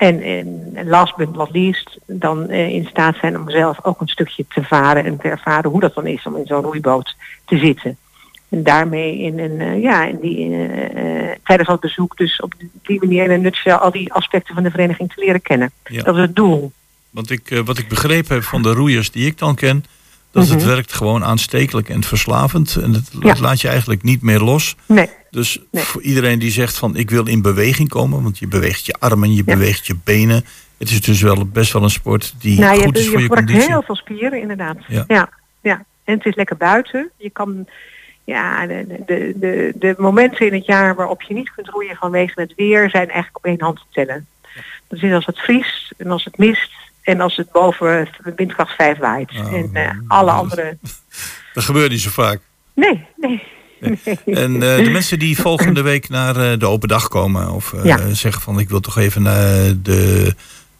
En, 0.00 0.22
en 0.22 0.88
last 0.88 1.16
but 1.16 1.32
not 1.32 1.50
least 1.50 1.98
dan 2.06 2.48
eh, 2.48 2.68
in 2.68 2.86
staat 2.86 3.16
zijn 3.16 3.38
om 3.38 3.50
zelf 3.50 3.84
ook 3.84 4.00
een 4.00 4.08
stukje 4.08 4.44
te 4.48 4.62
varen 4.62 5.04
en 5.04 5.18
te 5.18 5.28
ervaren 5.28 5.70
hoe 5.70 5.80
dat 5.80 5.94
dan 5.94 6.06
is 6.06 6.26
om 6.26 6.36
in 6.36 6.46
zo'n 6.46 6.62
roeiboot 6.62 7.16
te 7.44 7.58
zitten. 7.58 7.96
En 8.48 8.62
daarmee 8.62 9.18
in 9.18 9.38
een, 9.38 9.60
eh, 9.60 9.82
ja, 9.82 10.04
in 10.06 10.18
die, 10.20 10.66
eh, 10.66 11.36
tijdens 11.44 11.68
dat 11.68 11.80
bezoek 11.80 12.16
dus 12.16 12.40
op 12.40 12.54
die 12.82 13.00
manier 13.00 13.24
in 13.24 13.30
een 13.30 13.40
nutshell 13.40 13.72
al 13.72 13.90
die 13.90 14.12
aspecten 14.12 14.54
van 14.54 14.62
de 14.62 14.70
vereniging 14.70 15.12
te 15.12 15.24
leren 15.24 15.42
kennen. 15.42 15.72
Ja. 15.84 16.02
Dat 16.02 16.14
is 16.14 16.20
het 16.20 16.36
doel. 16.36 16.72
Want 17.10 17.30
ik, 17.30 17.50
eh, 17.50 17.60
wat 17.60 17.78
ik 17.78 17.88
begrepen 17.88 18.34
heb 18.34 18.44
van 18.44 18.62
de 18.62 18.72
roeiers 18.72 19.10
die 19.10 19.26
ik 19.26 19.38
dan 19.38 19.54
ken, 19.54 19.84
dat 20.30 20.48
het 20.48 20.58
Mhm. 20.58 20.66
werkt 20.66 20.92
gewoon 20.92 21.24
aanstekelijk 21.24 21.88
en 21.88 22.04
verslavend. 22.04 22.76
En 22.76 22.92
het, 22.92 23.10
Ja. 23.20 23.34
laat 23.40 23.60
je 23.60 23.68
eigenlijk 23.68 24.02
niet 24.02 24.22
meer 24.22 24.40
los. 24.40 24.76
Nee, 24.86 25.08
Dus 25.30 25.58
Nee. 25.70 25.84
voor 25.84 26.02
iedereen 26.02 26.38
die 26.38 26.50
zegt 26.50 26.78
van 26.78 26.96
ik 26.96 27.10
wil 27.10 27.26
in 27.26 27.42
beweging 27.42 27.88
komen, 27.88 28.22
want 28.22 28.38
je 28.38 28.46
beweegt 28.48 28.86
je 28.86 28.94
armen, 28.98 29.30
je 29.34 29.42
Ja. 29.46 29.54
beweegt 29.54 29.86
je 29.86 29.96
benen. 30.04 30.44
Het 30.78 30.90
is 30.90 31.00
dus 31.02 31.20
wel 31.22 31.46
best 31.46 31.72
wel 31.72 31.82
een 31.82 31.90
sport 31.90 32.34
die 32.38 32.60
nou, 32.60 32.78
je, 32.78 32.84
goed 32.84 32.96
is 32.96 33.04
je 33.04 33.08
voor 33.10 33.18
je 33.18 33.24
gebruikt 33.24 33.46
conditie. 33.50 33.72
heel 33.72 33.82
veel 33.82 33.96
spieren, 33.96 34.40
inderdaad. 34.40 34.76
Ja. 34.88 35.04
Ja. 35.08 35.28
Ja, 35.62 35.84
En 36.04 36.16
het 36.16 36.26
is 36.26 36.34
lekker 36.34 36.56
buiten. 36.56 37.10
Je 37.16 37.30
kan, 37.30 37.66
ja, 38.24 38.66
de, 38.66 38.86
de, 39.06 39.32
de, 39.36 39.72
de 39.78 39.94
momenten 39.98 40.46
in 40.46 40.52
het 40.54 40.66
jaar 40.66 40.94
waarop 40.94 41.22
je 41.22 41.34
niet 41.34 41.50
kunt 41.54 41.68
roeien 41.68 41.96
vanwege 41.96 42.40
het 42.40 42.52
weer 42.56 42.90
zijn 42.90 43.04
eigenlijk 43.06 43.36
op 43.36 43.44
één 43.44 43.60
hand 43.60 43.76
te 43.76 43.84
tellen. 43.90 44.26
Dat 44.88 45.02
is 45.02 45.12
als 45.12 45.26
het 45.26 45.38
vriest 45.38 45.92
en 45.96 46.10
als 46.10 46.24
het 46.24 46.38
mist 46.38 46.70
en 47.02 47.20
als 47.20 47.36
het 47.36 47.52
boven 47.52 48.08
windkracht 48.36 48.74
5 48.74 48.98
waait. 48.98 49.30
Oh, 49.30 49.52
en 49.52 49.70
eh, 49.72 49.86
dat 49.86 49.94
alle 50.08 50.30
andere. 50.30 50.76
Dat 51.54 51.64
gebeurt 51.64 51.90
niet 51.90 52.00
zo 52.00 52.10
vaak. 52.10 52.40
Nee, 52.74 53.06
nee. 53.16 53.42
En 54.26 54.62
eh, 54.62 54.76
de 54.84 54.90
mensen 54.92 55.18
die 55.18 55.36
volgende 55.48 55.82
week 55.82 56.08
naar 56.08 56.36
eh, 56.36 56.58
de 56.58 56.66
open 56.66 56.88
dag 56.88 57.08
komen 57.08 57.50
of 57.50 57.74
Ja. 57.82 58.14
zeggen 58.14 58.42
van 58.42 58.58
ik 58.58 58.68
wil 58.68 58.80
toch 58.80 58.98
even 58.98 59.22
de, 59.82 60.34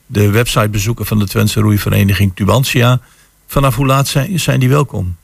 de 0.06 0.30
website 0.30 0.68
bezoeken 0.68 1.06
van 1.06 1.18
de 1.18 1.26
Twentse 1.26 1.60
roeivereniging 1.60 2.32
Tubantia. 2.34 3.00
Vanaf 3.46 3.74
hoe 3.74 3.86
laat 3.86 4.08
zijn, 4.08 4.40
zijn 4.40 4.60
die 4.60 4.68
welkom? 4.68 5.16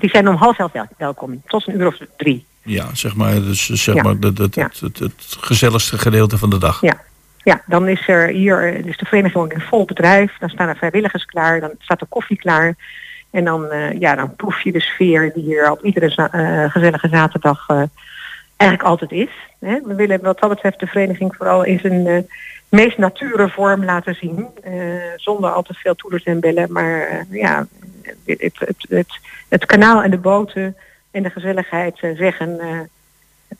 Die 0.00 0.10
zijn 0.10 0.28
om 0.28 0.34
half 0.34 0.58
elf 0.58 0.72
wel- 0.72 0.88
welkom. 0.98 1.42
Tot 1.46 1.68
een 1.68 1.80
uur 1.80 1.86
of 1.86 1.96
drie. 2.16 2.44
Ja, 2.62 2.88
zeg 2.92 3.14
maar, 3.14 3.34
dus, 3.34 3.66
zeg 3.66 3.94
Ja. 3.94 4.02
maar 4.02 4.14
het, 4.20 4.54
Ja. 4.54 4.62
het, 4.64 4.80
het, 4.80 4.98
het 4.98 5.36
gezelligste 5.40 5.98
gedeelte 5.98 6.38
van 6.38 6.50
de 6.50 6.58
dag. 6.58 6.80
Ja. 6.80 7.00
Ja, 7.42 7.62
dan 7.66 7.88
is 7.88 8.08
er 8.08 8.28
hier, 8.28 8.62
eh, 8.62 8.84
is 8.84 8.96
de 8.96 9.04
vereniging 9.04 9.52
in 9.52 9.60
vol 9.60 9.84
bedrijf. 9.84 10.38
Dan 10.38 10.48
staan 10.48 10.68
er 10.68 10.76
vrijwilligers 10.76 11.24
klaar, 11.24 11.60
dan 11.60 11.70
staat 11.78 11.98
de 11.98 12.06
koffie 12.06 12.36
klaar. 12.36 12.74
En 13.30 13.44
dan, 13.44 13.70
eh, 13.70 14.00
ja, 14.00 14.14
dan 14.14 14.36
proef 14.36 14.60
je 14.60 14.72
de 14.72 14.80
sfeer 14.80 15.32
die 15.32 15.44
hier 15.44 15.70
op 15.70 15.84
iedere 15.84 16.28
eh, 16.30 16.70
gezellige 16.70 17.08
zaterdag 17.08 17.66
eigenlijk 18.56 18.90
altijd 18.90 19.12
is. 19.12 19.30
Hè. 19.60 19.80
We 19.84 19.94
willen 19.94 20.20
wat 20.22 20.40
dat 20.40 20.48
betreft 20.48 20.80
de 20.80 20.86
vereniging 20.86 21.36
vooral 21.36 21.64
in 21.64 21.78
zijn 21.78 22.26
meest 22.68 22.98
nature 22.98 23.48
vorm 23.48 23.84
laten 23.84 24.14
zien. 24.14 24.48
zonder 25.16 25.50
al 25.50 25.62
te 25.62 25.74
veel 25.74 25.94
toeters 25.94 26.24
en 26.24 26.40
bellen. 26.40 26.72
Maar 26.72 27.26
ja, 27.30 27.66
het, 28.24 28.40
het, 28.40 28.86
het, 28.88 29.20
het, 29.48 29.66
kanaal 29.66 30.02
en 30.02 30.10
de 30.10 30.18
boten 30.18 30.76
en 31.10 31.22
de 31.22 31.30
gezelligheid 31.30 31.98
zeggen, 31.98 32.60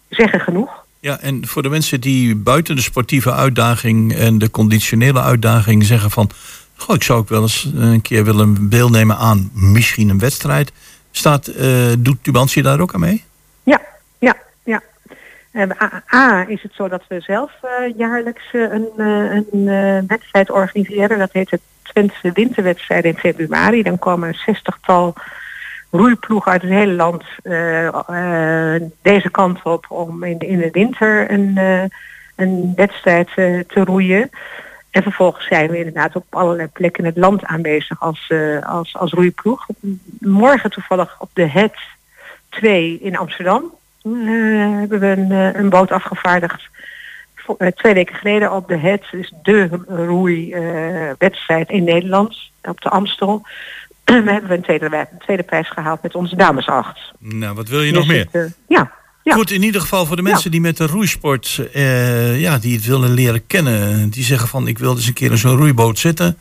zeggen 0.09 0.41
genoeg. 0.41 0.85
Ja, 1.03 1.20
en 1.20 1.46
voor 1.46 1.62
de 1.62 1.68
mensen 1.68 2.01
die 2.01 2.36
buiten 2.36 2.76
de 2.76 2.82
sportieve 2.82 3.32
uitdaging 3.32 4.14
en 4.14 4.38
de 4.38 4.51
conditionele 4.51 5.20
uitdaging 5.20 5.84
zeggen 5.84 6.11
van... 6.11 6.30
Goh, 6.76 6.96
ik 6.96 7.03
zou 7.03 7.18
ook 7.18 7.28
wel 7.28 7.42
eens 7.42 7.70
een 7.74 8.03
keer 8.03 8.24
willen 8.24 8.68
deelnemen 8.68 9.16
aan 9.16 9.51
misschien 9.55 10.09
een 10.09 10.18
wedstrijd. 10.18 10.72
Staat, 11.11 11.46
eh, 11.46 11.92
doet 11.98 12.24
Tubantia 12.24 12.62
daar 12.62 12.80
ook 12.80 12.94
aan 12.94 13.01
mee? 13.01 13.24
Ja, 13.62 13.80
ja, 14.18 14.36
ja. 14.64 14.82
Eh, 15.51 15.70
A, 16.14 16.48
is 16.48 16.62
het 16.62 16.72
zo 16.74 16.88
dat 16.88 17.03
we 17.09 17.20
zelf 17.20 17.51
eh, 17.62 17.96
jaarlijks 17.96 18.44
eh, 18.53 18.61
een, 18.61 18.88
eh, 18.96 19.34
een 19.34 19.68
eh, 19.68 20.03
wedstrijd 20.07 20.51
organiseren. 20.51 21.18
Dat 21.18 21.32
heet 21.32 21.51
de 21.51 21.61
Twentse 21.82 22.30
Winterwedstrijd 22.32 23.05
in 23.05 23.16
februari. 23.16 23.82
Dan 23.82 23.98
komen 23.98 24.28
een 24.28 24.38
zestigtal 24.46 25.14
roeiploegen 25.91 26.53
uit 26.53 26.62
het 26.62 26.70
hele 26.70 26.93
land 26.93 27.24
eh, 27.43 27.86
eh, 27.86 28.82
deze 29.03 29.30
kant 29.30 29.62
op 29.62 29.86
om 29.88 30.24
in, 30.24 30.38
in 30.38 30.59
de 30.59 30.70
winter 30.70 31.30
een, 31.30 31.57
eh, 31.57 31.84
een 32.36 32.72
wedstrijd 32.76 33.28
te 33.34 33.84
roeien. 33.84 34.30
En 34.91 35.03
vervolgens 35.03 35.47
zijn 35.47 35.70
we 35.70 35.78
inderdaad 35.78 36.16
op 36.16 36.24
allerlei 36.30 36.68
plekken 36.68 37.05
in 37.05 37.11
het 37.11 37.18
land 37.18 37.45
aanwezig 37.45 38.01
als, 38.01 38.26
eh, 38.28 38.62
als, 38.62 38.97
als 38.97 39.12
roeiploeg. 39.12 39.66
Morgen 40.18 40.70
toevallig 40.70 41.16
op 41.18 41.30
de 41.32 41.47
Het 41.47 41.76
2 42.49 42.99
in 43.01 43.16
Amsterdam 43.16 43.74
hebben 44.78 45.01
we 45.01 45.07
een, 45.07 45.30
een 45.30 45.68
boot 45.68 45.91
afgevaardigd. 45.91 46.68
Twee 47.74 47.95
weken 47.95 48.14
geleden 48.14 48.53
op 48.53 48.68
de 48.68 48.76
Het, 48.76 49.05
dus 49.11 49.32
de 49.43 49.68
roeiwedstrijd 49.86 51.70
in 51.70 51.84
Nederland, 51.84 52.36
op 52.62 52.80
de 52.80 52.88
Amstel. 52.88 53.43
we 54.24 54.30
hebben 54.32 54.51
een 54.51 54.62
tweede, 54.62 54.96
een 55.12 55.18
tweede 55.18 55.42
prijs 55.42 55.68
gehaald 55.70 56.03
met 56.03 56.14
onze 56.14 56.36
damesacht. 56.36 56.98
Nou, 57.18 57.55
wat 57.55 57.68
wil 57.68 57.82
je 57.82 57.92
nog 57.92 58.07
Dus 58.07 58.12
meer? 58.14 58.26
het, 58.30 58.44
eh, 58.44 58.51
ja, 58.68 58.90
ja. 59.22 59.34
Goed, 59.34 59.51
in 59.51 59.62
ieder 59.62 59.80
geval 59.80 60.07
voor 60.07 60.16
de 60.16 60.22
mensen 60.22 60.44
Ja. 60.44 60.51
die 60.51 60.61
met 60.61 60.76
de 60.76 60.86
roeisport, 60.86 61.61
eh, 61.72 62.40
ja, 62.40 62.59
die 62.59 62.76
het 62.76 62.86
willen 62.86 63.11
leren 63.11 63.46
kennen. 63.46 64.09
Die 64.11 64.24
zeggen 64.24 64.48
van 64.48 64.66
ik 64.68 64.78
wil 64.78 64.94
eens 64.94 65.07
een 65.07 65.12
keer 65.12 65.30
in 65.30 65.38
zo'n 65.38 65.57
roeiboot 65.57 65.98
zitten. 65.98 66.36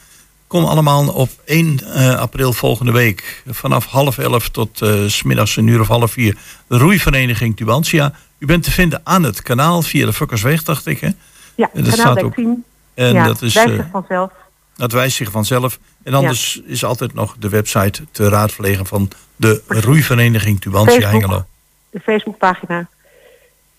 Kom 0.47 0.63
allemaal 0.65 1.07
op 1.13 1.29
1 1.45 1.79
eh, 1.93 2.15
april 2.19 2.53
volgende 2.53 2.91
week. 2.91 3.43
Vanaf 3.47 3.85
half 3.85 4.17
elf 4.17 4.49
tot 4.49 4.81
eh, 4.81 4.93
s 5.07 5.17
smiddags 5.17 5.55
een 5.55 5.67
uur 5.67 5.79
of 5.79 5.87
half 5.87 6.11
vier. 6.11 6.37
De 6.67 6.77
roeivereniging 6.77 7.55
Tubantia. 7.57 8.13
U 8.37 8.45
bent 8.45 8.63
te 8.63 8.71
vinden 8.71 9.01
aan 9.03 9.23
het 9.23 9.41
kanaal 9.41 9.81
via 9.81 10.05
de 10.05 10.13
Fukkersweg, 10.13 10.63
dacht 10.63 10.85
ik. 10.85 10.99
Hè? 10.99 11.09
ja 11.55 11.69
En 11.73 11.83
dat 11.83 11.95
kanaal 11.95 12.11
staat 12.11 12.23
ook- 12.23 12.35
13. 12.35 12.63
En 12.93 13.13
ja, 13.13 13.25
dat, 13.25 13.41
is, 13.41 13.55
eh, 13.55 13.79
vanzelf. 13.91 14.31
Dat 14.79 14.91
wijst 14.91 15.15
zich 15.17 15.31
vanzelf. 15.31 15.79
En 16.03 16.13
anders 16.13 16.61
is 16.65 16.83
altijd 16.83 17.13
nog 17.13 17.35
de 17.39 17.49
website 17.49 18.03
te 18.11 18.29
raadplegen 18.29 18.85
van 18.85 19.09
de 19.35 19.61
roeivereniging 19.67 20.61
Tubantia 20.61 20.93
Facebook. 20.93 21.11
Hengelo. 21.11 21.45
De 21.89 21.99
Facebookpagina. 21.99 22.87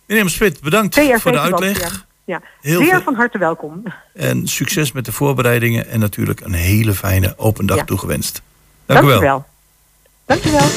Meneer 0.06 0.30
Spit, 0.30 0.60
bedankt 0.60 0.94
TRV 0.94 1.20
voor 1.20 1.32
de 1.32 1.40
Tubantia. 1.42 1.66
uitleg. 1.66 2.06
Ja. 2.24 2.42
Heel 2.60 2.80
Zeer 2.80 2.90
veel- 2.90 3.02
van 3.02 3.14
harte 3.14 3.38
welkom. 3.38 3.82
En 4.14 4.46
succes 4.48 4.92
met 4.92 5.04
de 5.04 5.12
voorbereidingen. 5.12 5.88
En 5.88 6.00
natuurlijk 6.00 6.40
een 6.40 6.52
hele 6.52 6.94
fijne 6.94 7.34
open 7.36 7.66
dag 7.66 7.76
Ja. 7.76 7.84
toegewenst. 7.84 8.42
Dank, 8.86 9.02
u 9.02 9.06
wel. 9.06 9.20
wel. 9.20 9.46
Dank 10.26 10.44
u 10.44 10.50
wel. 10.50 10.68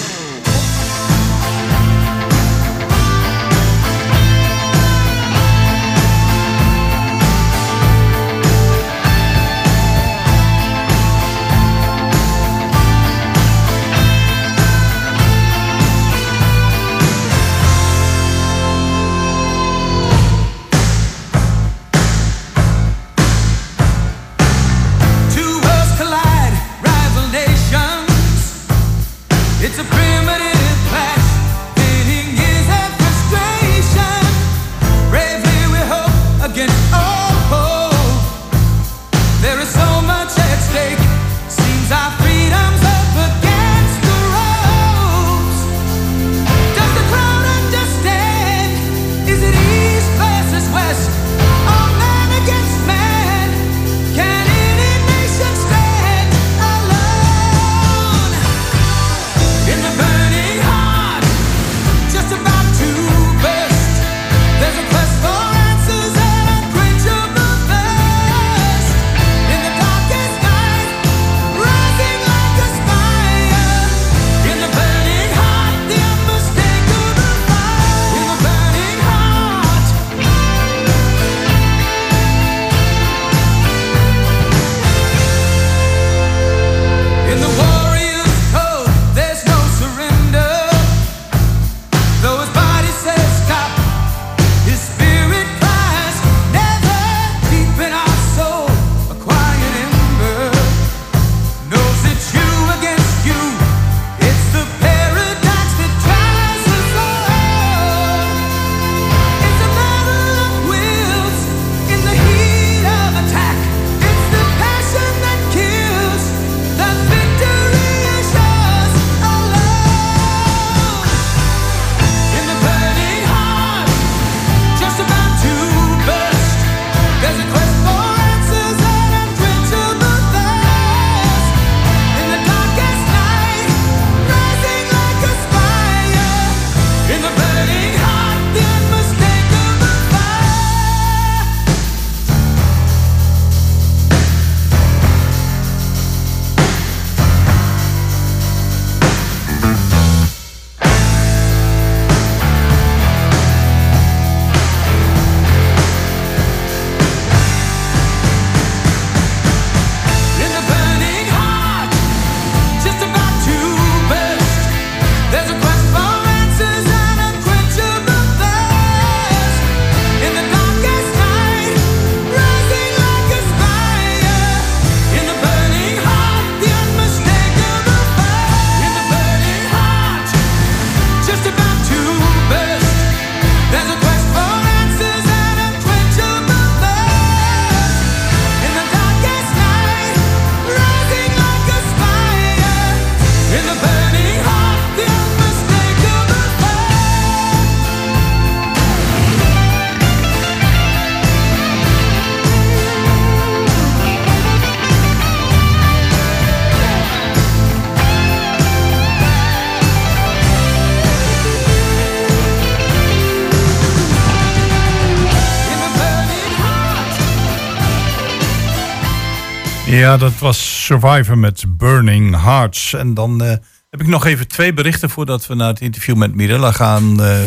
Ja, 220.04 220.18
dat 220.18 220.40
was 220.40 220.86
Survivor 220.86 221.38
met 221.38 221.64
Burning 221.68 222.42
Hearts. 222.42 222.94
En 222.94 223.14
dan 223.14 223.44
eh, 223.44 223.50
heb 223.90 224.02
ik 224.02 224.08
nog 224.08 224.26
even 224.26 224.48
twee 224.48 224.74
berichten 224.74 225.10
voordat 225.10 225.48
we 225.48 225.56
naar 225.56 225.68
het 225.68 225.82
interview 225.82 226.16
met 226.16 226.36
Mirella 226.36 226.72
gaan 226.72 227.24
eh, 227.24 227.40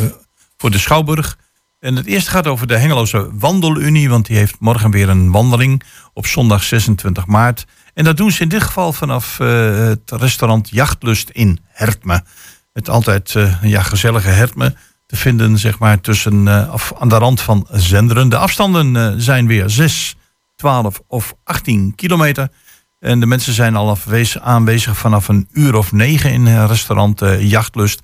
voor 0.57 0.71
de 0.71 0.79
Schouwburg. 0.79 1.39
En 1.79 1.97
het 1.97 2.07
eerste 2.07 2.31
gaat 2.31 2.47
over 2.47 2.67
de 2.67 2.77
Hengeloze 2.77 3.29
Wandelunie, 3.33 4.09
want 4.09 4.27
die 4.27 4.37
heeft 4.37 4.57
morgen 4.59 4.91
weer 4.91 5.09
een 5.09 5.31
wandeling 5.31 5.83
op 6.13 6.27
zondag 6.27 6.63
26 6.63 7.27
maart. 7.27 7.67
En 7.95 8.05
dat 8.05 8.17
doen 8.17 8.31
ze 8.31 8.43
in 8.43 8.49
dit 8.49 8.63
geval 8.63 8.93
vanaf 8.93 9.41
eh, 9.41 9.77
het 9.77 10.11
restaurant 10.11 10.69
Jachtlust 10.71 11.31
in 11.31 11.59
Hertme. 11.67 12.25
Het 12.73 12.89
altijd 12.89 13.35
ja, 13.63 13.83
gezellige 13.83 14.29
Hertme 14.29 14.75
te 15.07 15.17
vinden, 15.17 15.59
zeg 15.59 15.79
maar, 15.79 16.01
tussen, 16.01 16.49
af, 16.71 16.93
aan 16.99 17.09
de 17.09 17.19
rand 17.19 17.41
van 17.41 17.67
Zenderen. 17.71 18.29
De 18.29 18.37
afstanden 18.37 19.21
zijn 19.23 19.47
weer 19.47 19.71
6, 19.71 20.17
12 20.57 21.01
of 21.07 21.35
18 21.45 21.95
kilometer. 21.95 22.49
En 22.99 23.21
de 23.21 23.27
mensen 23.27 23.53
zijn 23.53 23.77
al 23.77 23.99
aanwezig 24.43 24.97
vanaf 24.97 25.29
een 25.29 25.49
uur 25.53 25.75
of 25.75 25.93
negen 25.93 26.33
in 26.33 26.47
het 26.47 26.71
restaurant 26.71 27.23
eh, 27.23 27.51
Jachtlust. 27.51 28.03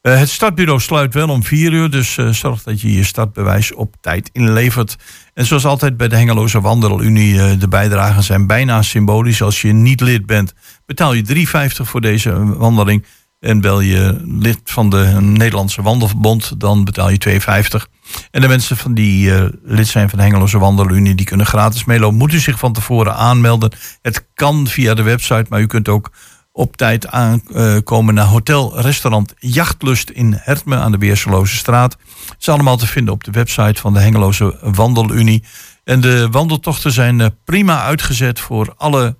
Eh, 0.00 0.18
het 0.18 0.28
startbureau 0.28 0.80
sluit 0.80 1.14
wel 1.14 1.28
om 1.28 1.42
vier 1.42 1.72
uur, 1.72 1.90
dus 1.90 2.16
eh, 2.16 2.28
zorg 2.28 2.62
dat 2.62 2.80
je 2.80 2.92
je 2.92 3.04
startbewijs 3.04 3.74
op 3.74 3.94
tijd 4.00 4.30
inlevert. 4.32 4.96
En 5.34 5.46
zoals 5.46 5.64
altijd 5.64 5.96
bij 5.96 6.08
de 6.08 6.16
Hengeloze 6.16 6.60
Wandelunie, 6.60 7.40
eh, 7.42 7.58
de 7.58 7.68
bijdragen 7.68 8.22
zijn 8.22 8.46
bijna 8.46 8.82
symbolisch. 8.82 9.42
Als 9.42 9.62
je 9.62 9.72
niet 9.72 10.00
lid 10.00 10.26
bent, 10.26 10.52
betaal 10.86 11.12
je 11.12 11.22
3,50 11.22 11.88
voor 11.88 12.00
deze 12.00 12.30
eh, 12.30 12.50
wandeling. 12.50 13.04
En 13.38 13.60
bel 13.60 13.80
je 13.80 14.20
lid 14.24 14.60
van 14.64 14.90
de 14.90 15.16
Nederlandse 15.20 15.82
Wandelverbond, 15.82 16.60
dan 16.60 16.84
betaal 16.84 17.10
je 17.10 17.18
2,50. 17.18 17.86
En 18.30 18.40
de 18.40 18.48
mensen 18.48 18.76
van 18.76 18.94
die 18.94 19.34
eh, 19.34 19.44
lid 19.62 19.86
zijn 19.86 20.08
van 20.08 20.18
de 20.18 20.24
Hengeloze 20.24 20.58
Wandelunie, 20.58 21.14
die 21.14 21.26
kunnen 21.26 21.46
gratis 21.46 21.84
meelopen. 21.84 22.18
Moet 22.18 22.32
u 22.32 22.38
zich 22.38 22.58
van 22.58 22.72
tevoren 22.72 23.14
aanmelden. 23.14 23.72
Het 24.02 24.26
kan 24.34 24.66
via 24.66 24.94
de 24.94 25.02
website, 25.02 25.46
maar 25.48 25.60
u 25.60 25.66
kunt 25.66 25.88
ook 25.88 26.10
op 26.52 26.76
tijd 26.76 27.06
aankomen 27.06 28.14
naar 28.14 28.26
hotel, 28.26 28.80
restaurant 28.80 29.34
Jachtlust 29.38 30.10
in 30.10 30.38
Hertme 30.40 30.76
aan 30.76 30.92
de 30.92 30.98
Beerseloze 30.98 31.56
straat. 31.56 31.96
Het 32.28 32.36
is 32.40 32.48
allemaal 32.48 32.76
te 32.76 32.86
vinden 32.86 33.14
op 33.14 33.24
de 33.24 33.30
website 33.30 33.80
van 33.80 33.92
de 33.92 34.00
Hengeloze 34.00 34.58
Wandelunie. 34.62 35.44
En 35.84 36.00
de 36.00 36.28
wandeltochten 36.30 36.92
zijn 36.92 37.20
eh, 37.20 37.26
prima 37.44 37.82
uitgezet 37.82 38.40
voor 38.40 38.74
alle 38.76 39.16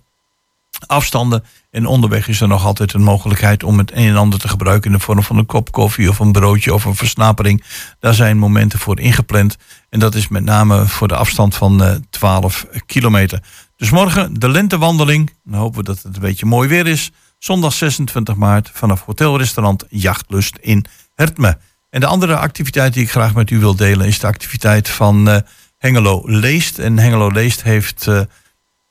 afstanden. 0.87 1.45
En 1.70 1.87
onderweg 1.87 2.28
is 2.28 2.41
er 2.41 2.49
nog 2.49 2.64
altijd 2.64 2.93
een 2.93 3.03
mogelijkheid 3.03 3.62
om 3.62 3.78
het 3.78 3.93
een 3.93 4.09
en 4.09 4.16
ander 4.16 4.39
te 4.39 4.49
gebruiken 4.49 4.91
in 4.91 4.97
de 4.97 5.03
vorm 5.03 5.22
van 5.22 5.39
een 5.39 5.47
kop 5.47 5.72
koffie 5.72 6.09
of 6.09 6.18
een 6.18 6.33
broodje 6.33 6.74
of 6.74 6.85
een 6.85 6.95
versnapering. 6.95 7.64
Daar 7.99 8.14
zijn 8.14 8.39
momenten 8.39 8.78
voor 8.78 9.01
ingepland. 9.01 9.57
En 9.89 9.99
dat 9.99 10.14
is 10.14 10.28
met 10.28 10.45
name 10.45 10.87
voor 10.87 11.09
de 11.09 11.16
afstand 11.16 11.55
van 11.55 11.83
eh 11.83 11.95
12 12.11 12.66
kilometer. 12.87 13.43
Dus 13.76 13.91
morgen 13.91 14.39
de 14.39 14.49
lentewandeling. 14.49 15.33
Dan 15.45 15.61
hopen 15.61 15.78
we 15.78 15.85
dat 15.85 16.03
het 16.03 16.14
een 16.14 16.22
beetje 16.22 16.47
mooi 16.47 16.68
weer 16.68 16.87
is. 16.87 17.11
Zondag 17.39 17.72
26 17.72 18.35
maart 18.35 18.70
vanaf 18.72 19.05
hotelrestaurant 19.05 19.85
Jachtlust 19.89 20.57
in 20.61 20.85
Hertme. 21.14 21.59
En 21.91 22.01
de 22.01 22.07
andere 22.07 22.37
activiteit 22.37 22.93
die 22.93 23.03
ik 23.03 23.11
graag 23.11 23.35
met 23.35 23.51
u 23.51 23.59
wil 23.59 23.76
delen 23.76 24.07
is 24.07 24.18
de 24.18 24.26
activiteit 24.26 24.89
van 24.89 25.28
eh, 25.28 25.41
Hengelo 25.78 26.22
Leest. 26.24 26.78
En 26.78 26.99
Hengelo 26.99 27.28
Leest 27.28 27.62
heeft 27.62 28.07
eh, 28.07 28.20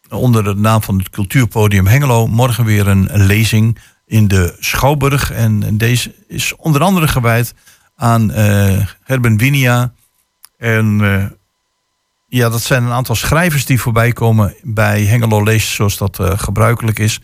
onder 0.09 0.43
de 0.43 0.55
naam 0.55 0.81
van 0.81 0.97
het 0.97 1.09
cultuurpodium 1.09 1.87
Hengelo 1.87 2.27
morgen 2.27 2.65
weer 2.65 2.87
een 2.87 3.09
lezing 3.25 3.77
in 4.05 4.27
de 4.27 4.55
Schouwburg. 4.59 5.31
En 5.31 5.77
deze 5.77 6.15
is 6.27 6.55
onder 6.55 6.81
andere 6.81 7.07
gewijd 7.07 7.53
aan 7.95 8.31
eh 8.31 8.85
Herben 9.03 9.37
Winia. 9.37 9.93
En 10.57 10.99
eh, 11.01 11.25
ja, 12.27 12.49
dat 12.49 12.61
zijn 12.61 12.83
een 12.83 12.91
aantal 12.91 13.15
schrijvers 13.15 13.65
die 13.65 13.79
voorbij 13.81 14.11
komen 14.11 14.55
bij 14.61 15.03
Hengelo 15.03 15.43
Leest, 15.43 15.69
zoals 15.69 15.97
dat 15.97 16.19
eh, 16.19 16.39
gebruikelijk 16.39 16.99
is. 16.99 17.19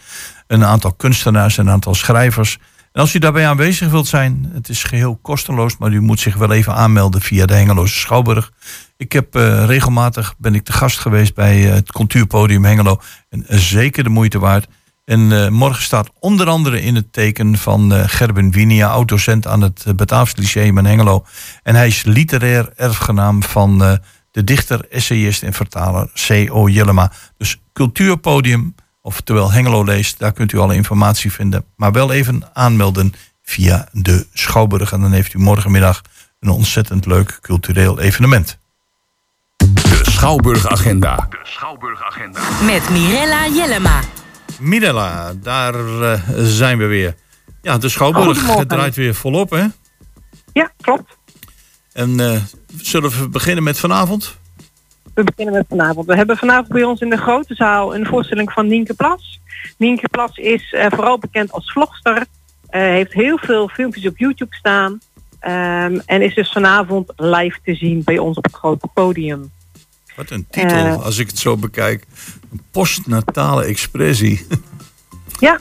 Een 0.47 0.65
aantal 0.65 0.93
kunstenaars 0.93 1.57
en 1.57 1.65
een 1.65 1.73
aantal 1.73 1.95
schrijvers. 1.95 2.57
En 2.95 3.01
als 3.01 3.13
u 3.13 3.19
daarbij 3.19 3.47
aanwezig 3.47 3.89
wilt 3.89 4.07
zijn, 4.07 4.49
het 4.53 4.69
is 4.69 4.83
geheel 4.83 5.15
kosteloos, 5.21 5.77
maar 5.77 5.91
u 5.91 6.01
moet 6.01 6.19
zich 6.19 6.35
wel 6.35 6.51
even 6.51 6.73
aanmelden 6.73 7.21
via 7.21 7.45
de 7.45 7.53
Hengeloze 7.53 7.99
Schouwburg. 7.99 8.51
Ik 8.97 9.11
heb 9.11 9.35
eh, 9.35 9.65
regelmatig 9.65 10.35
ben 10.37 10.55
ik 10.55 10.63
te 10.63 10.73
gast 10.73 10.99
geweest 10.99 11.33
bij 11.33 11.67
eh, 11.67 11.73
het 11.73 11.91
cultuurpodium 11.91 12.65
Hengelo. 12.65 13.01
En 13.29 13.47
eh, 13.47 13.57
zeker 13.57 14.03
de 14.03 14.09
moeite 14.09 14.39
waard. 14.39 14.67
En 15.05 15.53
morgen 15.53 15.83
staat 15.83 16.11
onder 16.19 16.47
andere 16.47 16.81
in 16.81 16.95
het 16.95 17.13
teken 17.13 17.57
van 17.57 17.91
Gerben 18.09 18.51
Winia, 18.51 18.87
oud-docent 18.87 19.47
aan 19.47 19.61
het 19.61 19.85
Bataafs 19.95 20.35
Lyceum 20.35 20.77
in 20.77 20.85
Hengelo. 20.85 21.25
En 21.63 21.75
hij 21.75 21.87
is 21.87 22.03
literair 22.03 22.73
erfgenaam 22.75 23.43
van 23.43 23.99
de 24.31 24.43
dichter, 24.43 24.89
essayist 24.89 25.43
en 25.43 25.53
vertaler 25.53 26.09
C.O. 26.27 26.67
Jellema. 26.67 27.11
Dus 27.37 27.61
cultuurpodium, 27.73 28.75
oftewel 29.05 29.51
Hengelo 29.51 29.83
leest, 29.83 30.19
daar 30.19 30.31
kunt 30.31 30.51
u 30.51 30.57
alle 30.57 30.75
informatie 30.75 31.31
vinden. 31.31 31.65
Maar 31.75 31.91
wel 31.91 32.11
even 32.11 32.43
aanmelden 32.53 33.13
via 33.43 33.87
de 33.91 34.27
Schouwburg. 34.33 34.91
En 34.91 35.01
dan 35.01 35.11
heeft 35.11 35.33
u 35.33 35.39
morgenmiddag 35.39 36.01
een 36.39 36.49
ontzettend 36.49 37.05
leuk 37.05 37.39
cultureel 37.41 37.99
evenement. 37.99 38.57
De 39.57 39.99
Schouwburg-agenda. 40.01 41.27
Met 42.65 42.89
Mirella 42.89 43.47
Jellema. 43.47 44.01
Mirella, 44.59 45.33
daar 45.33 45.75
eh, 46.01 46.19
zijn 46.37 46.77
we 46.77 46.85
weer. 46.85 47.15
Ja, 47.61 47.77
de 47.77 47.89
Schouwburg 47.89 48.57
het 48.57 48.69
draait 48.69 48.95
weer 48.95 49.15
volop, 49.15 49.49
hè? 49.49 49.65
Ja, 50.53 50.71
klopt. 50.81 51.17
En 51.93 52.19
eh, 52.19 52.41
zullen 52.77 53.09
we 53.09 53.29
beginnen 53.29 53.63
met 53.63 53.79
vanavond? 53.79 54.37
We 55.15 55.23
beginnen 55.23 55.53
met 55.53 55.65
vanavond. 55.69 56.05
We 56.07 56.15
hebben 56.15 56.37
vanavond 56.37 56.67
bij 56.67 56.83
ons 56.83 57.01
in 57.01 57.09
de 57.09 57.17
grote 57.17 57.55
zaal 57.55 57.95
een 57.95 58.05
voorstelling 58.05 58.51
van 58.51 58.67
Nienke 58.67 58.93
Plas. 58.93 59.39
Nienke 59.77 60.09
Plas 60.09 60.37
is 60.37 60.73
eh, 60.73 60.85
vooral 60.89 61.17
bekend 61.19 61.51
als 61.51 61.71
vlogster. 61.71 62.25
Eh, 62.69 62.81
heeft 62.81 63.13
heel 63.13 63.37
veel 63.37 63.67
filmpjes 63.67 64.05
op 64.07 64.17
YouTube 64.17 64.55
staan. 64.55 64.99
Ehm, 65.39 65.99
en 66.05 66.21
is 66.21 66.35
dus 66.35 66.51
vanavond 66.51 67.11
live 67.15 67.59
te 67.63 67.75
zien 67.75 68.01
bij 68.03 68.17
ons 68.17 68.37
op 68.37 68.43
het 68.43 68.53
grote 68.55 68.87
podium. 68.93 69.51
Wat 70.15 70.29
een 70.29 70.47
titel, 70.49 70.77
Eh. 70.77 71.03
als 71.03 71.17
ik 71.17 71.27
het 71.27 71.37
zo 71.39 71.57
bekijk. 71.57 72.05
Een 72.51 72.61
postnatale 72.71 73.63
expressie. 73.65 74.47
Ja, 75.39 75.59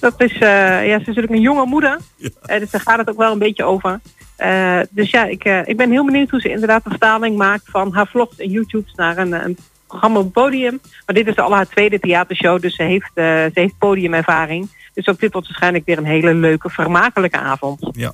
dat 0.00 0.20
is, 0.22 0.32
ja, 0.32 0.80
ze 0.80 1.00
is 1.00 1.06
natuurlijk 1.06 1.32
een 1.32 1.40
jonge 1.40 1.64
moeder. 1.66 1.98
Ja. 2.16 2.28
Eh, 2.42 2.60
dus 2.60 2.70
daar 2.70 2.80
gaat 2.80 2.98
het 2.98 3.08
ook 3.10 3.16
wel 3.16 3.32
een 3.32 3.38
beetje 3.38 3.64
over. 3.64 4.00
Eh, 4.36 4.80
dus 4.90 5.10
ja, 5.10 5.24
ik, 5.24 5.44
eh, 5.44 5.68
ik 5.68 5.76
ben 5.76 5.90
heel 5.90 6.04
benieuwd 6.04 6.30
hoe 6.30 6.40
ze 6.40 6.50
inderdaad 6.50 6.84
een 6.84 6.90
vertaling 6.90 7.36
maakt 7.36 7.64
van 7.66 7.92
haar 7.94 8.06
vlogs 8.06 8.38
en 8.38 8.50
YouTube's 8.50 8.94
naar 8.94 9.18
een, 9.18 9.32
een 9.32 9.56
programma 9.86 10.18
op 10.18 10.32
podium. 10.32 10.80
Maar 11.06 11.14
dit 11.14 11.26
is 11.26 11.36
al 11.36 11.54
haar 11.54 11.68
tweede 11.68 11.98
theatershow, 11.98 12.60
dus 12.60 12.74
ze 12.74 12.82
heeft, 12.82 13.10
eh, 13.14 13.24
ze 13.24 13.50
heeft 13.52 13.78
podiumervaring. 13.78 14.68
Dus 14.94 15.08
ook 15.08 15.20
dit 15.20 15.32
wordt 15.32 15.48
waarschijnlijk 15.48 15.84
weer 15.86 15.98
een 15.98 16.04
hele 16.04 16.34
leuke, 16.34 16.70
vermakelijke 16.70 17.38
avond. 17.38 17.88
Ja. 17.90 18.12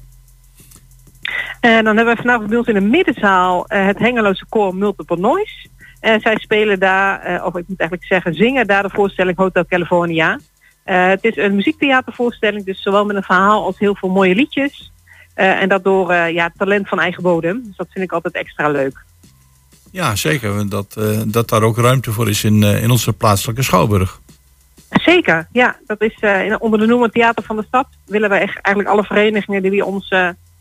En 1.60 1.84
dan 1.84 1.96
hebben 1.96 2.14
we 2.14 2.22
vanavond 2.22 2.48
bij 2.48 2.58
ons 2.58 2.66
in 2.66 2.74
de 2.74 2.80
middenzaal 2.80 3.64
het 3.66 3.98
Hengeloze 3.98 4.46
Koor 4.48 4.74
Multiple 4.74 5.16
Noise. 5.16 5.68
En 6.00 6.20
zij 6.20 6.36
spelen 6.36 6.78
daar, 6.78 7.44
of 7.44 7.56
ik 7.56 7.64
moet 7.68 7.80
eigenlijk 7.80 8.08
zeggen, 8.08 8.34
zingen 8.34 8.66
daar 8.66 8.82
de 8.82 8.90
voorstelling 8.90 9.36
Hotel 9.36 9.66
California. 9.66 10.38
Het 10.84 11.24
is 11.24 11.36
een 11.36 11.54
muziektheatervoorstelling, 11.54 12.64
dus 12.64 12.82
zowel 12.82 13.04
met 13.04 13.16
een 13.16 13.22
verhaal 13.22 13.64
als 13.64 13.78
heel 13.78 13.94
veel 13.94 14.08
mooie 14.08 14.34
liedjes. 14.34 14.91
Eh, 15.34 15.62
en 15.62 15.68
dat 15.68 15.84
door 15.84 16.10
eh, 16.10 16.32
ja, 16.32 16.52
talent 16.56 16.88
van 16.88 17.00
eigen 17.00 17.22
bodem. 17.22 17.62
Dus 17.66 17.76
dat 17.76 17.86
vind 17.90 18.04
ik 18.04 18.12
altijd 18.12 18.34
extra 18.34 18.68
leuk. 18.68 19.04
Ja, 19.90 20.16
zeker. 20.16 20.68
Dat, 20.68 20.96
eh, 20.96 21.20
dat 21.26 21.48
daar 21.48 21.62
ook 21.62 21.76
ruimte 21.76 22.12
voor 22.12 22.28
is 22.28 22.44
in, 22.44 22.62
in 22.62 22.90
onze 22.90 23.12
plaatselijke 23.12 23.62
Schouwburg. 23.62 24.20
Zeker, 24.90 25.48
ja. 25.52 25.76
Dat 25.86 26.00
is 26.00 26.18
onder 26.58 26.78
de 26.78 26.86
noemer 26.86 27.10
Theater 27.10 27.44
van 27.44 27.56
de 27.56 27.64
Stad 27.66 27.86
willen 28.06 28.30
we 28.30 28.36
echt 28.36 28.60
eigenlijk 28.60 28.94
alle 28.94 29.04
verenigingen 29.04 29.62
die 29.62 29.70
we 29.70 29.84
ons 29.84 30.14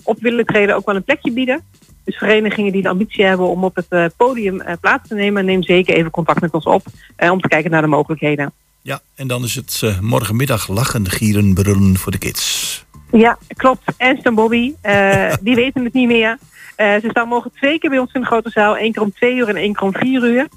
op 0.03 0.21
willen 0.21 0.45
treden 0.45 0.75
ook 0.75 0.85
wel 0.85 0.95
een 0.95 1.03
plekje 1.03 1.31
bieden. 1.31 1.61
Dus 2.03 2.17
verenigingen 2.17 2.71
die 2.71 2.81
de 2.81 2.89
ambitie 2.89 3.25
hebben 3.25 3.47
om 3.47 3.63
op 3.63 3.75
het 3.75 4.15
podium 4.17 4.61
plaats 4.81 5.07
te 5.07 5.15
nemen, 5.15 5.45
neem 5.45 5.63
zeker 5.63 5.95
even 5.95 6.11
contact 6.11 6.41
met 6.41 6.51
ons 6.51 6.65
op 6.65 6.85
om 7.17 7.41
te 7.41 7.47
kijken 7.47 7.71
naar 7.71 7.81
de 7.81 7.87
mogelijkheden. 7.87 8.53
Ja, 8.81 9.01
en 9.15 9.27
dan 9.27 9.43
is 9.43 9.55
het 9.55 10.01
morgenmiddag 10.01 10.67
lachen, 10.67 11.09
gieren, 11.09 11.53
brullen 11.53 11.97
voor 11.97 12.11
de 12.11 12.17
kids. 12.17 12.85
Ja, 13.11 13.37
klopt. 13.55 13.81
Ernst 13.97 14.25
en 14.25 14.35
Bobby, 14.35 14.73
eh, 14.81 15.33
die 15.41 15.55
weten 15.55 15.83
het 15.83 15.93
niet 15.93 16.07
meer. 16.07 16.37
Eh, 16.75 16.93
ze 16.93 17.07
staan 17.09 17.27
morgen 17.27 17.51
twee 17.51 17.79
keer 17.79 17.89
bij 17.89 17.99
ons 17.99 18.13
in 18.13 18.21
de 18.21 18.27
grote 18.27 18.49
zaal. 18.49 18.77
één 18.77 18.91
keer 18.91 19.01
om 19.01 19.13
twee 19.13 19.35
uur 19.35 19.47
en 19.49 19.55
één 19.55 19.73
keer 19.73 19.87
om 19.87 19.93
vier 19.93 20.23
uur. 20.23 20.47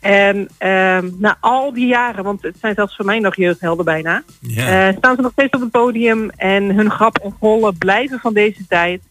En 0.00 0.48
ehm, 0.58 1.10
na 1.18 1.36
al 1.40 1.72
die 1.72 1.86
jaren, 1.86 2.24
want 2.24 2.42
het 2.42 2.56
zijn 2.60 2.74
zelfs 2.74 2.96
voor 2.96 3.04
mij 3.04 3.18
nog 3.18 3.36
jeugdhelden 3.36 3.84
bijna... 3.84 4.22
Eh, 4.56 4.88
staan 4.96 5.16
ze 5.16 5.22
nog 5.22 5.32
steeds 5.32 5.54
op 5.54 5.60
het 5.60 5.70
podium 5.70 6.30
en 6.30 6.74
hun 6.74 6.90
grap 6.90 7.18
en 7.18 7.36
rollen 7.40 7.78
blijven 7.78 8.18
van 8.18 8.34
deze 8.34 8.66
tijd. 8.66 9.02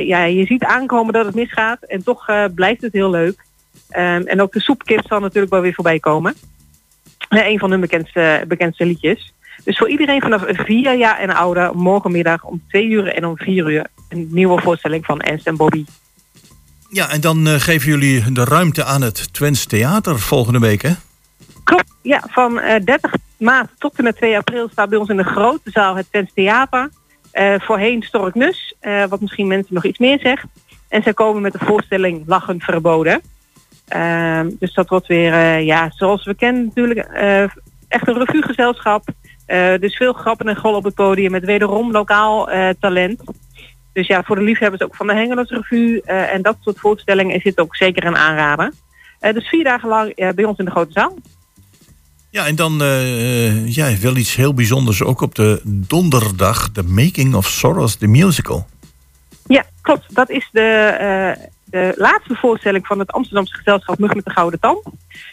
Ja, 0.00 0.24
je 0.24 0.46
ziet 0.46 0.64
aankomen 0.64 1.12
dat 1.12 1.26
het 1.26 1.34
misgaat 1.34 1.82
en 1.82 2.02
toch 2.02 2.26
blijft 2.54 2.82
het 2.82 2.92
heel 2.92 3.10
leuk. 3.10 3.44
Ehm, 3.88 4.22
en 4.22 4.40
ook 4.42 4.52
de 4.52 4.60
soepkip 4.60 5.06
zal 5.06 5.20
natuurlijk 5.20 5.52
wel 5.52 5.60
weer 5.60 5.74
voorbij 5.74 5.98
komen. 5.98 6.34
Een 7.28 7.58
van 7.58 7.70
hun 7.70 7.80
bekendste, 7.80 8.44
bekendste 8.48 8.86
liedjes. 8.86 9.32
Dus 9.68 9.78
voor 9.78 9.88
iedereen 9.88 10.20
vanaf 10.20 10.42
vier 10.46 10.94
jaar 10.94 11.18
en 11.18 11.30
ouder, 11.30 11.76
morgenmiddag 11.76 12.44
om 12.44 12.62
twee 12.68 12.88
uur 12.88 13.12
en 13.12 13.24
om 13.24 13.36
vier 13.36 13.70
uur... 13.70 13.86
een 14.08 14.28
nieuwe 14.30 14.60
voorstelling 14.60 15.04
van 15.04 15.20
Ernst 15.20 15.46
en 15.46 15.56
Bobby. 15.56 15.84
ja 16.90 17.10
en 17.10 17.20
dan 17.20 17.46
eh, 17.46 17.54
geven 17.54 17.88
jullie 17.88 18.32
de 18.32 18.44
ruimte 18.44 18.84
aan 18.84 19.02
het 19.02 19.32
Twents 19.32 19.66
Theater 19.66 20.18
volgende 20.18 20.58
week, 20.58 20.82
hè? 20.82 20.92
Klopt, 21.64 21.92
ja, 22.02 22.22
van 22.28 22.58
eh 22.58 22.84
30 22.84 23.12
maart 23.36 23.70
tot 23.78 23.96
en 23.96 24.04
met 24.04 24.16
2 24.16 24.36
april 24.36 24.68
staat 24.68 24.88
bij 24.88 24.98
ons 24.98 25.08
in 25.08 25.16
de 25.16 25.24
grote 25.24 25.70
zaal 25.70 25.96
het 25.96 26.06
Tens 26.10 26.30
Theater. 26.34 26.90
Eh, 27.30 27.54
voorheen 27.58 28.02
Stork 28.02 28.34
Nus, 28.34 28.74
eh, 28.80 29.04
wat 29.04 29.20
misschien 29.20 29.46
mensen 29.46 29.74
nog 29.74 29.84
iets 29.84 29.98
meer 29.98 30.18
zegt. 30.20 30.46
En 30.88 31.02
zij 31.02 31.14
komen 31.14 31.42
met 31.42 31.52
de 31.52 31.64
voorstelling 31.64 32.22
Lachen 32.26 32.60
Verboden. 32.60 33.20
Ehm, 33.88 34.50
dus 34.58 34.74
dat 34.74 34.88
wordt 34.88 35.06
weer, 35.06 35.32
eh, 35.32 35.64
ja, 35.64 35.90
zoals 35.90 36.24
we 36.24 36.34
kennen 36.34 36.64
natuurlijk, 36.64 36.98
eh, 36.98 37.42
echt 37.88 38.08
een 38.08 38.18
revuegezelschap. 38.18 39.08
Eh, 39.48 39.78
dus 39.80 39.96
veel 39.96 40.12
grappen 40.12 40.48
en 40.48 40.56
gol 40.56 40.74
op 40.74 40.84
het 40.84 40.94
podium 40.94 41.30
met 41.30 41.44
wederom 41.44 41.92
lokaal 41.92 42.50
eh, 42.50 42.68
talent. 42.80 43.22
Dus 43.92 44.06
ja, 44.06 44.22
voor 44.22 44.36
de 44.36 44.42
liefhebbers 44.42 44.82
ook 44.82 44.96
van 44.96 45.06
de 45.06 45.14
Hengelos 45.14 45.50
Revue 45.50 46.02
eh, 46.04 46.32
en 46.34 46.42
dat 46.42 46.56
soort 46.60 46.78
voorstellingen 46.78 47.34
is 47.34 47.42
dit 47.42 47.58
ook 47.58 47.76
zeker 47.76 48.04
een 48.04 48.16
aanrader. 48.16 48.72
Dus 49.20 49.48
vier 49.48 49.64
dagen 49.64 49.88
lang 49.88 50.32
bij 50.34 50.44
ons 50.44 50.58
in 50.58 50.64
de 50.64 50.70
grote 50.70 50.92
zaal. 50.92 51.14
Ja, 52.30 52.46
en 52.46 52.56
dan 52.56 52.82
eh, 52.82 53.74
ja, 53.74 53.98
wel 53.98 54.16
iets 54.16 54.34
heel 54.34 54.54
bijzonders. 54.54 55.02
Ook 55.02 55.20
op 55.20 55.34
de 55.34 55.60
donderdag, 55.64 56.72
de 56.72 56.82
Making 56.82 57.34
of 57.34 57.46
Soros, 57.46 57.96
the 57.96 58.06
musical. 58.06 58.66
Ja, 59.46 59.64
klopt. 59.80 60.14
Dat 60.14 60.30
is 60.30 60.48
de, 60.52 61.36
de 61.64 61.92
laatste 61.96 62.34
voorstelling 62.34 62.86
van 62.86 62.98
het 62.98 63.12
Amsterdamse 63.12 63.54
gezelschap 63.54 63.98
Mug 63.98 64.14
met 64.14 64.24
de 64.24 64.30
Gouden 64.30 64.60
Tand. 64.60 64.82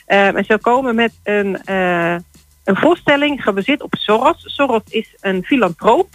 Ehm, 0.05 0.36
en 0.36 0.45
ze 0.45 0.57
komen 0.61 0.95
met 0.95 1.11
een, 1.24 1.57
een 2.66 2.76
voorstelling 2.76 3.43
gebaseerd 3.43 3.82
op 3.82 3.95
Soros. 3.95 4.43
Soros 4.45 4.82
is 4.89 5.16
een 5.22 5.43
filantroop. 5.43 6.07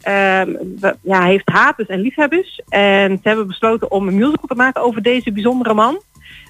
Ehm, 0.00 0.50
ja, 1.02 1.22
heeft 1.22 1.48
haters 1.48 1.88
en 1.88 2.00
liefhebbers. 2.00 2.60
En 2.68 3.10
ze 3.22 3.28
hebben 3.28 3.46
besloten 3.46 3.90
om 3.90 4.08
een 4.08 4.14
musical 4.14 4.48
te 4.48 4.54
maken 4.54 4.82
over 4.82 5.02
deze 5.02 5.32
bijzondere 5.32 5.74
man. 5.74 6.00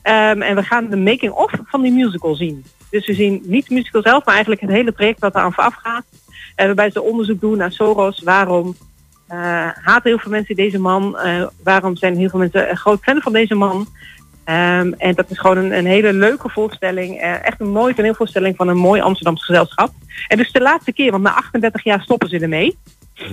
Ehm, 0.03 0.43
en 0.43 0.55
we 0.55 0.63
gaan 0.63 0.89
de 0.89 0.97
making-of 0.97 1.53
van 1.65 1.83
die 1.83 1.93
musical 1.93 2.35
zien. 2.35 2.65
Dus 2.91 3.07
we 3.07 3.15
zien 3.15 3.43
niet 3.45 3.71
musical 3.71 4.03
zelf, 4.03 4.25
maar 4.25 4.35
eigenlijk 4.35 4.63
het 4.63 4.71
hele 4.71 4.93
project 4.93 5.21
wat 5.21 5.35
eraan 5.35 5.53
vooraf 5.53 5.75
gaat. 5.75 6.05
En 6.55 6.67
waarbij 6.67 6.91
ze 6.91 7.03
onderzoek 7.03 7.41
doen 7.41 7.57
naar 7.57 7.73
Soros, 7.73 8.23
waarom 8.23 8.77
eh, 9.29 9.69
haten 9.73 10.11
heel 10.11 10.19
veel 10.19 10.31
mensen 10.31 10.57
deze 10.57 10.79
man, 10.79 11.19
eh, 11.19 11.47
waarom 11.63 11.97
zijn 11.97 12.17
heel 12.17 12.29
veel 12.29 12.39
mensen 12.39 12.71
een 12.71 12.77
groot 12.77 13.03
fan 13.03 13.21
van 13.21 13.33
deze 13.33 13.55
man. 13.55 13.87
Ehm, 14.45 14.93
en 14.99 15.15
dat 15.15 15.31
is 15.31 15.39
gewoon 15.39 15.57
een, 15.57 15.77
een 15.77 15.87
hele 15.87 16.13
leuke 16.13 16.49
voorstelling. 16.49 17.21
eh, 17.21 17.47
echt 17.47 17.61
een 17.61 17.71
mooie 17.71 17.95
toneelvoorstelling 17.95 18.57
van 18.57 18.69
een 18.69 18.77
mooi 18.77 19.01
Amsterdamse 19.01 19.45
gezelschap. 19.45 19.93
En 20.29 20.37
dus 20.37 20.53
de 20.53 20.61
laatste 20.61 20.93
keer, 20.93 21.11
want 21.11 21.23
na 21.23 21.35
38 21.35 21.85
jaar 21.85 22.03
stoppen 22.03 22.29
ze 22.29 22.39
ermee. 22.39 22.77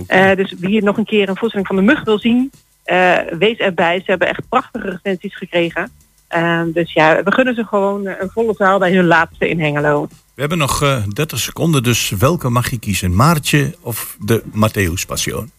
Eh, 0.08 0.36
dus 0.36 0.54
wie 0.60 0.70
hier 0.70 0.84
nog 0.84 0.98
een 0.98 1.06
keer 1.06 1.30
een 1.30 1.38
voorstelling 1.38 1.68
van 1.68 1.76
de 1.76 1.82
mug 1.82 2.04
wil 2.04 2.20
zien, 2.20 2.52
eh, 2.84 3.18
wees 3.40 3.58
erbij. 3.58 3.98
Ze 3.98 4.04
hebben 4.06 4.28
echt 4.28 4.50
prachtige 4.50 4.90
recensies 4.90 5.38
gekregen. 5.38 5.92
Ehm, 6.28 6.72
dus 6.72 6.94
ja, 6.94 7.24
we 7.24 7.32
gunnen 7.32 7.56
ze 7.56 7.66
gewoon 7.66 8.06
een 8.06 8.30
volle 8.34 8.54
zaal 8.58 8.80
bij 8.80 8.94
hun 8.94 9.06
laatste 9.06 9.50
in 9.50 9.60
Hengelo. 9.60 10.08
We 10.34 10.48
hebben 10.48 10.58
nog 10.58 10.82
eh 10.82 11.04
30 11.08 11.40
seconden, 11.40 11.84
dus 11.84 12.10
welke 12.10 12.50
mag 12.50 12.70
je 12.70 12.80
kiezen? 12.80 13.16
Maartje 13.16 13.76
of 13.82 14.18
de 14.20 14.44
Matthäus 14.44 15.06
Passion? 15.08 15.52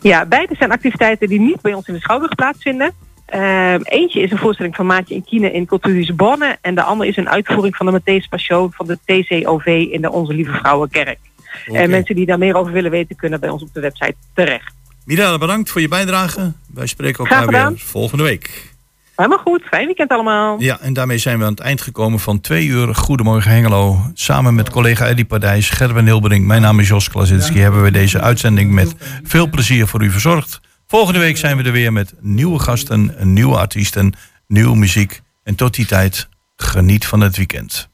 Ja, 0.00 0.26
beide 0.26 0.54
zijn 0.58 0.72
activiteiten 0.72 1.28
die 1.28 1.40
niet 1.40 1.60
bij 1.60 1.74
ons 1.74 1.86
in 1.86 1.94
de 1.94 2.00
Schouwburg 2.00 2.34
plaatsvinden. 2.34 2.92
Ehm, 3.30 3.80
eentje 3.82 4.20
is 4.20 4.30
een 4.30 4.38
voorstelling 4.38 4.76
van 4.76 4.86
Maatje 4.86 5.14
in 5.14 5.24
Kine 5.24 5.52
in 5.52 5.66
Cultuurhuis 5.66 6.14
Bonne. 6.14 6.58
En 6.60 6.74
de 6.74 6.82
andere 6.82 7.10
is 7.10 7.16
een 7.16 7.28
uitvoering 7.28 7.76
van 7.76 7.86
de 7.86 8.00
Matthäus 8.00 8.28
Passion 8.28 8.72
van 8.72 8.86
de 8.86 8.98
TCOV 9.04 9.66
in 9.66 10.00
de 10.00 10.10
Onze 10.10 10.34
Lieve 10.34 10.52
Vrouwenkerk. 10.52 11.18
En 11.66 11.90
mensen 11.90 12.14
die 12.14 12.26
daar 12.26 12.38
meer 12.38 12.54
over 12.54 12.72
willen 12.72 12.90
weten 12.90 13.16
kunnen 13.16 13.40
bij 13.40 13.48
ons 13.48 13.62
op 13.62 13.68
de 13.72 13.80
website 13.80 14.14
terecht. 14.34 14.72
Mirella, 15.04 15.38
bedankt 15.38 15.70
voor 15.70 15.80
je 15.80 15.88
bijdrage. 15.88 16.52
Wij 16.74 16.86
spreken 16.86 17.24
elkaar 17.24 17.46
weer 17.46 17.78
volgende 17.78 18.24
week. 18.24 18.68
Helemaal 19.16 19.38
goed, 19.38 19.62
fijn 19.62 19.86
weekend 19.86 20.10
allemaal. 20.10 20.60
Ja, 20.60 20.80
en 20.80 20.92
daarmee 20.92 21.18
zijn 21.18 21.38
we 21.38 21.44
aan 21.44 21.50
het 21.50 21.60
eind 21.60 21.80
gekomen 21.80 22.18
van 22.18 22.40
twee 22.40 22.66
uur 22.66 22.94
Goedemorgen 22.94 23.50
Hengelo. 23.50 23.96
Samen 24.14 24.54
met 24.54 24.70
collega 24.70 25.06
Eddie 25.06 25.24
Pardijs, 25.24 25.70
Gerben 25.70 26.04
Hilbering, 26.04 26.46
mijn 26.46 26.62
naam 26.62 26.80
is 26.80 26.88
Jos 26.88 27.08
Klasinski. 27.08 27.58
Hebben 27.58 27.82
we 27.82 27.90
deze 27.90 28.20
uitzending 28.20 28.72
met 28.72 28.94
veel 29.22 29.48
plezier 29.48 29.86
voor 29.86 30.02
u 30.02 30.10
verzorgd. 30.10 30.60
Volgende 30.90 31.18
week 31.18 31.36
zijn 31.36 31.56
we 31.56 31.62
er 31.62 31.72
weer 31.72 31.92
met 31.92 32.14
nieuwe 32.20 32.58
gasten, 32.58 33.14
nieuwe 33.34 33.56
artiesten, 33.56 34.12
nieuwe 34.46 34.76
muziek. 34.76 35.20
En 35.42 35.54
tot 35.54 35.74
die 35.74 35.86
tijd, 35.86 36.28
geniet 36.56 37.06
van 37.06 37.20
het 37.20 37.36
weekend. 37.36 37.88